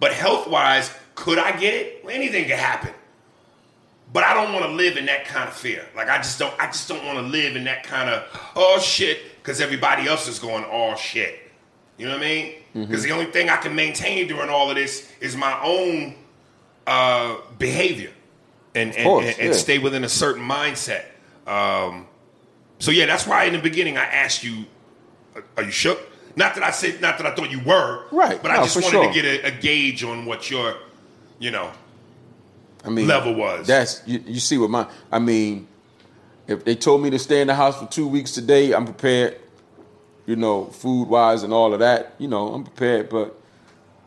But 0.00 0.12
health 0.12 0.48
wise, 0.48 0.92
could 1.14 1.38
I 1.38 1.52
get 1.52 1.74
it? 1.74 2.04
Well, 2.04 2.14
anything 2.14 2.44
could 2.44 2.58
happen. 2.58 2.92
But 4.12 4.24
I 4.24 4.34
don't 4.34 4.52
want 4.52 4.66
to 4.66 4.72
live 4.72 4.96
in 4.96 5.06
that 5.06 5.24
kind 5.26 5.48
of 5.48 5.54
fear. 5.54 5.86
Like 5.96 6.08
I 6.08 6.18
just 6.18 6.38
don't. 6.38 6.52
I 6.60 6.66
just 6.66 6.88
don't 6.88 7.04
want 7.06 7.18
to 7.18 7.22
live 7.22 7.56
in 7.56 7.64
that 7.64 7.84
kind 7.84 8.10
of 8.10 8.24
oh 8.56 8.78
shit 8.80 9.18
because 9.36 9.60
everybody 9.60 10.08
else 10.08 10.28
is 10.28 10.38
going 10.38 10.64
oh 10.70 10.96
shit. 10.96 11.38
You 11.96 12.06
know 12.06 12.12
what 12.12 12.22
I 12.22 12.28
mean? 12.28 12.54
Because 12.74 13.04
the 13.04 13.12
only 13.12 13.26
thing 13.26 13.48
I 13.48 13.56
can 13.56 13.74
maintain 13.74 14.26
during 14.26 14.50
all 14.50 14.68
of 14.68 14.76
this 14.76 15.10
is 15.20 15.36
my 15.36 15.58
own 15.62 16.16
uh, 16.86 17.36
behavior 17.58 18.10
and 18.74 18.94
and, 18.94 19.04
course, 19.04 19.26
and, 19.26 19.38
and 19.38 19.48
yeah. 19.48 19.52
stay 19.52 19.78
within 19.78 20.04
a 20.04 20.08
certain 20.08 20.42
mindset. 20.42 21.04
Um, 21.46 22.06
so 22.78 22.90
yeah, 22.90 23.06
that's 23.06 23.26
why 23.26 23.44
in 23.44 23.52
the 23.52 23.58
beginning 23.58 23.96
I 23.96 24.04
asked 24.04 24.44
you, 24.44 24.64
"Are 25.56 25.62
you 25.62 25.70
shook?" 25.70 26.00
Not 26.36 26.54
that 26.54 26.64
I 26.64 26.70
said, 26.70 27.00
not 27.00 27.18
that 27.18 27.26
I 27.26 27.34
thought 27.34 27.50
you 27.50 27.60
were, 27.60 28.04
Right, 28.10 28.40
But 28.40 28.50
I 28.50 28.62
just 28.62 28.76
wanted 28.76 28.90
sure. 28.90 29.06
to 29.06 29.12
get 29.12 29.24
a, 29.24 29.48
a 29.48 29.50
gauge 29.50 30.02
on 30.02 30.24
what 30.24 30.50
your, 30.50 30.76
you 31.38 31.50
know, 31.50 31.70
I 32.84 32.88
mean, 32.88 33.06
level 33.06 33.34
was. 33.34 33.66
That's 33.66 34.02
you, 34.06 34.22
you 34.26 34.40
see 34.40 34.58
what 34.58 34.70
my 34.70 34.88
I 35.10 35.18
mean. 35.18 35.68
If 36.48 36.64
they 36.64 36.74
told 36.74 37.02
me 37.02 37.10
to 37.10 37.18
stay 37.18 37.40
in 37.40 37.46
the 37.46 37.54
house 37.54 37.78
for 37.78 37.86
two 37.86 38.08
weeks 38.08 38.32
today, 38.32 38.72
I'm 38.72 38.84
prepared. 38.84 39.38
You 40.26 40.36
know, 40.36 40.66
food 40.66 41.08
wise 41.08 41.42
and 41.42 41.52
all 41.52 41.72
of 41.72 41.80
that. 41.80 42.14
You 42.18 42.28
know, 42.28 42.54
I'm 42.54 42.64
prepared. 42.64 43.08
But 43.08 43.38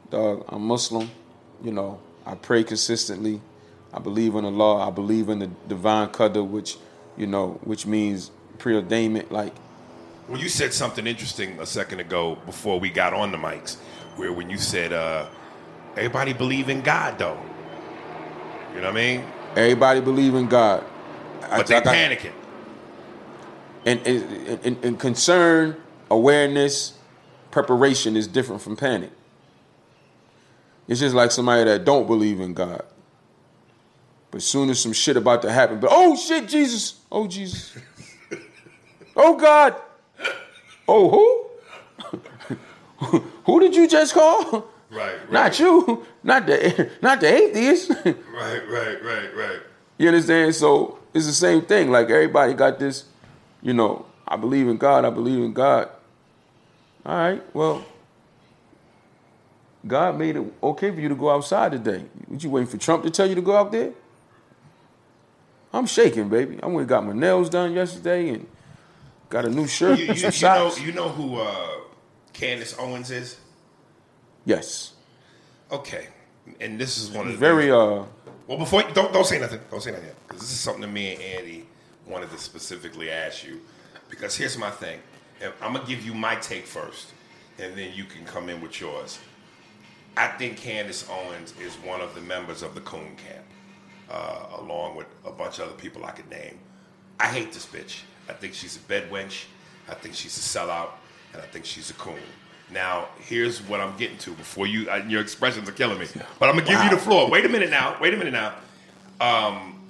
dog, 0.09 0.45
I'm 0.49 0.63
Muslim. 0.63 1.09
You 1.63 1.71
know, 1.71 1.99
I 2.25 2.35
pray 2.35 2.63
consistently. 2.63 3.39
I 3.95 3.99
believe 3.99 4.35
in 4.35 4.43
the 4.43 4.51
law. 4.51 4.85
I 4.85 4.91
believe 4.91 5.29
in 5.29 5.39
the 5.39 5.47
divine 5.67 6.09
qadr, 6.09 6.45
which 6.45 6.77
you 7.17 7.25
know, 7.27 7.59
which 7.63 7.87
means 7.87 8.29
preordainment. 8.57 9.31
Like 9.31 9.53
Well, 10.27 10.39
you 10.39 10.49
said 10.49 10.73
something 10.73 11.07
interesting 11.07 11.57
a 11.59 11.65
second 11.65 12.01
ago 12.01 12.37
before 12.45 12.79
we 12.79 12.89
got 12.89 13.13
on 13.13 13.31
the 13.31 13.37
mics, 13.37 13.77
where 14.17 14.33
when 14.33 14.49
you 14.49 14.57
said 14.57 14.91
uh, 14.91 15.27
everybody 15.95 16.33
believe 16.33 16.67
in 16.69 16.81
God, 16.81 17.17
though. 17.17 17.39
You 18.73 18.81
know 18.81 18.87
what 18.87 18.97
I 18.97 19.17
mean? 19.17 19.23
everybody 19.55 20.01
believe 20.01 20.35
in 20.35 20.47
God. 20.47 20.83
I- 21.43 21.57
But 21.57 21.67
they 21.67 21.77
I 21.77 21.81
panicking. 21.81 22.33
and, 23.85 24.05
and, 24.05 24.65
and, 24.65 24.85
and 24.85 24.99
concern, 24.99 25.77
awareness, 26.11 26.93
preparation 27.51 28.17
is 28.17 28.27
different 28.27 28.61
from 28.61 28.75
panic. 28.75 29.11
It's 30.89 30.99
just 30.99 31.15
like 31.15 31.31
somebody 31.31 31.63
that 31.63 31.85
don't 31.85 32.05
believe 32.05 32.41
in 32.41 32.53
God. 32.53 32.83
But 34.35 34.41
soon 34.41 34.69
as 34.69 34.81
some 34.81 34.91
shit 34.91 35.15
about 35.15 35.43
to 35.43 35.49
happen, 35.49 35.79
but 35.79 35.89
oh 35.93 36.13
shit, 36.17 36.49
Jesus, 36.49 36.99
oh 37.09 37.25
Jesus, 37.25 37.73
oh 39.15 39.37
God, 39.37 39.75
oh 40.89 41.49
who? 42.99 43.19
who 43.45 43.59
did 43.61 43.73
you 43.73 43.87
just 43.87 44.13
call? 44.13 44.67
Right, 44.91 45.15
right. 45.15 45.31
Not 45.31 45.57
you, 45.57 46.05
not 46.21 46.45
the 46.47 46.91
not 47.01 47.21
the 47.21 47.33
atheist. 47.33 47.91
Right, 48.05 48.69
right, 48.69 49.01
right, 49.01 49.35
right. 49.37 49.59
You 49.97 50.09
understand? 50.09 50.53
So 50.53 50.99
it's 51.13 51.27
the 51.27 51.31
same 51.31 51.61
thing. 51.61 51.89
Like 51.89 52.09
everybody 52.09 52.55
got 52.55 52.77
this, 52.77 53.05
you 53.61 53.73
know, 53.73 54.05
I 54.27 54.35
believe 54.35 54.67
in 54.67 54.75
God, 54.75 55.05
I 55.05 55.11
believe 55.11 55.41
in 55.41 55.53
God. 55.53 55.87
All 57.05 57.15
right, 57.15 57.55
well, 57.55 57.85
God 59.87 60.19
made 60.19 60.35
it 60.35 60.43
okay 60.61 60.91
for 60.91 60.99
you 60.99 61.07
to 61.07 61.15
go 61.15 61.29
outside 61.29 61.71
today. 61.71 62.03
What 62.27 62.43
you 62.43 62.49
waiting 62.49 62.67
for 62.67 62.75
Trump 62.75 63.03
to 63.03 63.09
tell 63.09 63.27
you 63.27 63.35
to 63.35 63.41
go 63.41 63.55
out 63.55 63.71
there? 63.71 63.93
I'm 65.75 65.85
shaking, 65.87 66.29
baby. 66.29 66.57
I 66.63 66.67
went 66.67 66.79
and 66.79 66.87
got 66.87 67.05
my 67.05 67.13
nails 67.13 67.49
done 67.49 67.73
yesterday 67.73 68.29
and 68.29 68.47
got 69.29 69.45
a 69.45 69.49
new 69.49 69.67
shirt, 69.67 69.99
You, 69.99 70.05
you, 70.05 70.13
you 70.13 70.41
know, 70.41 70.75
you 70.77 70.91
know 70.93 71.09
who 71.09 71.35
uh, 71.41 71.67
Candace 72.33 72.75
Owens 72.79 73.11
is? 73.11 73.37
yes, 74.45 74.93
Okay, 75.71 76.07
and 76.61 76.79
this 76.79 76.97
is 76.97 77.09
one 77.09 77.25
of 77.27 77.33
the 77.33 77.37
very 77.39 77.63
things- 77.63 77.73
uh. 77.73 78.05
Well, 78.47 78.59
before 78.59 78.83
don't 78.93 79.11
don't 79.11 79.25
say 79.25 79.39
nothing. 79.39 79.59
Don't 79.71 79.81
say 79.81 79.91
nothing 79.91 80.11
because 80.27 80.41
this 80.41 80.51
is 80.51 80.59
something 80.59 80.81
that 80.81 80.91
me 80.91 81.13
and 81.15 81.21
Andy 81.21 81.65
wanted 82.07 82.29
to 82.29 82.37
specifically 82.37 83.09
ask 83.09 83.43
you. 83.43 83.59
Because 84.09 84.35
here's 84.37 84.55
my 84.57 84.69
thing, 84.69 84.99
and 85.41 85.51
I'm 85.61 85.73
gonna 85.73 85.85
give 85.87 86.05
you 86.05 86.13
my 86.13 86.35
take 86.35 86.67
first, 86.67 87.07
and 87.57 87.75
then 87.75 87.91
you 87.95 88.03
can 88.05 88.23
come 88.25 88.47
in 88.49 88.61
with 88.61 88.79
yours. 88.79 89.17
I 90.15 90.27
think 90.27 90.57
Candace 90.57 91.09
Owens 91.09 91.53
is 91.59 91.73
one 91.77 91.99
of 92.01 92.13
the 92.13 92.21
members 92.21 92.61
of 92.61 92.75
the 92.75 92.81
Coon 92.81 93.15
Camp, 93.17 93.44
uh, 94.09 94.47
along 94.59 94.95
with 94.95 95.07
a 95.25 95.31
bunch 95.31 95.59
of 95.59 95.67
other 95.67 95.77
people 95.77 96.05
I 96.05 96.11
could 96.11 96.29
name. 96.29 96.59
I 97.19 97.27
hate 97.27 97.51
this 97.51 97.65
bitch. 97.65 98.01
I 98.29 98.33
think 98.33 98.53
she's 98.53 98.77
a 98.77 98.79
bed 98.81 99.09
wench. 99.09 99.45
I 99.89 99.93
think 99.93 100.15
she's 100.15 100.37
a 100.37 100.41
sellout, 100.41 100.89
and 101.33 101.41
I 101.41 101.45
think 101.45 101.65
she's 101.65 101.89
a 101.89 101.93
coon. 101.93 102.19
Now, 102.71 103.09
here's 103.19 103.61
what 103.61 103.79
I'm 103.79 103.95
getting 103.97 104.17
to 104.19 104.31
before 104.31 104.65
you. 104.65 104.89
Uh, 104.89 105.03
your 105.07 105.21
expressions 105.21 105.69
are 105.69 105.73
killing 105.73 105.99
me, 105.99 106.07
but 106.39 106.49
I'm 106.49 106.55
gonna 106.55 106.67
give 106.67 106.83
you 106.83 106.89
the 106.89 106.97
floor. 106.97 107.29
Wait 107.29 107.45
a 107.45 107.49
minute 107.49 107.69
now. 107.69 107.97
Wait 108.01 108.13
a 108.13 108.17
minute 108.17 108.33
now. 108.33 108.55
Um, 109.21 109.87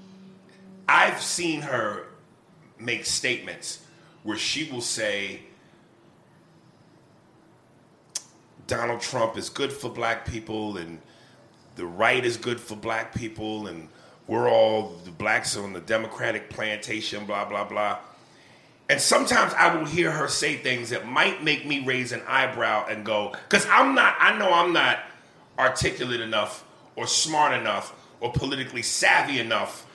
I've 0.87 1.21
seen 1.21 1.61
her 1.61 2.07
make 2.77 3.05
statements 3.05 3.85
where 4.23 4.37
she 4.37 4.69
will 4.69 4.81
say 4.81 5.41
Donald 8.67 9.01
Trump 9.01 9.37
is 9.37 9.49
good 9.49 9.71
for 9.71 9.89
black 9.89 10.25
people 10.25 10.77
and 10.77 10.99
the 11.75 11.85
right 11.85 12.23
is 12.23 12.37
good 12.37 12.59
for 12.59 12.75
black 12.75 13.13
people 13.13 13.67
and 13.67 13.87
we're 14.27 14.49
all 14.49 14.95
the 15.03 15.11
blacks 15.11 15.55
on 15.55 15.73
the 15.73 15.81
Democratic 15.81 16.49
plantation, 16.49 17.25
blah, 17.25 17.45
blah, 17.45 17.63
blah. 17.63 17.99
And 18.89 19.01
sometimes 19.01 19.53
I 19.53 19.75
will 19.75 19.85
hear 19.85 20.11
her 20.11 20.27
say 20.27 20.57
things 20.57 20.89
that 20.91 21.07
might 21.07 21.43
make 21.43 21.65
me 21.65 21.83
raise 21.85 22.11
an 22.11 22.21
eyebrow 22.27 22.85
and 22.87 23.05
go, 23.05 23.33
because 23.49 23.65
I'm 23.67 23.95
not, 23.95 24.15
I 24.19 24.37
know 24.37 24.51
I'm 24.51 24.73
not 24.73 24.99
articulate 25.57 26.21
enough 26.21 26.63
or 26.95 27.07
smart 27.07 27.59
enough 27.59 27.95
or 28.19 28.31
politically 28.31 28.81
savvy 28.81 29.39
enough 29.39 29.85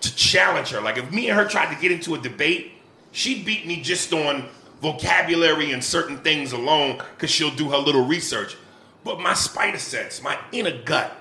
to 0.00 0.14
challenge 0.16 0.70
her. 0.70 0.80
Like 0.80 0.96
if 0.96 1.12
me 1.12 1.28
and 1.28 1.38
her 1.38 1.46
tried 1.46 1.74
to 1.74 1.80
get 1.80 1.92
into 1.92 2.14
a 2.14 2.18
debate, 2.18 2.72
she'd 3.12 3.44
beat 3.44 3.66
me 3.66 3.82
just 3.82 4.12
on 4.12 4.48
vocabulary 4.80 5.72
and 5.72 5.84
certain 5.84 6.18
things 6.18 6.52
alone 6.52 7.02
because 7.14 7.30
she'll 7.30 7.54
do 7.54 7.70
her 7.70 7.78
little 7.78 8.06
research. 8.06 8.56
But 9.04 9.20
my 9.20 9.34
spider 9.34 9.78
sense, 9.78 10.22
my 10.22 10.38
inner 10.52 10.82
gut, 10.82 11.14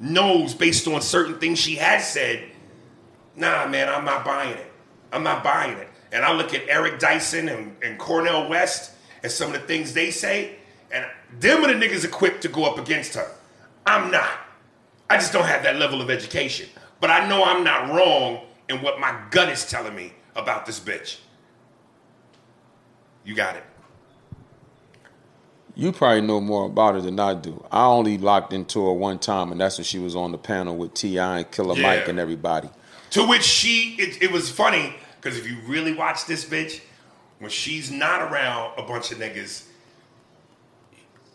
knows 0.00 0.54
based 0.54 0.86
on 0.86 1.00
certain 1.00 1.38
things 1.38 1.58
she 1.58 1.76
has 1.76 2.08
said, 2.08 2.50
nah, 3.36 3.66
man, 3.66 3.88
I'm 3.88 4.04
not 4.04 4.24
buying 4.24 4.56
it. 4.56 4.72
I'm 5.12 5.22
not 5.22 5.42
buying 5.42 5.76
it. 5.76 5.88
And 6.12 6.24
I 6.24 6.32
look 6.32 6.54
at 6.54 6.68
Eric 6.68 6.98
Dyson 6.98 7.48
and, 7.48 7.76
and 7.82 7.98
Cornel 7.98 8.48
West 8.48 8.92
and 9.22 9.30
some 9.30 9.54
of 9.54 9.60
the 9.60 9.66
things 9.66 9.92
they 9.92 10.10
say, 10.10 10.56
and 10.90 11.04
them 11.38 11.64
are 11.64 11.72
the 11.72 11.74
niggas 11.74 12.04
equipped 12.04 12.42
to 12.42 12.48
go 12.48 12.64
up 12.64 12.78
against 12.78 13.14
her. 13.14 13.30
I'm 13.86 14.10
not. 14.10 14.30
I 15.10 15.16
just 15.16 15.32
don't 15.32 15.44
have 15.44 15.62
that 15.62 15.76
level 15.76 16.00
of 16.00 16.10
education. 16.10 16.68
But 17.00 17.10
I 17.10 17.28
know 17.28 17.44
I'm 17.44 17.64
not 17.64 17.90
wrong 17.90 18.40
in 18.68 18.82
what 18.82 19.00
my 19.00 19.18
gut 19.30 19.48
is 19.48 19.68
telling 19.68 19.94
me 19.94 20.12
about 20.34 20.66
this 20.66 20.80
bitch. 20.80 21.18
You 23.24 23.34
got 23.34 23.56
it. 23.56 23.64
You 25.78 25.92
probably 25.92 26.22
know 26.22 26.40
more 26.40 26.66
about 26.66 26.96
her 26.96 27.00
than 27.00 27.20
I 27.20 27.34
do. 27.34 27.64
I 27.70 27.84
only 27.84 28.18
locked 28.18 28.52
into 28.52 28.84
her 28.86 28.92
one 28.92 29.20
time, 29.20 29.52
and 29.52 29.60
that's 29.60 29.78
when 29.78 29.84
she 29.84 30.00
was 30.00 30.16
on 30.16 30.32
the 30.32 30.38
panel 30.38 30.76
with 30.76 30.92
T.I. 30.92 31.38
and 31.38 31.50
Killer 31.52 31.76
Yeah. 31.76 31.82
Mike 31.82 32.08
and 32.08 32.18
everybody. 32.18 32.68
To 33.10 33.24
which 33.24 33.44
she, 33.44 33.94
it, 33.96 34.20
it 34.20 34.32
was 34.32 34.50
funny 34.50 34.96
because 35.20 35.38
if 35.38 35.48
you 35.48 35.58
really 35.68 35.94
watch 35.94 36.26
this 36.26 36.44
bitch, 36.44 36.80
when 37.38 37.52
she's 37.52 37.92
not 37.92 38.22
around 38.22 38.72
a 38.76 38.82
bunch 38.82 39.12
of 39.12 39.18
niggas, 39.18 39.66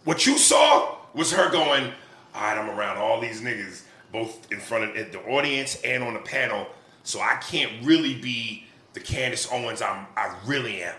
what 0.03 0.25
you 0.25 0.37
saw 0.37 0.97
was 1.13 1.31
her 1.31 1.49
going, 1.49 1.85
all 2.35 2.41
right, 2.41 2.57
I'm 2.57 2.69
around 2.69 2.97
all 2.97 3.21
these 3.21 3.41
niggas, 3.41 3.83
both 4.11 4.51
in 4.51 4.59
front 4.59 4.97
of 4.97 5.11
the 5.13 5.21
audience 5.21 5.81
and 5.83 6.03
on 6.03 6.15
the 6.15 6.19
panel, 6.19 6.67
so 7.03 7.21
I 7.21 7.35
can't 7.49 7.71
really 7.85 8.15
be 8.15 8.65
the 8.91 8.99
Candace 8.99 9.47
Owens 9.53 9.81
I'm, 9.81 10.05
I 10.17 10.35
really 10.45 10.83
am. 10.83 10.95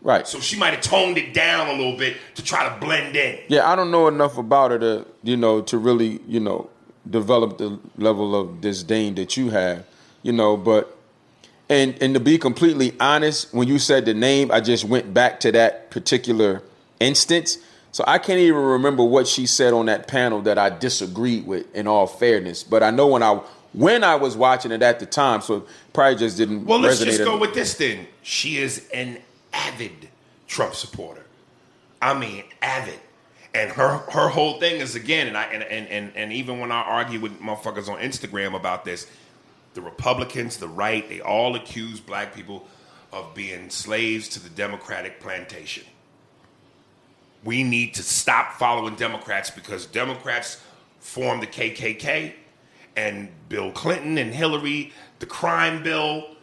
Right. 0.00 0.26
So 0.28 0.38
she 0.38 0.56
might 0.56 0.74
have 0.74 0.82
toned 0.82 1.18
it 1.18 1.34
down 1.34 1.68
a 1.68 1.72
little 1.72 1.96
bit 1.96 2.16
to 2.36 2.44
try 2.44 2.68
to 2.68 2.80
blend 2.80 3.16
in. 3.16 3.40
Yeah, 3.48 3.70
I 3.70 3.74
don't 3.74 3.90
know 3.90 4.06
enough 4.06 4.38
about 4.38 4.70
her 4.70 4.78
to, 4.78 5.06
you 5.22 5.36
know, 5.36 5.60
to 5.62 5.76
really, 5.76 6.20
you 6.26 6.40
know, 6.40 6.70
develop 7.08 7.58
the 7.58 7.78
level 7.96 8.36
of 8.36 8.60
disdain 8.60 9.16
that 9.16 9.36
you 9.36 9.50
have, 9.50 9.84
you 10.22 10.32
know, 10.32 10.56
but 10.56 10.96
and 11.68 12.00
and 12.00 12.14
to 12.14 12.20
be 12.20 12.38
completely 12.38 12.94
honest, 13.00 13.52
when 13.52 13.68
you 13.68 13.78
said 13.78 14.04
the 14.04 14.14
name, 14.14 14.50
I 14.50 14.60
just 14.60 14.84
went 14.84 15.12
back 15.12 15.40
to 15.40 15.52
that 15.52 15.90
particular 15.90 16.62
instance. 17.00 17.58
So 17.90 18.04
I 18.06 18.18
can't 18.18 18.38
even 18.38 18.62
remember 18.62 19.02
what 19.02 19.26
she 19.26 19.46
said 19.46 19.72
on 19.72 19.86
that 19.86 20.06
panel 20.06 20.42
that 20.42 20.58
I 20.58 20.70
disagreed 20.70 21.46
with 21.46 21.74
in 21.74 21.86
all 21.86 22.06
fairness, 22.06 22.62
but 22.62 22.82
I 22.82 22.90
know 22.90 23.08
when 23.08 23.22
I 23.22 23.40
when 23.72 24.04
I 24.04 24.14
was 24.14 24.36
watching 24.36 24.72
it 24.72 24.82
at 24.82 24.98
the 25.00 25.06
time, 25.06 25.40
so 25.40 25.56
it 25.56 25.62
probably 25.92 26.18
just 26.18 26.36
didn't 26.36 26.64
Well, 26.64 26.78
let's 26.78 27.00
just 27.00 27.24
go 27.24 27.38
with 27.38 27.54
this 27.54 27.76
then. 27.76 28.06
She 28.22 28.58
is 28.58 28.88
an 28.94 29.18
avid 29.52 30.08
Trump 30.46 30.74
supporter. 30.74 31.24
I 32.00 32.18
mean, 32.18 32.44
avid. 32.62 33.00
And 33.54 33.70
her 33.72 33.98
her 33.98 34.28
whole 34.28 34.60
thing 34.60 34.80
is 34.80 34.94
again, 34.94 35.26
and 35.26 35.36
I 35.36 35.44
and 35.44 35.62
and 35.62 35.88
and, 35.88 36.12
and 36.14 36.32
even 36.32 36.60
when 36.60 36.70
I 36.70 36.82
argue 36.82 37.18
with 37.18 37.40
motherfuckers 37.40 37.88
on 37.88 37.98
Instagram 37.98 38.54
about 38.54 38.84
this, 38.84 39.06
the 39.74 39.80
Republicans, 39.80 40.58
the 40.58 40.68
right, 40.68 41.08
they 41.08 41.20
all 41.20 41.56
accuse 41.56 41.98
black 41.98 42.34
people 42.34 42.66
of 43.12 43.34
being 43.34 43.70
slaves 43.70 44.28
to 44.28 44.40
the 44.40 44.50
Democratic 44.50 45.20
plantation. 45.20 45.84
We 47.44 47.62
need 47.62 47.94
to 47.94 48.02
stop 48.02 48.54
following 48.54 48.96
Democrats 48.96 49.50
because 49.50 49.86
Democrats 49.86 50.62
formed 51.00 51.42
the 51.42 51.46
KKK 51.46 52.34
and 52.96 53.28
Bill 53.48 53.70
Clinton 53.72 54.18
and 54.18 54.34
Hillary, 54.34 54.92
the 55.20 55.26
crime 55.26 55.82
bill. 55.82 56.34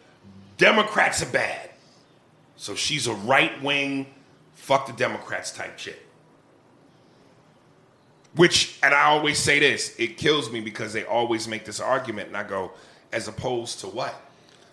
Democrats 0.57 1.21
are 1.21 1.31
bad. 1.31 1.64
So 2.57 2.75
she's 2.75 3.07
a 3.07 3.13
right 3.13 3.61
wing, 3.61 4.07
fuck 4.53 4.87
the 4.87 4.93
Democrats 4.93 5.51
type 5.51 5.77
chick. 5.77 6.01
Which, 8.35 8.79
and 8.83 8.93
I 8.93 9.03
always 9.05 9.37
say 9.39 9.59
this, 9.59 9.95
it 9.97 10.17
kills 10.17 10.51
me 10.51 10.59
because 10.59 10.91
they 10.91 11.05
always 11.05 11.47
make 11.47 11.63
this 11.63 11.79
argument, 11.79 12.27
and 12.27 12.37
I 12.37 12.43
go, 12.43 12.71
as 13.13 13.27
opposed 13.27 13.79
to 13.81 13.87
what? 13.87 14.13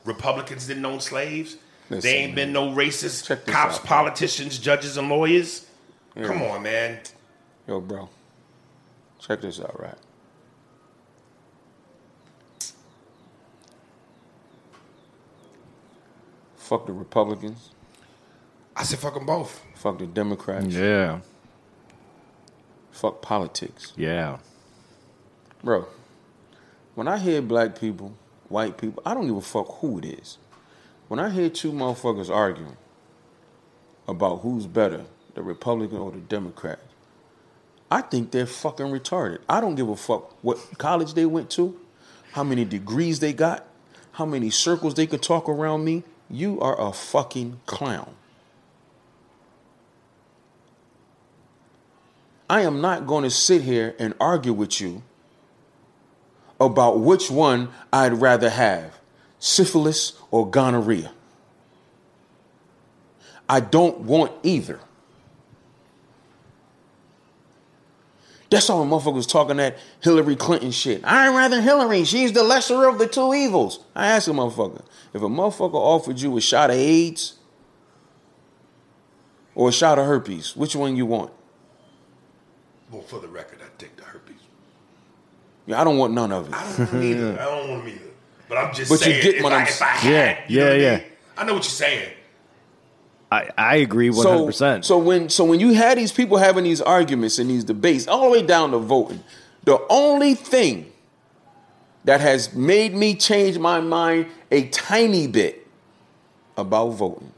Republicans 0.04 0.66
didn't 0.66 0.84
own 0.84 1.00
slaves? 1.00 1.56
Listen, 1.88 2.10
they 2.10 2.16
ain't 2.16 2.34
been 2.34 2.52
no 2.52 2.70
racist 2.70 3.28
cops, 3.46 3.78
out, 3.78 3.84
politicians, 3.84 4.58
judges, 4.58 4.96
and 4.96 5.08
lawyers? 5.08 5.66
Come 6.20 6.42
on, 6.42 6.62
man. 6.62 7.00
Yo, 7.68 7.80
bro, 7.80 8.08
check 9.20 9.40
this 9.40 9.60
out, 9.60 9.78
right? 9.80 9.98
Fuck 16.72 16.86
the 16.86 16.94
Republicans. 16.94 17.68
I 18.74 18.84
said 18.84 18.98
fuck 18.98 19.12
them 19.12 19.26
both. 19.26 19.62
Fuck 19.74 19.98
the 19.98 20.06
Democrats. 20.06 20.68
Yeah. 20.68 21.20
Fuck 22.90 23.20
politics. 23.20 23.92
Yeah. 23.94 24.38
Bro, 25.62 25.86
when 26.94 27.08
I 27.08 27.18
hear 27.18 27.42
black 27.42 27.78
people, 27.78 28.14
white 28.48 28.78
people, 28.78 29.02
I 29.04 29.12
don't 29.12 29.26
give 29.26 29.36
a 29.36 29.42
fuck 29.42 29.80
who 29.80 29.98
it 29.98 30.06
is. 30.06 30.38
When 31.08 31.20
I 31.20 31.28
hear 31.28 31.50
two 31.50 31.72
motherfuckers 31.72 32.34
arguing 32.34 32.78
about 34.08 34.36
who's 34.40 34.66
better, 34.66 35.04
the 35.34 35.42
Republican 35.42 35.98
or 35.98 36.10
the 36.10 36.20
Democrat, 36.20 36.78
I 37.90 38.00
think 38.00 38.30
they're 38.30 38.46
fucking 38.46 38.86
retarded. 38.86 39.40
I 39.46 39.60
don't 39.60 39.74
give 39.74 39.90
a 39.90 39.96
fuck 39.96 40.42
what 40.42 40.56
college 40.78 41.12
they 41.12 41.26
went 41.26 41.50
to, 41.50 41.78
how 42.30 42.44
many 42.44 42.64
degrees 42.64 43.20
they 43.20 43.34
got, 43.34 43.66
how 44.12 44.24
many 44.24 44.48
circles 44.48 44.94
they 44.94 45.06
could 45.06 45.22
talk 45.22 45.50
around 45.50 45.84
me. 45.84 46.04
You 46.32 46.60
are 46.60 46.80
a 46.80 46.92
fucking 46.92 47.60
clown. 47.66 48.14
I 52.48 52.62
am 52.62 52.80
not 52.80 53.06
going 53.06 53.24
to 53.24 53.30
sit 53.30 53.62
here 53.62 53.94
and 53.98 54.14
argue 54.18 54.52
with 54.52 54.80
you 54.80 55.02
about 56.58 57.00
which 57.00 57.30
one 57.30 57.68
I'd 57.92 58.14
rather 58.14 58.50
have 58.50 58.98
syphilis 59.38 60.14
or 60.30 60.48
gonorrhea. 60.48 61.12
I 63.48 63.60
don't 63.60 64.00
want 64.00 64.32
either. 64.42 64.80
That's 68.52 68.68
all 68.68 68.84
the 68.84 68.90
motherfuckers 68.90 69.26
talking 69.26 69.56
that 69.56 69.78
Hillary 70.02 70.36
Clinton 70.36 70.70
shit. 70.72 71.00
I'd 71.04 71.34
rather 71.34 71.60
Hillary. 71.62 72.04
She's 72.04 72.32
the 72.32 72.42
lesser 72.42 72.86
of 72.86 72.98
the 72.98 73.06
two 73.06 73.32
evils. 73.32 73.80
I 73.94 74.08
ask 74.08 74.28
a 74.28 74.32
motherfucker, 74.32 74.84
if 75.14 75.22
a 75.22 75.26
motherfucker 75.26 75.72
offered 75.74 76.20
you 76.20 76.36
a 76.36 76.40
shot 76.42 76.68
of 76.68 76.76
AIDS 76.76 77.36
or 79.54 79.70
a 79.70 79.72
shot 79.72 79.98
of 79.98 80.04
herpes, 80.06 80.54
which 80.54 80.76
one 80.76 80.96
you 80.96 81.06
want? 81.06 81.32
Well, 82.90 83.00
for 83.02 83.20
the 83.20 83.28
record, 83.28 83.60
I 83.62 83.68
take 83.78 83.96
the 83.96 84.04
herpes. 84.04 84.36
Yeah, 85.66 85.80
I 85.80 85.84
don't 85.84 85.96
want 85.96 86.12
none 86.12 86.30
of 86.30 86.48
it. 86.48 86.54
I 86.54 86.62
don't 86.62 86.78
want 86.78 86.90
them 86.90 87.02
either. 87.02 87.32
I 87.40 87.44
don't 87.46 87.70
want 87.70 87.84
them 87.84 87.94
either. 87.94 88.10
But 88.50 88.58
I'm 88.58 88.74
just 88.74 88.90
But 88.90 88.94
you 88.96 89.04
saying, 89.12 89.22
get 89.22 89.34
if, 89.36 89.42
what 89.42 89.52
I, 89.54 89.56
I'm 89.62 89.66
if 89.66 89.80
I 89.82 89.92
s- 89.94 90.00
had, 90.00 90.10
Yeah, 90.12 90.44
you 90.48 90.60
know 90.60 90.64
yeah, 90.66 90.68
what 90.68 90.72
I 90.72 90.82
yeah. 90.82 90.96
mean? 90.98 91.06
I 91.38 91.44
know 91.46 91.54
what 91.54 91.62
you're 91.62 91.70
saying. 91.70 92.12
I, 93.32 93.48
I 93.56 93.76
agree 93.76 94.10
one 94.10 94.26
hundred 94.26 94.38
So, 94.38 94.46
percent. 94.46 94.84
so 94.84 94.98
when 94.98 95.28
so 95.30 95.44
when 95.44 95.58
you 95.58 95.72
had 95.72 95.96
these 95.96 96.12
people 96.12 96.36
having 96.36 96.64
these 96.64 96.82
arguments 96.82 97.38
and 97.38 97.48
these 97.48 97.64
debates 97.64 98.06
all 98.06 98.24
the 98.26 98.30
way 98.30 98.42
down 98.46 98.72
to 98.72 98.78
voting, 98.78 99.24
the 99.64 99.80
only 99.88 100.34
thing 100.34 100.92
that 102.04 102.20
has 102.20 102.52
made 102.52 102.94
me 102.94 103.14
change 103.14 103.58
my 103.58 103.80
mind 103.80 104.26
a 104.50 104.68
tiny 104.68 105.26
bit 105.26 105.66
about 106.58 106.90
voting 106.90 107.32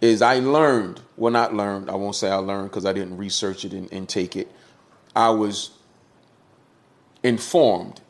is 0.00 0.20
I 0.20 0.40
learned, 0.40 1.00
well 1.16 1.30
not 1.32 1.54
learned, 1.54 1.90
I 1.90 1.94
won't 1.94 2.16
say 2.16 2.28
I 2.28 2.36
learned 2.36 2.70
because 2.70 2.84
I 2.84 2.92
didn't 2.92 3.16
research 3.16 3.64
it 3.64 3.72
and, 3.72 3.92
and 3.92 4.08
take 4.08 4.34
it. 4.34 4.50
I 5.14 5.30
was 5.30 5.70
informed 7.22 8.00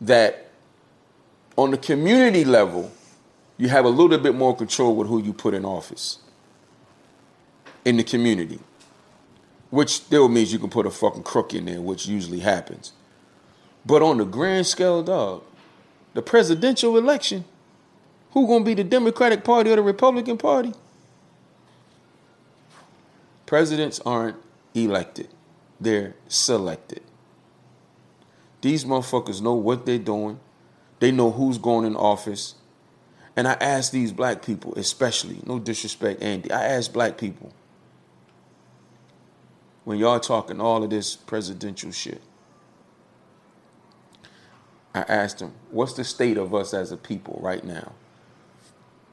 that 0.00 0.48
on 1.58 1.70
the 1.72 1.76
community 1.76 2.44
level, 2.44 2.90
you 3.62 3.68
have 3.68 3.84
a 3.84 3.88
little 3.88 4.18
bit 4.18 4.34
more 4.34 4.56
control 4.56 4.96
with 4.96 5.06
who 5.06 5.22
you 5.22 5.32
put 5.32 5.54
in 5.54 5.64
office 5.64 6.18
in 7.84 7.96
the 7.96 8.02
community, 8.02 8.58
which 9.70 9.90
still 9.90 10.28
means 10.28 10.52
you 10.52 10.58
can 10.58 10.68
put 10.68 10.84
a 10.84 10.90
fucking 10.90 11.22
crook 11.22 11.54
in 11.54 11.66
there, 11.66 11.80
which 11.80 12.04
usually 12.06 12.40
happens. 12.40 12.90
But 13.86 14.02
on 14.02 14.18
the 14.18 14.24
grand 14.24 14.66
scale, 14.66 15.04
dog, 15.04 15.44
the 16.12 16.22
presidential 16.22 16.98
election, 16.98 17.44
who 18.32 18.48
gonna 18.48 18.64
be 18.64 18.74
the 18.74 18.82
Democratic 18.82 19.44
Party 19.44 19.70
or 19.70 19.76
the 19.76 19.82
Republican 19.82 20.38
Party? 20.38 20.72
Presidents 23.46 24.00
aren't 24.04 24.38
elected; 24.74 25.28
they're 25.80 26.16
selected. 26.26 27.02
These 28.60 28.84
motherfuckers 28.84 29.40
know 29.40 29.54
what 29.54 29.86
they're 29.86 29.98
doing. 29.98 30.40
They 30.98 31.12
know 31.12 31.30
who's 31.30 31.58
going 31.58 31.86
in 31.86 31.94
office. 31.94 32.56
And 33.36 33.48
I 33.48 33.52
ask 33.54 33.92
these 33.92 34.12
black 34.12 34.42
people, 34.42 34.74
especially, 34.74 35.40
no 35.46 35.58
disrespect, 35.58 36.22
Andy, 36.22 36.50
I 36.52 36.64
ask 36.64 36.92
black 36.92 37.16
people, 37.16 37.52
when 39.84 39.98
y'all 39.98 40.20
talking 40.20 40.60
all 40.60 40.84
of 40.84 40.90
this 40.90 41.16
presidential 41.16 41.90
shit, 41.90 42.22
I 44.94 45.00
asked 45.00 45.38
them, 45.38 45.54
what's 45.70 45.94
the 45.94 46.04
state 46.04 46.36
of 46.36 46.54
us 46.54 46.74
as 46.74 46.92
a 46.92 46.96
people 46.96 47.38
right 47.42 47.64
now? 47.64 47.92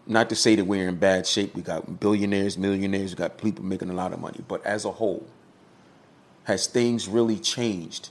Not 0.06 0.30
to 0.30 0.36
say 0.36 0.56
that 0.56 0.66
we're 0.66 0.90
in 0.90 0.96
bad 0.98 1.26
shape. 1.26 1.56
We 1.56 1.62
got 1.62 2.00
billionaires, 2.00 2.58
millionaires, 2.58 3.12
we 3.12 3.16
got 3.16 3.38
people 3.38 3.64
making 3.64 3.90
a 3.90 3.94
lot 3.94 4.12
of 4.12 4.20
money. 4.20 4.42
But 4.48 4.66
as 4.66 4.84
a 4.84 4.92
whole, 4.92 5.26
has 6.44 6.68
things 6.68 7.08
really 7.08 7.38
changed 7.38 8.10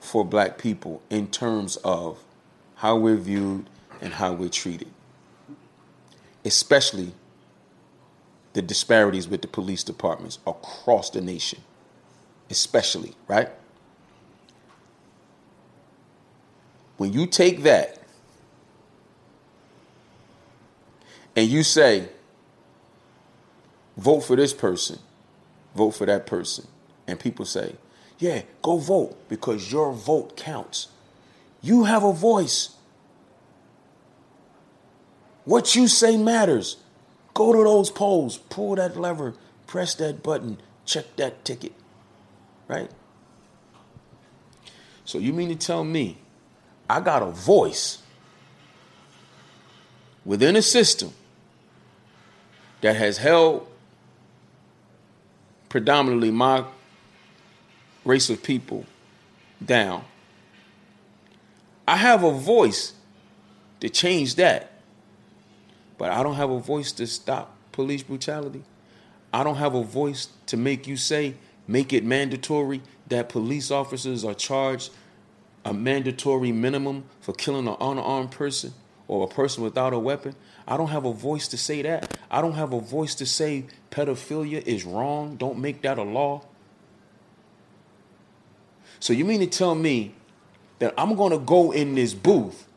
for 0.00 0.24
black 0.24 0.58
people 0.58 1.02
in 1.10 1.26
terms 1.26 1.76
of 1.78 2.24
how 2.76 2.96
we're 2.96 3.16
viewed 3.16 3.68
and 4.00 4.14
how 4.14 4.32
we're 4.32 4.48
treated? 4.48 4.88
Especially 6.48 7.12
the 8.54 8.62
disparities 8.62 9.28
with 9.28 9.42
the 9.42 9.48
police 9.48 9.84
departments 9.84 10.38
across 10.46 11.10
the 11.10 11.20
nation, 11.20 11.60
especially, 12.50 13.14
right? 13.28 13.50
When 16.96 17.12
you 17.12 17.26
take 17.26 17.62
that 17.62 17.98
and 21.36 21.46
you 21.46 21.62
say, 21.62 22.08
vote 23.98 24.20
for 24.20 24.34
this 24.34 24.54
person, 24.54 24.98
vote 25.76 25.90
for 25.90 26.06
that 26.06 26.26
person, 26.26 26.66
and 27.06 27.20
people 27.20 27.44
say, 27.44 27.76
yeah, 28.18 28.42
go 28.62 28.78
vote 28.78 29.28
because 29.28 29.70
your 29.70 29.92
vote 29.92 30.36
counts. 30.36 30.88
You 31.60 31.84
have 31.84 32.02
a 32.02 32.12
voice. 32.12 32.70
What 35.48 35.74
you 35.74 35.88
say 35.88 36.18
matters. 36.18 36.76
Go 37.32 37.54
to 37.54 37.64
those 37.64 37.88
polls, 37.90 38.36
pull 38.36 38.74
that 38.74 38.98
lever, 39.00 39.32
press 39.66 39.94
that 39.94 40.22
button, 40.22 40.58
check 40.84 41.16
that 41.16 41.42
ticket. 41.42 41.72
Right? 42.66 42.90
So 45.06 45.16
you 45.16 45.32
mean 45.32 45.48
to 45.48 45.56
tell 45.56 45.84
me 45.84 46.18
I 46.90 47.00
got 47.00 47.22
a 47.22 47.30
voice 47.30 48.02
within 50.22 50.54
a 50.54 50.60
system 50.60 51.14
that 52.82 52.96
has 52.96 53.16
held 53.16 53.66
predominantly 55.70 56.30
my 56.30 56.62
race 58.04 58.28
of 58.28 58.42
people 58.42 58.84
down. 59.64 60.04
I 61.86 61.96
have 61.96 62.22
a 62.22 62.32
voice 62.32 62.92
to 63.80 63.88
change 63.88 64.34
that. 64.34 64.77
But 65.98 66.12
I 66.12 66.22
don't 66.22 66.36
have 66.36 66.50
a 66.50 66.60
voice 66.60 66.92
to 66.92 67.06
stop 67.06 67.54
police 67.72 68.02
brutality. 68.02 68.62
I 69.32 69.44
don't 69.44 69.56
have 69.56 69.74
a 69.74 69.82
voice 69.82 70.28
to 70.46 70.56
make 70.56 70.86
you 70.86 70.96
say, 70.96 71.34
make 71.66 71.92
it 71.92 72.04
mandatory 72.04 72.80
that 73.08 73.28
police 73.28 73.70
officers 73.70 74.24
are 74.24 74.34
charged 74.34 74.90
a 75.64 75.74
mandatory 75.74 76.52
minimum 76.52 77.04
for 77.20 77.32
killing 77.34 77.68
an 77.68 77.76
unarmed 77.80 78.30
person 78.30 78.72
or 79.06 79.24
a 79.24 79.28
person 79.28 79.62
without 79.62 79.92
a 79.92 79.98
weapon. 79.98 80.34
I 80.66 80.76
don't 80.76 80.88
have 80.88 81.04
a 81.04 81.12
voice 81.12 81.48
to 81.48 81.58
say 81.58 81.82
that. 81.82 82.16
I 82.30 82.40
don't 82.40 82.54
have 82.54 82.72
a 82.72 82.80
voice 82.80 83.14
to 83.16 83.26
say 83.26 83.64
pedophilia 83.90 84.62
is 84.62 84.84
wrong. 84.84 85.36
Don't 85.36 85.58
make 85.58 85.82
that 85.82 85.98
a 85.98 86.02
law. 86.02 86.44
So 89.00 89.12
you 89.12 89.24
mean 89.24 89.40
to 89.40 89.46
tell 89.46 89.74
me 89.74 90.14
that 90.78 90.94
I'm 90.96 91.14
going 91.16 91.32
to 91.32 91.38
go 91.38 91.72
in 91.72 91.94
this 91.94 92.14
booth 92.14 92.67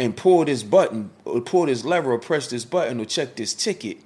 and 0.00 0.16
pull 0.16 0.46
this 0.46 0.62
button 0.62 1.10
or 1.26 1.42
pull 1.42 1.66
this 1.66 1.84
lever 1.84 2.12
or 2.12 2.18
press 2.18 2.48
this 2.48 2.64
button 2.64 2.98
or 2.98 3.04
check 3.04 3.36
this 3.36 3.52
ticket. 3.52 3.98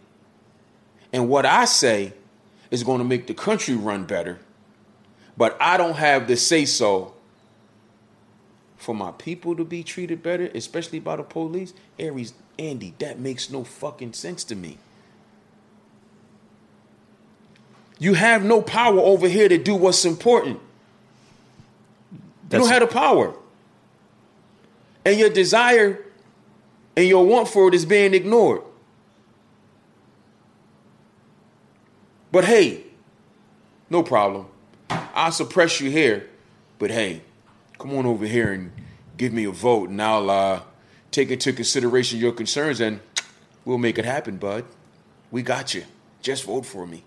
And 1.12 1.28
what 1.28 1.46
I 1.46 1.66
say 1.66 2.12
is 2.72 2.82
going 2.82 2.98
to 2.98 3.04
make 3.04 3.28
the 3.28 3.32
country 3.32 3.76
run 3.76 4.04
better, 4.04 4.40
but 5.36 5.56
I 5.60 5.76
don't 5.76 5.94
have 5.94 6.26
the 6.26 6.36
say 6.36 6.64
so 6.64 7.14
for 8.76 8.92
my 8.92 9.12
people 9.12 9.54
to 9.54 9.64
be 9.64 9.84
treated 9.84 10.20
better, 10.20 10.50
especially 10.52 10.98
by 10.98 11.14
the 11.14 11.22
police. 11.22 11.72
Aries, 11.96 12.34
Andy, 12.58 12.94
that 12.98 13.20
makes 13.20 13.48
no 13.48 13.62
fucking 13.62 14.14
sense 14.14 14.42
to 14.44 14.56
me. 14.56 14.78
You 18.00 18.14
have 18.14 18.44
no 18.44 18.60
power 18.60 18.98
over 18.98 19.28
here 19.28 19.48
to 19.48 19.58
do 19.58 19.76
what's 19.76 20.04
important. 20.04 20.58
you 22.10 22.18
don't 22.58 22.66
have 22.66 22.80
the 22.80 22.88
power 22.88 23.36
and 25.04 25.18
your 25.18 25.30
desire 25.30 26.04
and 26.96 27.06
your 27.06 27.26
want 27.26 27.48
for 27.48 27.68
it 27.68 27.74
is 27.74 27.84
being 27.84 28.14
ignored. 28.14 28.62
But 32.30 32.44
hey, 32.44 32.82
no 33.90 34.02
problem. 34.02 34.46
I'll 34.90 35.32
suppress 35.32 35.80
you 35.80 35.90
here, 35.90 36.28
but 36.78 36.90
hey, 36.90 37.22
come 37.78 37.94
on 37.96 38.06
over 38.06 38.26
here 38.26 38.52
and 38.52 38.72
give 39.16 39.32
me 39.32 39.44
a 39.44 39.50
vote, 39.50 39.88
and 39.88 40.02
I'll 40.02 40.30
uh, 40.30 40.62
take 41.10 41.30
into 41.30 41.52
consideration 41.52 42.18
your 42.18 42.32
concerns, 42.32 42.80
and 42.80 43.00
we'll 43.64 43.78
make 43.78 43.98
it 43.98 44.04
happen, 44.04 44.36
bud. 44.36 44.64
We 45.30 45.42
got 45.42 45.74
you. 45.74 45.84
Just 46.22 46.44
vote 46.44 46.66
for 46.66 46.86
me. 46.86 47.04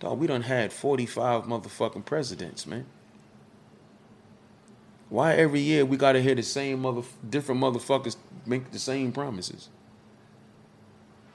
Dog, 0.00 0.18
we 0.18 0.26
done 0.26 0.42
had 0.42 0.72
45 0.72 1.44
motherfucking 1.44 2.04
presidents, 2.04 2.66
man. 2.66 2.86
Why 5.08 5.34
every 5.34 5.60
year 5.60 5.84
we 5.84 5.96
gotta 5.96 6.20
hear 6.20 6.34
the 6.34 6.42
same 6.42 6.80
mother, 6.80 7.02
different 7.28 7.60
motherfuckers 7.60 8.16
make 8.44 8.70
the 8.72 8.78
same 8.78 9.12
promises? 9.12 9.68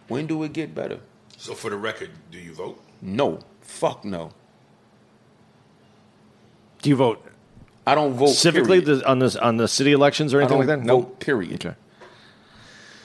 When 0.07 0.28
do 0.28 0.43
it 0.43 0.53
get 0.53 0.76
better? 0.76 0.99
So 1.38 1.53
for 1.53 1.69
the 1.69 1.78
record, 1.78 2.09
do 2.32 2.38
you 2.38 2.53
vote? 2.53 2.82
No, 3.01 3.39
fuck 3.61 4.03
no. 4.03 4.32
Do 6.82 6.89
you 6.89 6.95
vote 6.95 7.26
I 7.86 7.95
don't 7.95 8.13
vote 8.13 8.28
specifically 8.28 8.80
the, 8.80 9.07
on 9.09 9.19
this 9.19 9.36
on 9.36 9.57
the 9.57 9.67
city 9.67 9.91
elections 9.91 10.34
or 10.34 10.39
I 10.39 10.43
anything 10.43 10.59
don't 10.59 10.67
like 10.67 10.86
that? 10.86 10.88
vote. 10.88 11.19
Period. 11.19 11.65
Okay. 11.65 11.76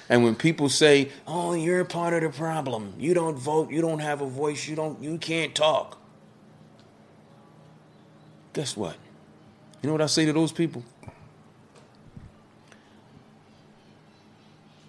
And 0.08 0.22
when 0.22 0.34
people 0.36 0.68
say, 0.68 1.10
"Oh, 1.26 1.54
you're 1.54 1.84
part 1.84 2.12
of 2.12 2.22
the 2.22 2.28
problem. 2.36 2.94
You 2.98 3.14
don't 3.14 3.36
vote. 3.36 3.70
You 3.70 3.80
don't 3.80 3.98
have 4.00 4.20
a 4.20 4.26
voice. 4.26 4.68
You 4.68 4.76
don't. 4.76 5.02
You 5.02 5.18
can't 5.18 5.54
talk." 5.54 5.98
Guess 8.52 8.76
what? 8.76 8.96
You 9.86 9.90
know 9.90 9.94
what 9.94 10.02
I 10.02 10.06
say 10.06 10.24
to 10.24 10.32
those 10.32 10.50
people? 10.50 10.82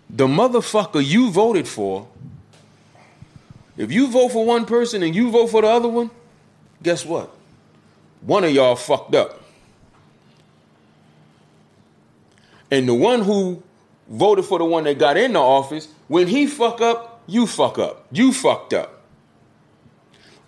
The 0.10 0.26
motherfucker 0.26 1.06
you 1.06 1.30
voted 1.30 1.68
for. 1.68 2.08
If 3.78 3.92
you 3.92 4.08
vote 4.08 4.30
for 4.30 4.44
one 4.44 4.66
person 4.66 5.04
and 5.04 5.14
you 5.14 5.30
vote 5.30 5.52
for 5.52 5.62
the 5.62 5.68
other 5.68 5.88
one, 5.88 6.10
guess 6.82 7.06
what? 7.06 7.30
One 8.22 8.44
of 8.44 8.50
y'all 8.50 8.76
fucked 8.76 9.14
up. 9.14 9.40
And 12.72 12.90
the 12.90 12.96
one 12.96 13.22
who 13.22 13.62
voted 14.10 14.46
for 14.46 14.58
the 14.58 14.66
one 14.66 14.86
that 14.86 14.98
got 14.98 15.16
in 15.16 15.34
the 15.34 15.40
office, 15.40 15.90
when 16.08 16.28
he 16.28 16.48
fuck 16.48 16.82
up, 16.82 17.22
you 17.28 17.46
fuck 17.46 17.78
up. 17.78 18.08
You 18.12 18.34
fucked 18.34 18.74
up. 18.74 19.04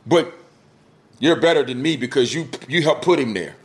But 0.07 0.33
you're 1.19 1.39
better 1.39 1.61
than 1.61 1.83
me 1.83 1.97
because 1.97 2.33
you 2.33 2.49
you 2.67 2.81
helped 2.81 3.03
put 3.03 3.19
him 3.19 3.35
there. 3.35 3.55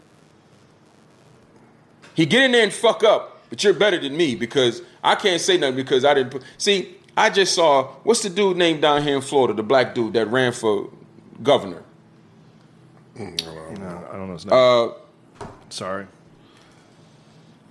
He 2.15 2.27
get 2.27 2.43
in 2.45 2.53
there 2.53 2.63
and 2.63 2.73
fuck 2.73 3.03
up, 3.05 3.43
but 3.51 3.63
you're 3.65 3.75
better 3.75 3.99
than 3.99 4.17
me 4.17 4.35
because 4.35 4.83
I 5.03 5.15
can't 5.17 5.41
say 5.41 5.57
nothing 5.59 5.77
because 5.77 6.05
I 6.05 6.15
didn't 6.15 6.31
put. 6.31 6.43
See, 6.59 6.97
I 7.17 7.31
just 7.31 7.55
saw 7.55 7.85
what's 8.05 8.23
the 8.23 8.31
dude 8.31 8.57
named 8.57 8.83
down 8.83 9.03
here 9.03 9.17
in 9.17 9.23
Florida, 9.23 9.55
the 9.55 9.63
black 9.63 9.95
dude 9.95 10.13
that 10.15 10.27
ran 10.29 10.53
for 10.53 10.91
governor. 11.43 11.83
You 13.19 13.27
know, 13.79 14.07
I 14.13 14.17
don't 14.17 14.27
know 14.29 14.33
his 14.35 14.47
name. 14.47 14.55
Uh, 14.55 15.47
Sorry. 15.71 16.07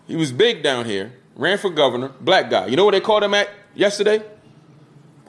he 0.08 0.16
was 0.16 0.32
big 0.32 0.64
down 0.64 0.86
here, 0.86 1.14
ran 1.36 1.58
for 1.58 1.70
governor, 1.70 2.10
black 2.22 2.50
guy. 2.50 2.68
You 2.68 2.76
know 2.78 2.86
what 2.86 2.92
they 2.92 3.02
called 3.02 3.24
him 3.24 3.34
at 3.34 3.50
yesterday? 3.76 4.22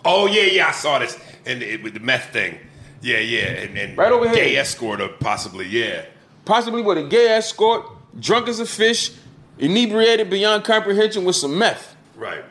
Oh 0.05 0.27
yeah, 0.27 0.43
yeah, 0.43 0.69
I 0.69 0.73
saw 0.73 0.99
this 0.99 1.19
and 1.47 1.62
it, 1.62 1.83
with 1.83 1.95
the 1.95 2.01
meth 2.01 2.31
thing. 2.33 2.59
Yeah, 3.01 3.19
yeah, 3.19 3.41
and, 3.47 3.77
and 3.77 3.99
Right 3.99 4.12
over 4.12 4.27
here. 4.27 4.35
gay 4.37 4.57
escort 4.57 5.01
or 5.01 5.09
possibly, 5.09 5.67
yeah. 5.67 6.07
Possibly 6.45 6.81
with 6.83 6.99
a 6.99 7.03
gay 7.05 7.29
escort, 7.29 7.87
drunk 8.19 8.49
as 8.49 8.61
a 8.61 8.67
fish, 8.67 9.12
inebriated 9.59 10.31
beyond 10.31 10.65
comprehension 10.65 11.25
with 11.25 11.37
some 11.37 11.59
meth. 11.59 11.95
Right. 12.17 12.45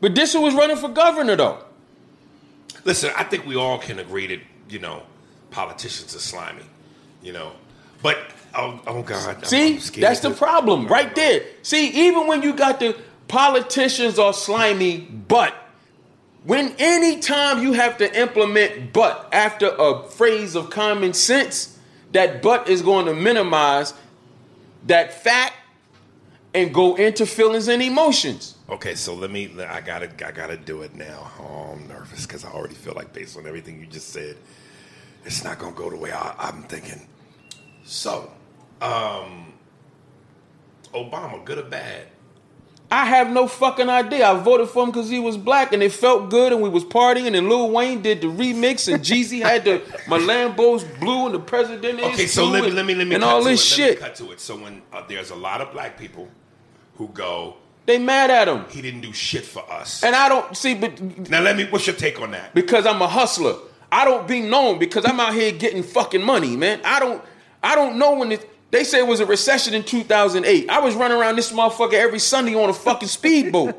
But 0.00 0.14
this 0.14 0.34
one 0.34 0.42
was 0.42 0.54
running 0.54 0.76
for 0.76 0.88
governor 0.88 1.36
though. 1.36 1.58
Listen, 2.84 3.10
I 3.16 3.24
think 3.24 3.46
we 3.46 3.56
all 3.56 3.78
can 3.78 3.98
agree 3.98 4.26
that 4.28 4.40
you 4.68 4.78
know 4.78 5.02
politicians 5.50 6.14
are 6.14 6.20
slimy, 6.20 6.62
you 7.22 7.32
know. 7.32 7.52
But 8.02 8.18
oh, 8.54 8.80
oh 8.86 9.02
God, 9.02 9.26
I'm- 9.36 9.44
See, 9.44 9.74
I'm 9.74 9.80
scared 9.80 10.02
that's 10.04 10.20
the 10.20 10.30
problem 10.30 10.86
right 10.86 11.14
there. 11.14 11.42
See, 11.62 12.08
even 12.08 12.26
when 12.26 12.42
you 12.42 12.54
got 12.54 12.80
the 12.80 12.96
politicians 13.28 14.18
are 14.18 14.32
slimy, 14.32 14.98
but 14.98 15.54
when 16.44 16.74
any 16.78 17.20
time 17.20 17.62
you 17.62 17.74
have 17.74 17.98
to 17.98 18.18
implement 18.18 18.94
but 18.94 19.28
after 19.32 19.68
a 19.68 20.04
phrase 20.08 20.54
of 20.54 20.70
common 20.70 21.12
sense, 21.12 21.78
that 22.12 22.42
but 22.42 22.68
is 22.68 22.82
going 22.82 23.06
to 23.06 23.14
minimize 23.14 23.94
that 24.86 25.12
fact 25.12 25.54
and 26.54 26.74
go 26.74 26.96
into 26.96 27.26
feelings 27.26 27.68
and 27.68 27.82
emotions. 27.82 28.56
Okay, 28.68 28.94
so 28.94 29.14
let 29.14 29.30
me. 29.30 29.50
I 29.62 29.80
gotta. 29.80 30.10
I 30.26 30.32
gotta 30.32 30.56
do 30.56 30.82
it 30.82 30.94
now. 30.94 31.30
Oh, 31.40 31.72
I'm 31.74 31.88
nervous 31.88 32.26
because 32.26 32.44
I 32.44 32.50
already 32.50 32.74
feel 32.74 32.94
like, 32.94 33.12
based 33.12 33.36
on 33.36 33.46
everything 33.46 33.80
you 33.80 33.86
just 33.86 34.10
said, 34.10 34.36
it's 35.24 35.44
not 35.44 35.58
gonna 35.58 35.74
go 35.74 35.90
the 35.90 35.96
way 35.96 36.12
I, 36.12 36.34
I'm 36.38 36.62
thinking. 36.64 37.06
So, 37.84 38.32
um, 38.80 39.52
Obama, 40.94 41.44
good 41.44 41.58
or 41.58 41.62
bad? 41.64 42.06
I 42.92 43.04
have 43.04 43.30
no 43.30 43.46
fucking 43.46 43.88
idea. 43.88 44.28
I 44.28 44.34
voted 44.42 44.68
for 44.68 44.82
him 44.82 44.90
because 44.90 45.08
he 45.08 45.20
was 45.20 45.36
black 45.36 45.72
and 45.72 45.80
it 45.82 45.92
felt 45.92 46.28
good 46.28 46.52
and 46.52 46.60
we 46.60 46.68
was 46.68 46.84
partying 46.84 47.36
and 47.36 47.48
Lil 47.48 47.70
Wayne 47.70 48.02
did 48.02 48.20
the 48.20 48.26
remix 48.26 48.92
and 48.92 49.02
Jeezy 49.02 49.40
had 49.42 49.64
the 49.64 49.80
my 50.08 50.18
Lambo's 50.18 50.82
blue 50.98 51.26
and 51.26 51.34
the 51.34 51.38
president 51.38 52.00
is 52.00 52.14
Okay, 52.14 52.26
so 52.26 52.46
let 52.46 52.64
me 52.64 52.70
let 52.72 52.84
me 52.84 52.94
let 52.96 53.06
me 53.06 53.14
and 53.14 53.22
cut 53.22 53.30
all 53.32 53.42
to 53.44 53.48
this 53.48 53.78
it. 53.78 53.80
Let 53.80 53.88
me 53.88 53.92
shit. 53.94 54.00
cut 54.00 54.14
to 54.16 54.32
it. 54.32 54.40
So 54.40 54.56
when 54.56 54.82
uh, 54.92 55.04
there's 55.08 55.30
a 55.30 55.36
lot 55.36 55.60
of 55.60 55.70
black 55.72 55.96
people 55.98 56.28
who 56.96 57.06
go, 57.08 57.56
They 57.86 57.98
mad 57.98 58.30
at 58.30 58.48
him. 58.48 58.64
he 58.70 58.82
didn't 58.82 59.02
do 59.02 59.12
shit 59.12 59.44
for 59.44 59.62
us. 59.70 60.02
And 60.02 60.16
I 60.16 60.28
don't 60.28 60.56
see 60.56 60.74
but 60.74 61.00
now 61.30 61.42
let 61.42 61.56
me. 61.56 61.66
What's 61.70 61.86
your 61.86 61.94
take 61.96 62.20
on 62.20 62.32
that? 62.32 62.54
because 62.54 62.86
I'm 62.86 63.00
a 63.02 63.08
hustler. 63.08 63.54
I 63.92 64.04
don't 64.04 64.26
be 64.26 64.40
known 64.40 64.78
because 64.80 65.04
I'm 65.04 65.18
out 65.20 65.34
here 65.34 65.52
getting 65.52 65.82
fucking 65.84 66.22
money, 66.22 66.56
man. 66.56 66.80
I 66.84 66.98
don't 66.98 67.22
I 67.62 67.76
don't 67.76 67.98
know 67.98 68.14
when 68.14 68.32
it 68.32 68.48
they 68.70 68.84
say 68.84 68.98
it 68.98 69.06
was 69.06 69.20
a 69.20 69.26
recession 69.26 69.74
in 69.74 69.82
2008. 69.82 70.70
I 70.70 70.80
was 70.80 70.94
running 70.94 71.18
around 71.18 71.36
this 71.36 71.52
motherfucker 71.52 71.94
every 71.94 72.18
Sunday 72.18 72.54
on 72.54 72.68
a 72.68 72.72
fucking 72.72 73.08
speedboat. 73.08 73.74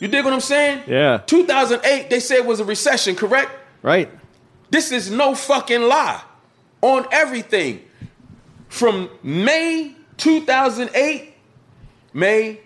You 0.00 0.08
dig 0.08 0.24
what 0.24 0.32
I'm 0.32 0.40
saying? 0.40 0.84
Yeah. 0.86 1.18
2008, 1.26 2.08
they 2.08 2.20
said 2.20 2.38
it 2.38 2.46
was 2.46 2.60
a 2.60 2.64
recession, 2.64 3.16
correct? 3.16 3.50
Right. 3.82 4.10
This 4.70 4.92
is 4.92 5.10
no 5.10 5.34
fucking 5.34 5.82
lie 5.82 6.22
on 6.80 7.06
everything. 7.10 7.82
From 8.68 9.10
May 9.22 9.96
2008, 10.16 11.34
May, 12.12 12.60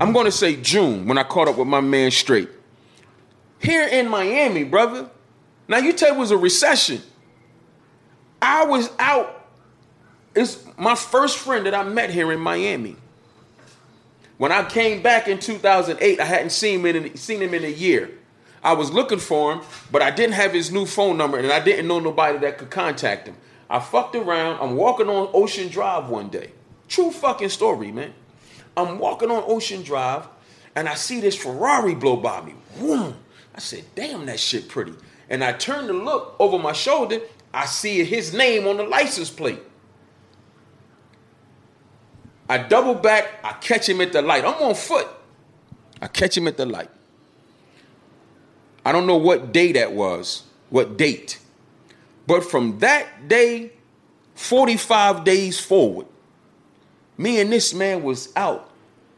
I'm 0.00 0.12
going 0.12 0.26
to 0.26 0.32
say 0.32 0.56
June 0.56 1.06
when 1.06 1.18
I 1.18 1.24
caught 1.24 1.48
up 1.48 1.58
with 1.58 1.68
my 1.68 1.80
man 1.80 2.10
straight. 2.10 2.48
Here 3.58 3.86
in 3.86 4.08
Miami, 4.08 4.64
brother. 4.64 5.10
Now 5.68 5.78
you 5.78 5.92
tell 5.92 6.14
it 6.14 6.18
was 6.18 6.30
a 6.30 6.36
recession. 6.36 7.00
I 8.40 8.64
was 8.64 8.90
out. 8.98 9.41
It's 10.34 10.64
my 10.78 10.94
first 10.94 11.38
friend 11.38 11.66
that 11.66 11.74
I 11.74 11.84
met 11.84 12.10
here 12.10 12.32
in 12.32 12.40
Miami. 12.40 12.96
When 14.38 14.50
I 14.50 14.64
came 14.64 15.02
back 15.02 15.28
in 15.28 15.38
2008, 15.38 16.18
I 16.18 16.24
hadn't 16.24 16.50
seen 16.50 16.80
him 16.80 16.86
in 16.86 17.16
seen 17.16 17.40
him 17.40 17.54
in 17.54 17.64
a 17.64 17.68
year. 17.68 18.10
I 18.64 18.72
was 18.72 18.90
looking 18.90 19.18
for 19.18 19.52
him, 19.52 19.60
but 19.90 20.02
I 20.02 20.10
didn't 20.10 20.34
have 20.34 20.52
his 20.52 20.70
new 20.70 20.86
phone 20.86 21.16
number, 21.16 21.38
and 21.38 21.50
I 21.52 21.60
didn't 21.60 21.86
know 21.86 21.98
nobody 21.98 22.38
that 22.38 22.58
could 22.58 22.70
contact 22.70 23.26
him. 23.26 23.36
I 23.68 23.80
fucked 23.80 24.14
around. 24.14 24.60
I'm 24.60 24.76
walking 24.76 25.08
on 25.08 25.30
Ocean 25.32 25.68
Drive 25.68 26.08
one 26.08 26.28
day. 26.28 26.52
True 26.88 27.10
fucking 27.10 27.48
story, 27.50 27.92
man. 27.92 28.14
I'm 28.76 28.98
walking 28.98 29.30
on 29.30 29.44
Ocean 29.46 29.82
Drive, 29.82 30.26
and 30.74 30.88
I 30.88 30.94
see 30.94 31.20
this 31.20 31.36
Ferrari 31.36 31.94
blow 31.94 32.16
by 32.16 32.42
me. 32.42 32.54
Boom. 32.78 33.16
I 33.54 33.60
said, 33.60 33.84
"Damn, 33.94 34.26
that 34.26 34.40
shit 34.40 34.68
pretty." 34.68 34.94
And 35.28 35.44
I 35.44 35.52
turn 35.52 35.86
to 35.88 35.92
look 35.92 36.36
over 36.38 36.58
my 36.58 36.72
shoulder. 36.72 37.20
I 37.52 37.66
see 37.66 38.02
his 38.04 38.32
name 38.32 38.66
on 38.66 38.78
the 38.78 38.84
license 38.84 39.30
plate. 39.30 39.60
I 42.52 42.58
double 42.58 42.92
back, 42.92 43.40
I 43.42 43.54
catch 43.54 43.88
him 43.88 44.02
at 44.02 44.12
the 44.12 44.20
light. 44.20 44.44
I'm 44.44 44.62
on 44.62 44.74
foot. 44.74 45.08
I 46.02 46.06
catch 46.06 46.36
him 46.36 46.46
at 46.46 46.58
the 46.58 46.66
light. 46.66 46.90
I 48.84 48.92
don't 48.92 49.06
know 49.06 49.16
what 49.16 49.54
day 49.54 49.72
that 49.72 49.94
was, 49.94 50.42
what 50.68 50.98
date. 50.98 51.38
But 52.26 52.44
from 52.44 52.78
that 52.80 53.26
day, 53.26 53.72
45 54.34 55.24
days 55.24 55.58
forward, 55.58 56.06
me 57.16 57.40
and 57.40 57.50
this 57.50 57.72
man 57.72 58.02
was 58.02 58.30
out 58.36 58.70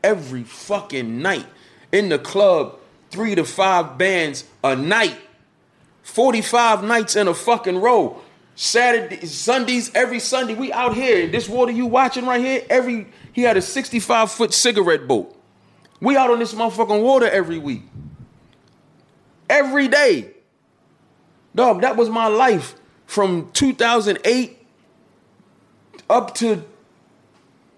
every 0.04 0.44
fucking 0.44 1.20
night 1.20 1.46
in 1.90 2.10
the 2.10 2.20
club, 2.20 2.78
three 3.10 3.34
to 3.34 3.44
five 3.44 3.98
bands 3.98 4.44
a 4.62 4.76
night. 4.76 5.18
45 6.04 6.84
nights 6.84 7.16
in 7.16 7.26
a 7.26 7.34
fucking 7.34 7.78
row. 7.78 8.22
Saturday, 8.54 9.26
Sundays, 9.26 9.90
every 9.92 10.20
Sunday, 10.20 10.54
we 10.54 10.72
out 10.72 10.94
here. 10.94 11.26
This 11.26 11.48
water 11.48 11.72
you 11.72 11.86
watching 11.86 12.26
right 12.26 12.40
here, 12.40 12.62
every 12.70 13.08
he 13.34 13.42
had 13.42 13.56
a 13.56 13.62
65 13.62 14.30
foot 14.30 14.54
cigarette 14.54 15.06
boat. 15.06 15.36
We 16.00 16.16
out 16.16 16.30
on 16.30 16.38
this 16.38 16.54
motherfucking 16.54 17.02
water 17.02 17.28
every 17.28 17.58
week. 17.58 17.82
Every 19.50 19.88
day. 19.88 20.30
Dog, 21.54 21.82
that 21.82 21.96
was 21.96 22.08
my 22.08 22.28
life 22.28 22.74
from 23.06 23.50
2008 23.52 24.66
up 26.08 26.34
to 26.36 26.64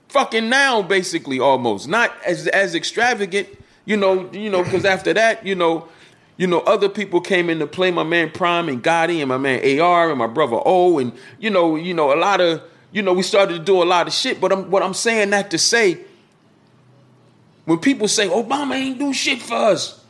fucking 0.09 0.49
now, 0.49 0.83
basically, 0.83 1.41
almost. 1.41 1.89
Not 1.89 2.13
as 2.25 2.47
as 2.49 2.75
extravagant, 2.75 3.49
you 3.85 3.97
know, 3.97 4.31
you 4.33 4.51
know, 4.51 4.63
because 4.63 4.85
after 4.85 5.15
that, 5.15 5.47
you 5.47 5.55
know, 5.55 5.89
you 6.37 6.47
know, 6.47 6.61
other 6.61 6.89
people 6.89 7.21
came 7.21 7.49
in 7.49 7.59
to 7.61 7.67
play. 7.67 7.91
My 7.91 8.03
man 8.03 8.31
Prime 8.31 8.69
and 8.69 8.83
Gotti 8.83 9.21
and 9.21 9.29
my 9.29 9.39
man 9.39 9.81
AR 9.81 10.11
and 10.11 10.19
my 10.19 10.27
brother 10.27 10.59
O 10.65 10.99
and 10.99 11.13
you 11.39 11.49
know, 11.49 11.77
you 11.77 11.95
know, 11.95 12.13
a 12.13 12.19
lot 12.19 12.41
of 12.41 12.63
you 12.97 13.03
know, 13.03 13.13
we 13.13 13.23
started 13.23 13.53
to 13.53 13.59
do 13.59 13.83
a 13.83 13.85
lot 13.85 14.07
of 14.07 14.15
shit. 14.15 14.41
But 14.41 14.53
I'm, 14.53 14.71
what 14.71 14.83
I'm 14.83 14.95
saying 14.95 15.29
that 15.29 15.51
to 15.51 15.59
say, 15.59 16.01
when 17.67 17.77
people 17.79 18.09
say 18.09 18.27
Obama 18.27 18.75
ain't 18.75 18.99
do 18.99 19.13
shit 19.13 19.43
for 19.43 19.55
us, 19.55 20.03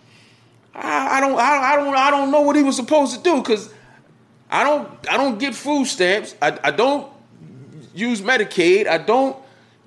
I, 0.72 1.16
I 1.16 1.20
don't, 1.20 1.36
I, 1.36 1.72
I 1.72 1.76
don't, 1.76 1.96
I 1.96 2.10
don't 2.12 2.30
know 2.30 2.42
what 2.42 2.54
he 2.54 2.62
was 2.62 2.76
supposed 2.76 3.16
to 3.16 3.20
do 3.20 3.38
because 3.38 3.74
I 4.48 4.62
don't, 4.62 4.88
I 5.10 5.16
don't 5.16 5.36
get 5.40 5.52
food 5.56 5.86
stamps. 5.86 6.36
I, 6.40 6.56
I 6.62 6.70
don't 6.70 7.10
use 7.92 8.20
Medicaid. 8.20 8.86
I 8.86 8.98
don't 8.98 9.36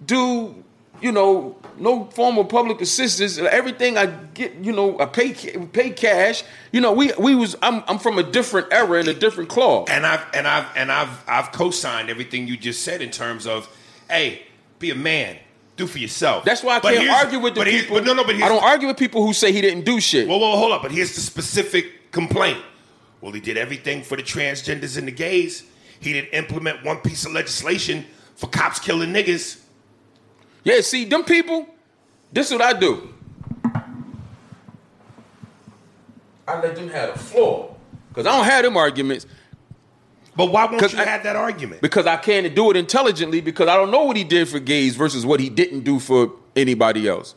do, 0.06 0.62
you 1.02 1.14
know, 1.14 1.56
no 1.80 2.06
form 2.06 2.38
of 2.38 2.50
public 2.50 2.82
assistance. 2.82 3.38
Everything 3.38 3.98
I 3.98 4.06
get, 4.08 4.56
you 4.56 4.72
know, 4.72 5.00
I 5.00 5.06
pay 5.06 5.34
pay 5.34 5.92
cash. 5.92 6.44
You 6.72 6.82
know, 6.82 6.92
we 6.94 7.12
we 7.18 7.36
was 7.36 7.56
I'm 7.62 7.84
I'm 7.88 8.00
from 8.00 8.18
a 8.18 8.24
different 8.24 8.72
era 8.72 9.00
and 9.00 9.08
a 9.08 9.14
different 9.14 9.50
cloth. 9.50 9.90
And 9.90 10.06
I've 10.06 10.26
and 10.34 10.48
I've 10.48 10.66
and 10.76 10.92
I've 10.92 11.24
I've 11.28 11.52
co-signed 11.52 12.10
everything 12.10 12.48
you 12.48 12.58
just 12.58 12.84
said 12.84 13.02
in 13.02 13.12
terms 13.12 13.48
of, 13.48 13.68
hey, 14.10 14.44
be 14.80 14.92
a 14.92 14.96
man. 14.96 15.38
do 15.78 15.88
for 15.88 15.98
yourself. 15.98 16.44
That's 16.44 16.62
why 16.64 16.76
I 16.76 16.80
But 16.80 16.94
can't 16.96 17.10
argue 17.10 17.40
with 17.40 17.56
the 17.56 17.62
but 17.62 17.68
people. 17.68 17.96
But 17.98 18.06
no, 18.06 18.14
no, 18.14 18.24
but 18.24 18.36
I 18.36 18.50
don't 18.50 18.64
argue 18.64 18.88
with 18.88 18.98
people 18.98 19.26
who 19.26 19.34
say 19.34 19.52
he 19.52 19.62
didn't 19.62 19.86
do 19.86 20.00
shit. 20.00 20.28
Well, 20.28 20.40
whoa, 20.40 20.58
hold 20.58 20.74
up. 20.74 20.82
But 20.82 20.92
here's 20.92 21.16
the 21.16 21.22
specific 21.22 22.12
complaint. 22.12 22.60
Well, 23.22 23.32
he 23.32 23.40
did 23.40 23.58
everything 23.58 24.04
for 24.04 24.16
the 24.16 24.24
transgenders 24.24 24.98
and 24.98 25.08
the 25.08 25.12
gays. 25.12 25.64
He 26.00 26.14
didn't 26.14 26.34
implement 26.34 26.84
one 26.86 26.98
piece 26.98 27.26
of 27.26 27.32
legislation 27.34 28.06
for 28.36 28.48
cops 28.48 28.80
killing 28.80 29.12
niggas. 29.12 29.60
Yeah, 30.64 30.82
see, 30.82 31.05
them 31.05 31.24
people, 31.24 31.68
this 32.32 32.47
is 32.47 32.53
what 32.57 32.62
I 32.62 32.78
do. 32.80 33.14
I 36.47 36.60
let 36.62 36.76
them 36.76 36.89
have 36.89 37.14
the 37.14 37.20
floor. 37.20 37.76
Because 38.10 38.26
I 38.26 38.36
don't 38.36 38.45
have 38.45 38.64
them 38.64 38.76
arguments. 38.78 39.26
But 40.36 40.51
why 40.51 40.66
won't 40.66 40.91
you 40.93 40.99
I- 40.99 41.03
have 41.05 41.24
that 41.24 41.36
argument? 41.36 41.82
Because 41.82 42.07
I 42.07 42.18
can't 42.18 42.53
do 42.55 42.72
it 42.72 42.78
intelligently 42.78 43.41
because 43.41 43.68
I 43.68 43.76
don't 43.76 43.91
know 43.91 44.03
what 44.05 44.18
he 44.18 44.24
did 44.24 44.47
for 44.47 44.60
gays 44.60 44.95
versus 44.95 45.26
what 45.26 45.39
he 45.39 45.49
didn't 45.49 45.82
do 45.82 45.99
for 45.99 46.32
anybody 46.55 47.07
else. 47.07 47.36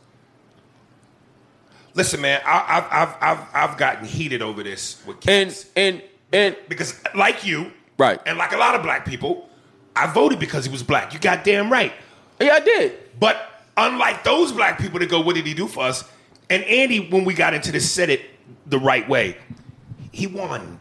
Listen, 1.95 2.21
man, 2.21 2.41
I, 2.45 2.65
I've, 2.67 2.87
I've, 2.91 3.15
I've, 3.21 3.47
I've 3.71 3.77
gotten 3.77 4.05
heated 4.05 4.41
over 4.41 4.63
this 4.63 5.01
with 5.05 5.17
And 5.27 5.49
kids. 5.49 5.69
and 5.75 6.01
and 6.31 6.55
because, 6.67 6.99
like 7.13 7.45
you, 7.45 7.71
Right. 7.99 8.19
and 8.25 8.39
like 8.39 8.53
a 8.53 8.57
lot 8.57 8.73
of 8.73 8.81
black 8.81 9.05
people, 9.05 9.47
I 9.95 10.07
voted 10.07 10.39
because 10.39 10.65
he 10.65 10.71
was 10.71 10.81
black. 10.81 11.13
You 11.13 11.19
goddamn 11.19 11.71
right. 11.71 11.93
yeah, 12.41 12.53
I 12.53 12.59
did. 12.61 12.97
But 13.19 13.49
unlike 13.77 14.23
those 14.23 14.51
black 14.51 14.79
people 14.79 14.99
that 14.99 15.09
go, 15.09 15.21
what 15.21 15.35
did 15.35 15.45
he 15.45 15.53
do 15.53 15.67
for 15.67 15.83
us? 15.83 16.03
And 16.49 16.63
Andy, 16.65 17.09
when 17.09 17.25
we 17.25 17.33
got 17.33 17.53
into 17.53 17.71
this, 17.71 17.89
said 17.89 18.09
it 18.09 18.21
the 18.65 18.79
right 18.79 19.07
way. 19.07 19.37
He 20.11 20.27
won. 20.27 20.79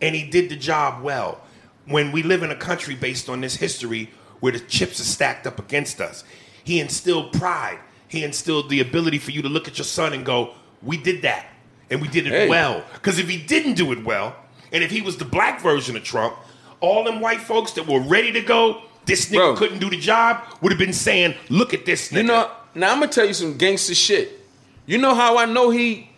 And 0.00 0.14
he 0.14 0.28
did 0.28 0.50
the 0.50 0.56
job 0.56 1.02
well. 1.02 1.40
When 1.86 2.12
we 2.12 2.22
live 2.22 2.42
in 2.42 2.50
a 2.50 2.56
country 2.56 2.94
based 2.94 3.28
on 3.28 3.40
this 3.40 3.56
history 3.56 4.10
where 4.40 4.52
the 4.52 4.60
chips 4.60 5.00
are 5.00 5.04
stacked 5.04 5.46
up 5.46 5.58
against 5.58 6.00
us, 6.00 6.22
he 6.62 6.80
instilled 6.80 7.32
pride. 7.32 7.78
He 8.08 8.24
instilled 8.24 8.68
the 8.68 8.80
ability 8.80 9.18
for 9.18 9.30
you 9.30 9.42
to 9.42 9.48
look 9.48 9.68
at 9.68 9.78
your 9.78 9.84
son 9.84 10.12
and 10.12 10.24
go, 10.24 10.54
we 10.82 10.96
did 10.96 11.22
that. 11.22 11.46
And 11.90 12.02
we 12.02 12.08
did 12.08 12.26
it 12.26 12.32
Hey. 12.32 12.48
well. 12.48 12.84
Because 12.94 13.18
if 13.18 13.28
he 13.28 13.38
didn't 13.38 13.74
do 13.74 13.92
it 13.92 14.04
well, 14.04 14.36
and 14.72 14.84
if 14.84 14.90
he 14.90 15.00
was 15.00 15.16
the 15.16 15.24
black 15.24 15.60
version 15.62 15.96
of 15.96 16.04
Trump, 16.04 16.36
all 16.80 17.04
them 17.04 17.20
white 17.20 17.40
folks 17.40 17.72
that 17.72 17.86
were 17.86 18.00
ready 18.00 18.30
to 18.32 18.42
go, 18.42 18.82
this 19.08 19.26
nigga 19.26 19.36
Bro. 19.36 19.56
couldn't 19.56 19.80
do 19.80 19.90
the 19.90 19.98
job, 19.98 20.44
would 20.62 20.70
have 20.70 20.78
been 20.78 20.92
saying, 20.92 21.34
look 21.48 21.74
at 21.74 21.84
this 21.84 22.12
nigga. 22.12 22.16
You 22.18 22.22
know, 22.22 22.50
now 22.76 22.92
I'm 22.92 23.00
gonna 23.00 23.10
tell 23.10 23.26
you 23.26 23.34
some 23.34 23.56
gangster 23.58 23.94
shit. 23.94 24.38
You 24.86 24.98
know 24.98 25.14
how 25.14 25.36
I 25.36 25.46
know 25.46 25.70
he, 25.70 26.08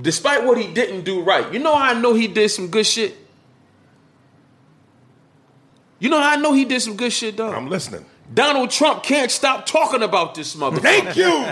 despite 0.00 0.44
what 0.44 0.58
he 0.58 0.66
didn't 0.72 1.04
do 1.04 1.22
right, 1.22 1.52
you 1.52 1.60
know 1.60 1.76
how 1.76 1.94
I 1.94 2.00
know 2.00 2.14
he 2.14 2.26
did 2.26 2.48
some 2.50 2.68
good 2.68 2.86
shit? 2.86 3.16
You 6.00 6.10
know 6.10 6.20
how 6.20 6.30
I 6.30 6.36
know 6.36 6.52
he 6.52 6.64
did 6.64 6.82
some 6.82 6.96
good 6.96 7.12
shit, 7.12 7.36
dog? 7.36 7.54
I'm 7.54 7.68
listening. 7.68 8.04
Donald 8.34 8.70
Trump 8.70 9.04
can't 9.04 9.30
stop 9.30 9.66
talking 9.66 10.02
about 10.02 10.34
this 10.34 10.56
motherfucker. 10.56 10.80
Thank 10.80 11.16
you. 11.16 11.46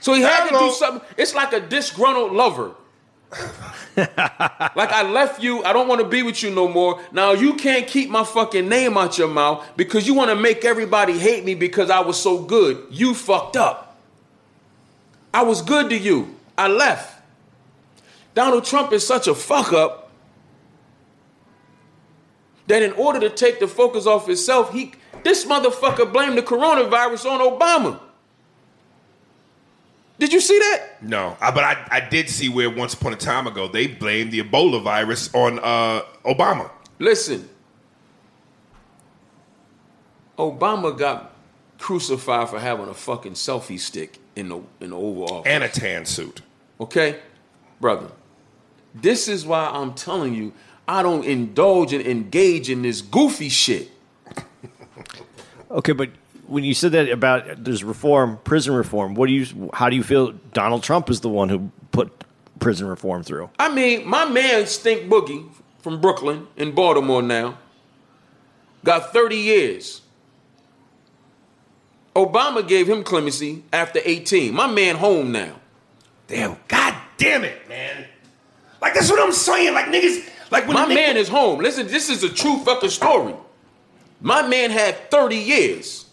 So 0.00 0.14
he 0.14 0.22
had 0.22 0.48
to 0.48 0.58
do 0.58 0.70
something. 0.70 1.06
It's 1.18 1.34
like 1.34 1.52
a 1.52 1.60
disgruntled 1.60 2.32
lover. 2.32 2.74
like 3.96 4.92
I 4.92 5.02
left 5.02 5.42
you, 5.42 5.62
I 5.64 5.72
don't 5.72 5.88
want 5.88 6.00
to 6.00 6.06
be 6.06 6.22
with 6.22 6.42
you 6.42 6.50
no 6.50 6.68
more. 6.68 7.00
Now 7.12 7.32
you 7.32 7.54
can't 7.54 7.86
keep 7.86 8.10
my 8.10 8.24
fucking 8.24 8.68
name 8.68 8.96
out 8.96 9.18
your 9.18 9.28
mouth 9.28 9.66
because 9.76 10.06
you 10.06 10.14
want 10.14 10.30
to 10.30 10.36
make 10.36 10.64
everybody 10.64 11.18
hate 11.18 11.44
me 11.44 11.54
because 11.54 11.90
I 11.90 12.00
was 12.00 12.20
so 12.20 12.42
good. 12.42 12.86
You 12.90 13.14
fucked 13.14 13.56
up. 13.56 13.98
I 15.34 15.42
was 15.42 15.62
good 15.62 15.90
to 15.90 15.98
you. 15.98 16.34
I 16.56 16.68
left. 16.68 17.20
Donald 18.34 18.64
Trump 18.64 18.92
is 18.92 19.06
such 19.06 19.26
a 19.28 19.34
fuck 19.34 19.72
up 19.72 20.10
that 22.66 22.82
in 22.82 22.92
order 22.92 23.20
to 23.20 23.30
take 23.30 23.60
the 23.60 23.68
focus 23.68 24.06
off 24.06 24.26
himself, 24.26 24.72
he 24.72 24.92
this 25.22 25.44
motherfucker 25.44 26.12
blamed 26.12 26.38
the 26.38 26.42
coronavirus 26.42 27.30
on 27.30 27.40
Obama. 27.40 28.00
Did 30.18 30.32
you 30.32 30.40
see 30.40 30.58
that? 30.58 31.02
No, 31.02 31.36
I, 31.40 31.50
but 31.50 31.62
I, 31.64 31.86
I 31.90 32.00
did 32.00 32.28
see 32.30 32.48
where 32.48 32.70
once 32.70 32.94
upon 32.94 33.12
a 33.12 33.16
time 33.16 33.46
ago 33.46 33.68
they 33.68 33.86
blamed 33.86 34.32
the 34.32 34.42
Ebola 34.42 34.82
virus 34.82 35.32
on 35.34 35.58
uh, 35.58 36.02
Obama. 36.24 36.70
Listen, 36.98 37.48
Obama 40.38 40.96
got 40.96 41.32
crucified 41.78 42.48
for 42.48 42.58
having 42.58 42.88
a 42.88 42.94
fucking 42.94 43.32
selfie 43.32 43.78
stick 43.78 44.18
in 44.34 44.48
the 44.48 44.60
in 44.80 44.90
the 44.90 44.96
Oval 44.96 45.24
Office. 45.24 45.52
and 45.52 45.64
a 45.64 45.68
tan 45.68 46.06
suit. 46.06 46.40
Okay, 46.80 47.18
brother. 47.80 48.10
This 48.94 49.28
is 49.28 49.44
why 49.44 49.66
I'm 49.66 49.92
telling 49.92 50.34
you 50.34 50.52
I 50.88 51.02
don't 51.02 51.24
indulge 51.24 51.92
and 51.92 52.06
engage 52.06 52.70
in 52.70 52.82
this 52.82 53.02
goofy 53.02 53.48
shit. 53.50 53.90
Okay, 55.70 55.92
but 55.92 56.10
when 56.48 56.64
you 56.64 56.74
said 56.74 56.92
that 56.92 57.08
about 57.08 57.64
there's 57.64 57.82
reform, 57.84 58.38
prison 58.44 58.74
reform, 58.74 59.14
what 59.14 59.26
do 59.26 59.32
you? 59.32 59.70
How 59.74 59.88
do 59.88 59.96
you 59.96 60.02
feel? 60.02 60.32
Donald 60.52 60.82
Trump 60.82 61.10
is 61.10 61.20
the 61.20 61.28
one 61.28 61.48
who 61.48 61.70
put 61.92 62.12
prison 62.58 62.86
reform 62.86 63.22
through. 63.22 63.50
I 63.58 63.72
mean, 63.72 64.06
my 64.08 64.24
man 64.24 64.66
Stink 64.66 65.10
Boogie 65.10 65.48
from 65.80 66.00
Brooklyn 66.00 66.46
in 66.56 66.72
Baltimore 66.72 67.22
now 67.22 67.58
got 68.84 69.12
30 69.12 69.36
years. 69.36 70.02
Obama 72.14 72.66
gave 72.66 72.88
him 72.88 73.04
clemency 73.04 73.62
after 73.72 74.00
18. 74.02 74.54
My 74.54 74.66
man 74.66 74.96
home 74.96 75.32
now. 75.32 75.56
Damn, 76.28 76.56
god 76.66 76.94
damn 77.18 77.44
it, 77.44 77.68
man! 77.68 78.04
Like 78.80 78.94
that's 78.94 79.10
what 79.10 79.20
I'm 79.20 79.32
saying. 79.32 79.74
Like 79.74 79.86
niggas, 79.86 80.28
like 80.50 80.66
when 80.66 80.74
My 80.74 80.84
a 80.84 80.86
nigga- 80.86 80.94
man 80.94 81.16
is 81.16 81.28
home. 81.28 81.60
Listen, 81.60 81.86
this 81.86 82.08
is 82.08 82.24
a 82.24 82.28
true 82.28 82.58
fucking 82.64 82.90
story. 82.90 83.34
My 84.20 84.46
man 84.48 84.70
had 84.70 85.10
30 85.10 85.36
years. 85.36 86.05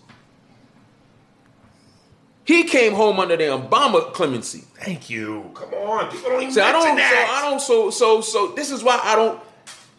He 2.45 2.65
came 2.65 2.93
home 2.93 3.19
under 3.19 3.37
the 3.37 3.45
Obama 3.45 4.11
clemency. 4.13 4.65
Thank 4.75 5.09
you. 5.09 5.49
Come 5.53 5.73
on, 5.73 6.11
people 6.11 6.31
don't 6.31 6.41
even 6.41 6.53
See, 6.53 6.61
I 6.61 6.71
don't, 6.71 6.97
so. 6.97 7.03
I 7.03 7.41
don't, 7.49 7.61
so, 7.61 7.89
so, 7.89 8.21
so. 8.21 8.47
This 8.55 8.69
is 8.69 8.83
why 8.83 8.99
I 9.01 9.15
don't, 9.15 9.41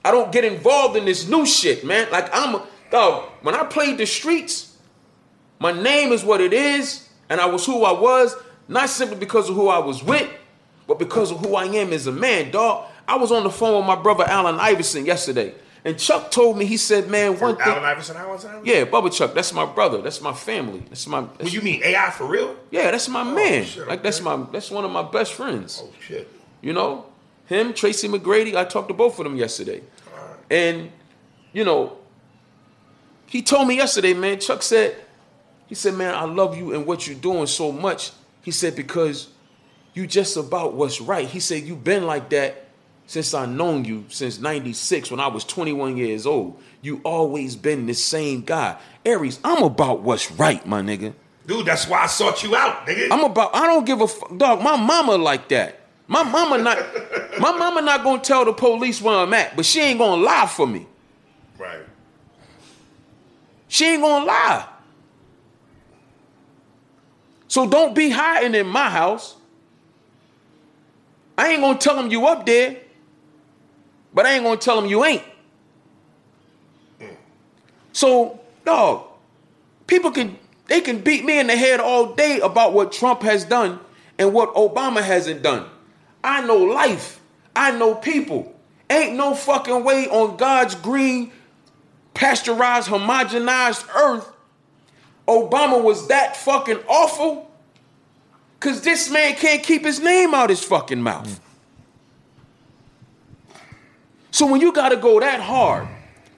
I 0.04 0.10
don't 0.10 0.30
get 0.30 0.44
involved 0.44 0.96
in 0.96 1.06
this 1.06 1.26
new 1.26 1.46
shit, 1.46 1.84
man. 1.84 2.10
Like 2.10 2.28
I'm, 2.34 2.56
a, 2.56 2.66
dog. 2.94 3.28
When 3.42 3.54
I 3.56 3.64
played 3.64 3.98
the 3.98 4.06
streets, 4.06 4.76
my 5.58 5.72
name 5.72 6.12
is 6.12 6.22
what 6.22 6.40
it 6.40 6.52
is, 6.52 7.08
and 7.28 7.40
I 7.40 7.46
was 7.46 7.66
who 7.66 7.82
I 7.82 7.92
was, 7.92 8.36
not 8.68 8.88
simply 8.88 9.16
because 9.16 9.48
of 9.50 9.56
who 9.56 9.68
I 9.68 9.78
was 9.78 10.02
with, 10.02 10.30
but 10.86 10.98
because 11.00 11.32
of 11.32 11.40
who 11.40 11.56
I 11.56 11.64
am 11.64 11.92
as 11.92 12.06
a 12.06 12.12
man, 12.12 12.52
dog. 12.52 12.86
I 13.08 13.16
was 13.16 13.32
on 13.32 13.42
the 13.42 13.50
phone 13.50 13.78
with 13.78 13.86
my 13.86 14.00
brother 14.00 14.24
Allen 14.24 14.60
Iverson 14.60 15.06
yesterday, 15.06 15.54
and 15.84 15.98
Chuck 15.98 16.30
told 16.30 16.56
me 16.56 16.64
he 16.64 16.76
said, 16.78 17.10
"Man, 17.10 17.38
one 17.38 17.56
thing." 17.56 17.66
Allen 17.66 17.84
Iverson, 17.84 18.16
Allen 18.16 18.30
Iverson. 18.30 18.62
Yeah, 18.64 18.84
Bubba 18.84 19.12
Chuck. 19.12 19.34
That's 19.34 19.52
my 19.52 19.66
brother. 19.66 20.00
That's 20.00 20.20
my 20.20 20.32
family. 20.32 20.82
That's 20.88 21.06
my. 21.06 21.22
What 21.22 21.52
you 21.52 21.60
mean 21.60 21.82
AI 21.84 22.10
for 22.10 22.26
real? 22.26 22.56
yeah, 22.70 22.90
that's 22.90 23.08
my 23.08 23.20
oh, 23.20 23.34
man. 23.34 23.64
shit, 23.64 23.86
like 23.86 24.02
that's 24.02 24.20
my. 24.22 24.36
That's 24.50 24.70
one 24.70 24.84
of 24.84 24.90
my 24.90 25.02
best 25.02 25.34
friends. 25.34 25.82
Oh 25.84 25.92
shit. 26.00 26.28
You 26.62 26.72
know, 26.72 27.06
him, 27.46 27.74
Tracy 27.74 28.08
McGrady. 28.08 28.54
I 28.54 28.64
talked 28.64 28.88
to 28.88 28.94
both 28.94 29.18
of 29.18 29.24
them 29.24 29.36
yesterday, 29.36 29.82
and 30.50 30.90
you 31.52 31.64
know, 31.64 31.98
he 33.26 33.42
told 33.42 33.68
me 33.68 33.76
yesterday, 33.76 34.14
man. 34.14 34.40
Chuck 34.40 34.62
said, 34.62 34.96
he 35.66 35.74
said, 35.74 35.94
man, 35.94 36.14
I 36.14 36.24
love 36.24 36.56
you 36.56 36.72
and 36.72 36.86
what 36.86 37.06
you're 37.06 37.16
doing 37.16 37.46
so 37.46 37.72
much. 37.72 38.12
He 38.42 38.50
said 38.50 38.76
because 38.76 39.28
you 39.92 40.06
just 40.06 40.36
about 40.36 40.74
what's 40.74 41.00
right. 41.00 41.26
He 41.28 41.40
said 41.40 41.62
you've 41.62 41.84
been 41.84 42.06
like 42.06 42.30
that 42.30 42.63
since 43.06 43.34
I 43.34 43.46
known 43.46 43.84
you 43.84 44.04
since 44.08 44.38
'96 44.38 45.10
when 45.10 45.20
I 45.20 45.28
was 45.28 45.44
21 45.44 45.96
years 45.96 46.26
old. 46.26 46.60
You 46.82 47.00
always 47.04 47.56
been 47.56 47.86
the 47.86 47.94
same 47.94 48.42
guy, 48.42 48.76
Aries. 49.04 49.40
I'm 49.42 49.62
about 49.62 50.02
what's 50.02 50.30
right, 50.32 50.64
my 50.66 50.82
nigga. 50.82 51.14
Dude, 51.46 51.66
that's 51.66 51.88
why 51.88 52.02
I 52.02 52.06
sought 52.06 52.42
you 52.42 52.56
out, 52.56 52.86
nigga. 52.86 53.08
I'm 53.10 53.24
about. 53.24 53.54
I 53.54 53.66
don't 53.66 53.84
give 53.84 54.00
a 54.00 54.08
fuck, 54.08 54.36
dog. 54.36 54.62
My 54.62 54.76
mama 54.76 55.16
like 55.16 55.48
that. 55.48 55.80
My 56.06 56.22
mama 56.22 56.58
not. 56.58 56.78
my 57.40 57.52
mama 57.52 57.82
not 57.82 58.02
gonna 58.02 58.22
tell 58.22 58.44
the 58.44 58.52
police 58.52 59.00
where 59.00 59.16
I'm 59.16 59.32
at, 59.34 59.56
but 59.56 59.64
she 59.64 59.80
ain't 59.80 59.98
gonna 59.98 60.22
lie 60.22 60.46
for 60.46 60.66
me. 60.66 60.86
right. 61.58 61.80
She 63.68 63.86
ain't 63.86 64.02
gonna 64.02 64.24
lie. 64.24 64.68
So 67.48 67.68
don't 67.68 67.94
be 67.94 68.10
hiding 68.10 68.54
in 68.54 68.66
my 68.66 68.90
house. 68.90 69.36
I 71.36 71.50
ain't 71.50 71.60
gonna 71.60 71.78
tell 71.78 71.96
them 71.96 72.10
you 72.10 72.26
up 72.26 72.46
there, 72.46 72.76
but 74.14 74.26
I 74.26 74.34
ain't 74.34 74.44
gonna 74.44 74.56
tell 74.56 74.80
them 74.80 74.88
you 74.88 75.04
ain't. 75.04 75.22
So, 77.92 78.40
dog, 78.64 79.06
people 79.86 80.10
can 80.10 80.38
they 80.66 80.80
can 80.80 81.00
beat 81.00 81.24
me 81.24 81.38
in 81.38 81.46
the 81.46 81.56
head 81.56 81.80
all 81.80 82.14
day 82.14 82.40
about 82.40 82.72
what 82.72 82.92
Trump 82.92 83.22
has 83.22 83.44
done 83.44 83.78
and 84.18 84.32
what 84.32 84.54
Obama 84.54 85.02
hasn't 85.02 85.42
done. 85.42 85.66
I 86.22 86.44
know 86.46 86.56
life. 86.56 87.20
I 87.54 87.70
know 87.72 87.94
people. 87.94 88.54
Ain't 88.88 89.16
no 89.16 89.34
fucking 89.34 89.84
way 89.84 90.08
on 90.08 90.36
God's 90.36 90.74
green, 90.74 91.32
pasteurized, 92.14 92.88
homogenized 92.88 93.86
earth 93.94 94.34
Obama 95.26 95.82
was 95.82 96.08
that 96.08 96.36
fucking 96.36 96.80
awful. 96.88 97.50
Cause 98.60 98.80
this 98.82 99.10
man 99.10 99.34
can't 99.34 99.62
keep 99.62 99.84
his 99.84 100.00
name 100.00 100.34
out 100.34 100.50
his 100.50 100.62
fucking 100.62 101.02
mouth. 101.02 101.40
So 104.34 104.46
when 104.46 104.60
you 104.60 104.72
gotta 104.72 104.96
go 104.96 105.20
that 105.20 105.38
hard 105.38 105.86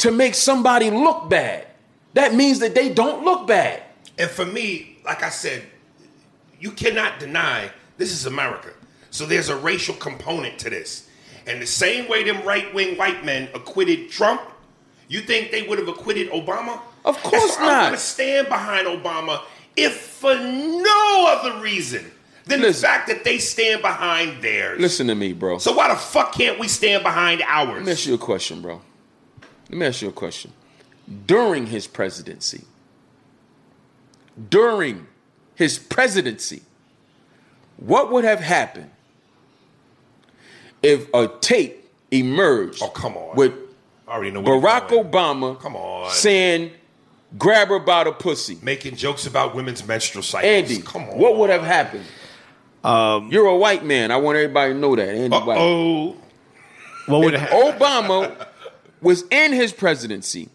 to 0.01 0.11
make 0.11 0.34
somebody 0.34 0.90
look 0.90 1.30
bad, 1.30 1.66
that 2.12 2.34
means 2.34 2.59
that 2.59 2.74
they 2.74 2.90
don't 2.90 3.24
look 3.24 3.47
bad. 3.47 3.82
And 4.18 4.28
for 4.28 4.44
me, 4.44 4.99
like 5.03 5.22
I 5.22 5.30
said, 5.30 5.62
you 6.61 6.72
cannot 6.72 7.18
deny 7.18 7.70
this 7.97 8.12
is 8.12 8.26
America. 8.26 8.68
So 9.11 9.24
there's 9.24 9.49
a 9.49 9.57
racial 9.57 9.94
component 9.94 10.59
to 10.59 10.68
this. 10.68 11.09
And 11.47 11.62
the 11.62 11.66
same 11.66 12.07
way 12.07 12.22
them 12.22 12.47
right 12.47 12.72
wing 12.74 12.99
white 12.99 13.24
men 13.24 13.49
acquitted 13.55 14.11
Trump, 14.11 14.42
you 15.09 15.20
think 15.20 15.51
they 15.51 15.62
would 15.62 15.78
have 15.78 15.88
acquitted 15.88 16.28
Obama? 16.32 16.78
Of 17.03 17.16
course 17.22 17.57
why 17.57 17.62
I'm 17.62 17.66
not. 17.66 17.80
going 17.84 17.92
to 17.94 17.99
stand 17.99 18.49
behind 18.51 18.86
Obama 18.86 19.40
if 19.74 19.97
for 19.97 20.34
no 20.34 21.24
other 21.30 21.62
reason 21.62 22.12
than 22.47 22.62
the 22.62 22.72
fact 22.72 23.09
that 23.09 23.24
they 23.24 23.38
stand 23.38 23.82
behind 23.82 24.42
theirs. 24.42 24.80
Listen 24.80 25.09
to 25.09 25.14
me, 25.14 25.32
bro. 25.32 25.59
So 25.59 25.72
why 25.74 25.88
the 25.88 25.97
fuck 25.97 26.32
can't 26.32 26.59
we 26.59 26.68
stand 26.68 27.03
behind 27.03 27.42
ours? 27.47 27.78
Let 27.78 27.84
me 27.86 27.92
ask 27.92 28.07
you 28.07 28.14
a 28.14 28.18
question, 28.18 28.62
bro. 28.62 28.80
Let 29.68 29.78
me 29.78 29.86
ask 29.86 30.01
you 30.01 30.09
a 30.09 30.12
question. 30.12 30.53
During 31.26 31.66
his 31.66 31.86
presidency, 31.86 32.62
during 34.51 35.07
his 35.55 35.78
presidency, 35.78 36.62
what 37.78 38.11
would 38.12 38.24
have 38.24 38.40
happened 38.40 38.90
if 40.82 41.12
a 41.14 41.28
tape 41.40 41.88
emerged 42.11 42.82
Oh, 42.82 42.88
come 42.88 43.16
on. 43.16 43.36
with 43.36 43.53
I 44.07 44.12
already 44.12 44.30
know 44.30 44.42
Barack. 44.42 44.88
Obama 44.88 45.59
Come 45.61 45.74
on. 45.74 46.11
saying, 46.12 46.70
grab 47.38 47.68
her 47.68 47.80
by 47.80 48.05
the 48.05 48.12
pussy? 48.12 48.57
making 48.62 48.94
jokes 48.94 49.26
about 49.26 49.55
women's 49.55 49.84
menstrual 49.86 50.22
cycles. 50.22 50.44
Andy, 50.70 50.80
come 50.82 51.03
on. 51.09 51.18
what 51.18 51.36
would 51.38 51.51
have 51.51 51.62
happened? 51.64 52.05
Um, 52.85 53.31
you're 53.33 53.47
a 53.47 53.57
white 53.57 53.85
man. 53.85 54.11
I 54.11 54.16
want 54.18 54.37
everybody 54.37 54.72
to 54.72 54.79
know 54.79 54.95
that. 54.97 55.09
Andy 55.09 55.37
White. 55.37 55.59
Oh, 55.59 56.16
What 57.07 57.20
would 57.22 57.35
If 57.35 57.41
ha- 57.41 57.49
Obama 57.72 58.47
was 59.01 59.24
in 59.31 59.53
his 59.53 59.72
presidency 59.72 60.49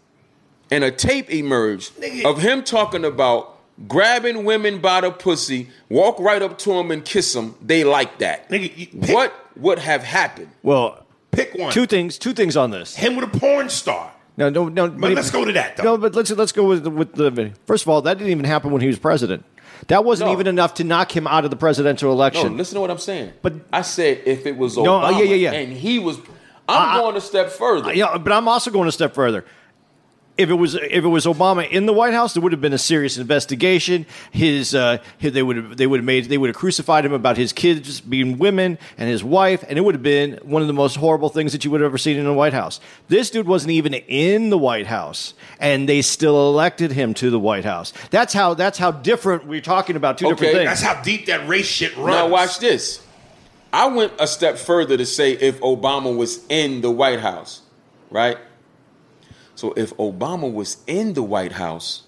and 0.70 0.82
a 0.84 0.90
tape 0.90 1.30
emerged 1.30 1.92
of 2.24 2.38
him 2.40 2.62
talking 2.64 3.04
about 3.04 3.58
grabbing 3.88 4.44
women 4.44 4.78
by 4.80 5.00
the 5.02 5.10
pussy, 5.10 5.68
walk 5.88 6.18
right 6.18 6.40
up 6.42 6.58
to 6.58 6.70
them 6.74 6.90
and 6.90 7.04
kiss 7.04 7.32
them, 7.32 7.54
they 7.60 7.84
like 7.84 8.18
that. 8.18 8.48
Nigga, 8.48 8.76
you 8.76 8.86
pick- 9.00 9.14
what 9.14 9.34
would 9.56 9.78
have 9.78 10.02
happened? 10.02 10.48
well, 10.62 11.04
pick 11.30 11.54
one. 11.54 11.72
two 11.72 11.86
things. 11.86 12.16
Two 12.18 12.32
things 12.32 12.56
on 12.56 12.70
this. 12.70 12.96
Him 12.96 13.16
with 13.16 13.34
a 13.34 13.38
porn 13.38 13.68
star. 13.68 14.12
No, 14.38 14.48
no, 14.48 14.68
no. 14.68 14.88
But 14.88 15.12
let's 15.12 15.30
go 15.30 15.44
to 15.44 15.52
that 15.52 15.76
though. 15.76 15.82
No, 15.84 15.98
but 15.98 16.14
let's 16.14 16.30
let's 16.30 16.52
go 16.52 16.64
with 16.66 16.84
the, 16.84 16.90
with 16.90 17.12
the. 17.14 17.52
First 17.66 17.84
of 17.84 17.90
all, 17.90 18.00
that 18.02 18.16
didn't 18.16 18.30
even 18.30 18.44
happen 18.46 18.70
when 18.70 18.80
he 18.80 18.86
was 18.86 18.98
president. 18.98 19.44
That 19.88 20.04
wasn't 20.04 20.28
No. 20.28 20.32
even 20.34 20.46
enough 20.46 20.74
to 20.74 20.84
knock 20.84 21.14
him 21.16 21.26
out 21.26 21.44
of 21.44 21.50
the 21.50 21.56
presidential 21.56 22.12
election. 22.12 22.52
No, 22.52 22.56
listen 22.58 22.74
to 22.76 22.80
what 22.80 22.90
I'm 22.90 22.98
saying. 22.98 23.32
But- 23.42 23.54
I 23.72 23.82
said 23.82 24.22
if 24.26 24.46
it 24.46 24.56
was 24.56 24.76
uh, 24.78 24.82
Obama 24.82 25.10
No, 25.12 25.18
yeah, 25.18 25.24
yeah, 25.24 25.34
yeah. 25.34 25.52
and 25.52 25.72
he 25.72 25.98
was, 25.98 26.18
I'm 26.68 26.96
I- 26.96 27.00
going 27.00 27.16
a 27.16 27.20
step 27.20 27.50
further. 27.50 27.92
yeah, 27.94 28.16
but 28.18 28.32
I'm 28.32 28.46
also 28.48 28.70
going 28.70 28.88
a 28.88 28.92
step 28.92 29.14
further. 29.14 29.44
If 30.38 30.48
it 30.48 30.54
was 30.54 30.74
if 30.74 31.04
it 31.04 31.08
was 31.08 31.26
Obama 31.26 31.68
in 31.68 31.84
the 31.84 31.92
White 31.92 32.14
House, 32.14 32.32
there 32.32 32.42
would 32.42 32.52
have 32.52 32.60
been 32.62 32.72
a 32.72 32.78
serious 32.78 33.18
investigation. 33.18 34.06
His, 34.30 34.74
uh, 34.74 34.96
his 35.18 35.34
they 35.34 35.42
would 35.42 35.56
have 35.56 35.76
they 35.76 35.86
would 35.86 36.00
have 36.00 36.06
made 36.06 36.24
they 36.24 36.38
would 36.38 36.48
have 36.48 36.56
crucified 36.56 37.04
him 37.04 37.12
about 37.12 37.36
his 37.36 37.52
kids 37.52 38.00
being 38.00 38.38
women 38.38 38.78
and 38.96 39.10
his 39.10 39.22
wife, 39.22 39.62
and 39.68 39.76
it 39.78 39.82
would 39.82 39.94
have 39.94 40.02
been 40.02 40.38
one 40.42 40.62
of 40.62 40.68
the 40.68 40.74
most 40.74 40.96
horrible 40.96 41.28
things 41.28 41.52
that 41.52 41.66
you 41.66 41.70
would 41.70 41.82
have 41.82 41.90
ever 41.90 41.98
seen 41.98 42.16
in 42.16 42.24
the 42.24 42.32
White 42.32 42.54
House. 42.54 42.80
This 43.08 43.28
dude 43.28 43.46
wasn't 43.46 43.72
even 43.72 43.92
in 43.92 44.48
the 44.48 44.56
White 44.56 44.86
House, 44.86 45.34
and 45.60 45.86
they 45.86 46.00
still 46.00 46.48
elected 46.48 46.92
him 46.92 47.12
to 47.14 47.28
the 47.28 47.38
White 47.38 47.66
House. 47.66 47.92
That's 48.10 48.32
how 48.32 48.54
that's 48.54 48.78
how 48.78 48.90
different 48.90 49.46
we're 49.46 49.60
talking 49.60 49.96
about 49.96 50.16
two 50.16 50.28
different 50.28 50.54
things. 50.54 50.68
That's 50.68 50.82
how 50.82 51.02
deep 51.02 51.26
that 51.26 51.46
race 51.46 51.66
shit 51.66 51.94
runs. 51.96 52.08
Now 52.08 52.28
watch 52.28 52.58
this. 52.58 53.04
I 53.70 53.86
went 53.86 54.12
a 54.18 54.26
step 54.26 54.56
further 54.56 54.96
to 54.96 55.04
say 55.04 55.32
if 55.32 55.60
Obama 55.60 56.16
was 56.16 56.44
in 56.48 56.80
the 56.80 56.90
White 56.90 57.20
House, 57.20 57.60
right? 58.10 58.38
So 59.62 59.72
if 59.76 59.96
Obama 59.96 60.52
was 60.52 60.78
in 60.88 61.12
the 61.12 61.22
White 61.22 61.52
House, 61.52 62.02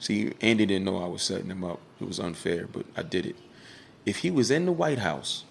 see, 0.00 0.32
Andy 0.40 0.66
didn't 0.66 0.84
know 0.84 1.00
I 1.00 1.06
was 1.06 1.22
setting 1.22 1.48
him 1.48 1.62
up. 1.62 1.78
It 2.00 2.08
was 2.08 2.18
unfair, 2.18 2.66
but 2.66 2.86
I 2.96 3.04
did 3.04 3.24
it. 3.24 3.36
If 4.04 4.16
he 4.16 4.32
was 4.32 4.50
in 4.50 4.66
the 4.66 4.72
White 4.72 4.98
House 4.98 5.44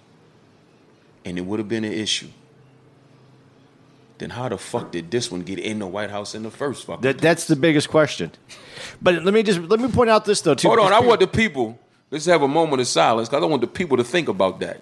and 1.23 1.37
it 1.37 1.45
would 1.45 1.57
have 1.57 1.69
been 1.69 1.85
an 1.85 1.93
issue, 1.93 2.27
then 4.17 4.31
how 4.31 4.49
the 4.49 4.57
fuck 4.57 4.91
did 4.91 5.09
this 5.09 5.31
one 5.31 5.39
get 5.39 5.57
in 5.57 5.79
the 5.79 5.87
White 5.87 6.11
House 6.11 6.35
in 6.35 6.43
the 6.43 6.51
first 6.51 6.85
fucking 6.85 7.03
that 7.03 7.19
that's 7.19 7.47
the 7.47 7.55
biggest 7.55 7.87
question. 7.89 8.33
But 9.01 9.23
let 9.23 9.33
me 9.33 9.41
just 9.41 9.61
let 9.61 9.79
me 9.79 9.87
point 9.87 10.09
out 10.09 10.25
this 10.25 10.41
though 10.41 10.53
too. 10.53 10.67
Hold 10.67 10.79
on, 10.79 10.89
because 10.89 11.01
I 11.01 11.07
want 11.07 11.21
the 11.21 11.27
people. 11.27 11.79
Let's 12.11 12.25
have 12.25 12.41
a 12.41 12.47
moment 12.49 12.81
of 12.81 12.87
silence 12.87 13.29
because 13.29 13.37
I 13.37 13.39
don't 13.39 13.51
want 13.51 13.61
the 13.61 13.67
people 13.67 13.95
to 13.95 14.03
think 14.03 14.27
about 14.27 14.59
that. 14.59 14.81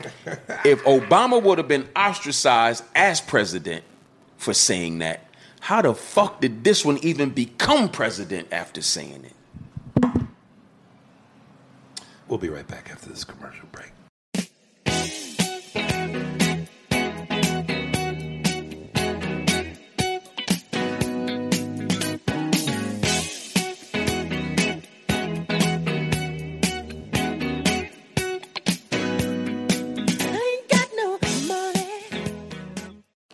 if 0.66 0.84
Obama 0.84 1.42
would 1.42 1.56
have 1.56 1.68
been 1.68 1.88
ostracized 1.96 2.84
as 2.94 3.18
president 3.22 3.84
for 4.42 4.52
saying 4.52 4.98
that, 4.98 5.28
how 5.60 5.80
the 5.80 5.94
fuck 5.94 6.40
did 6.40 6.64
this 6.64 6.84
one 6.84 6.98
even 6.98 7.30
become 7.30 7.88
president 7.88 8.48
after 8.52 8.82
saying 8.82 9.24
it? 9.24 10.22
We'll 12.26 12.38
be 12.38 12.48
right 12.48 12.66
back 12.66 12.90
after 12.90 13.08
this 13.08 13.22
commercial 13.22 13.68
break. 13.70 13.92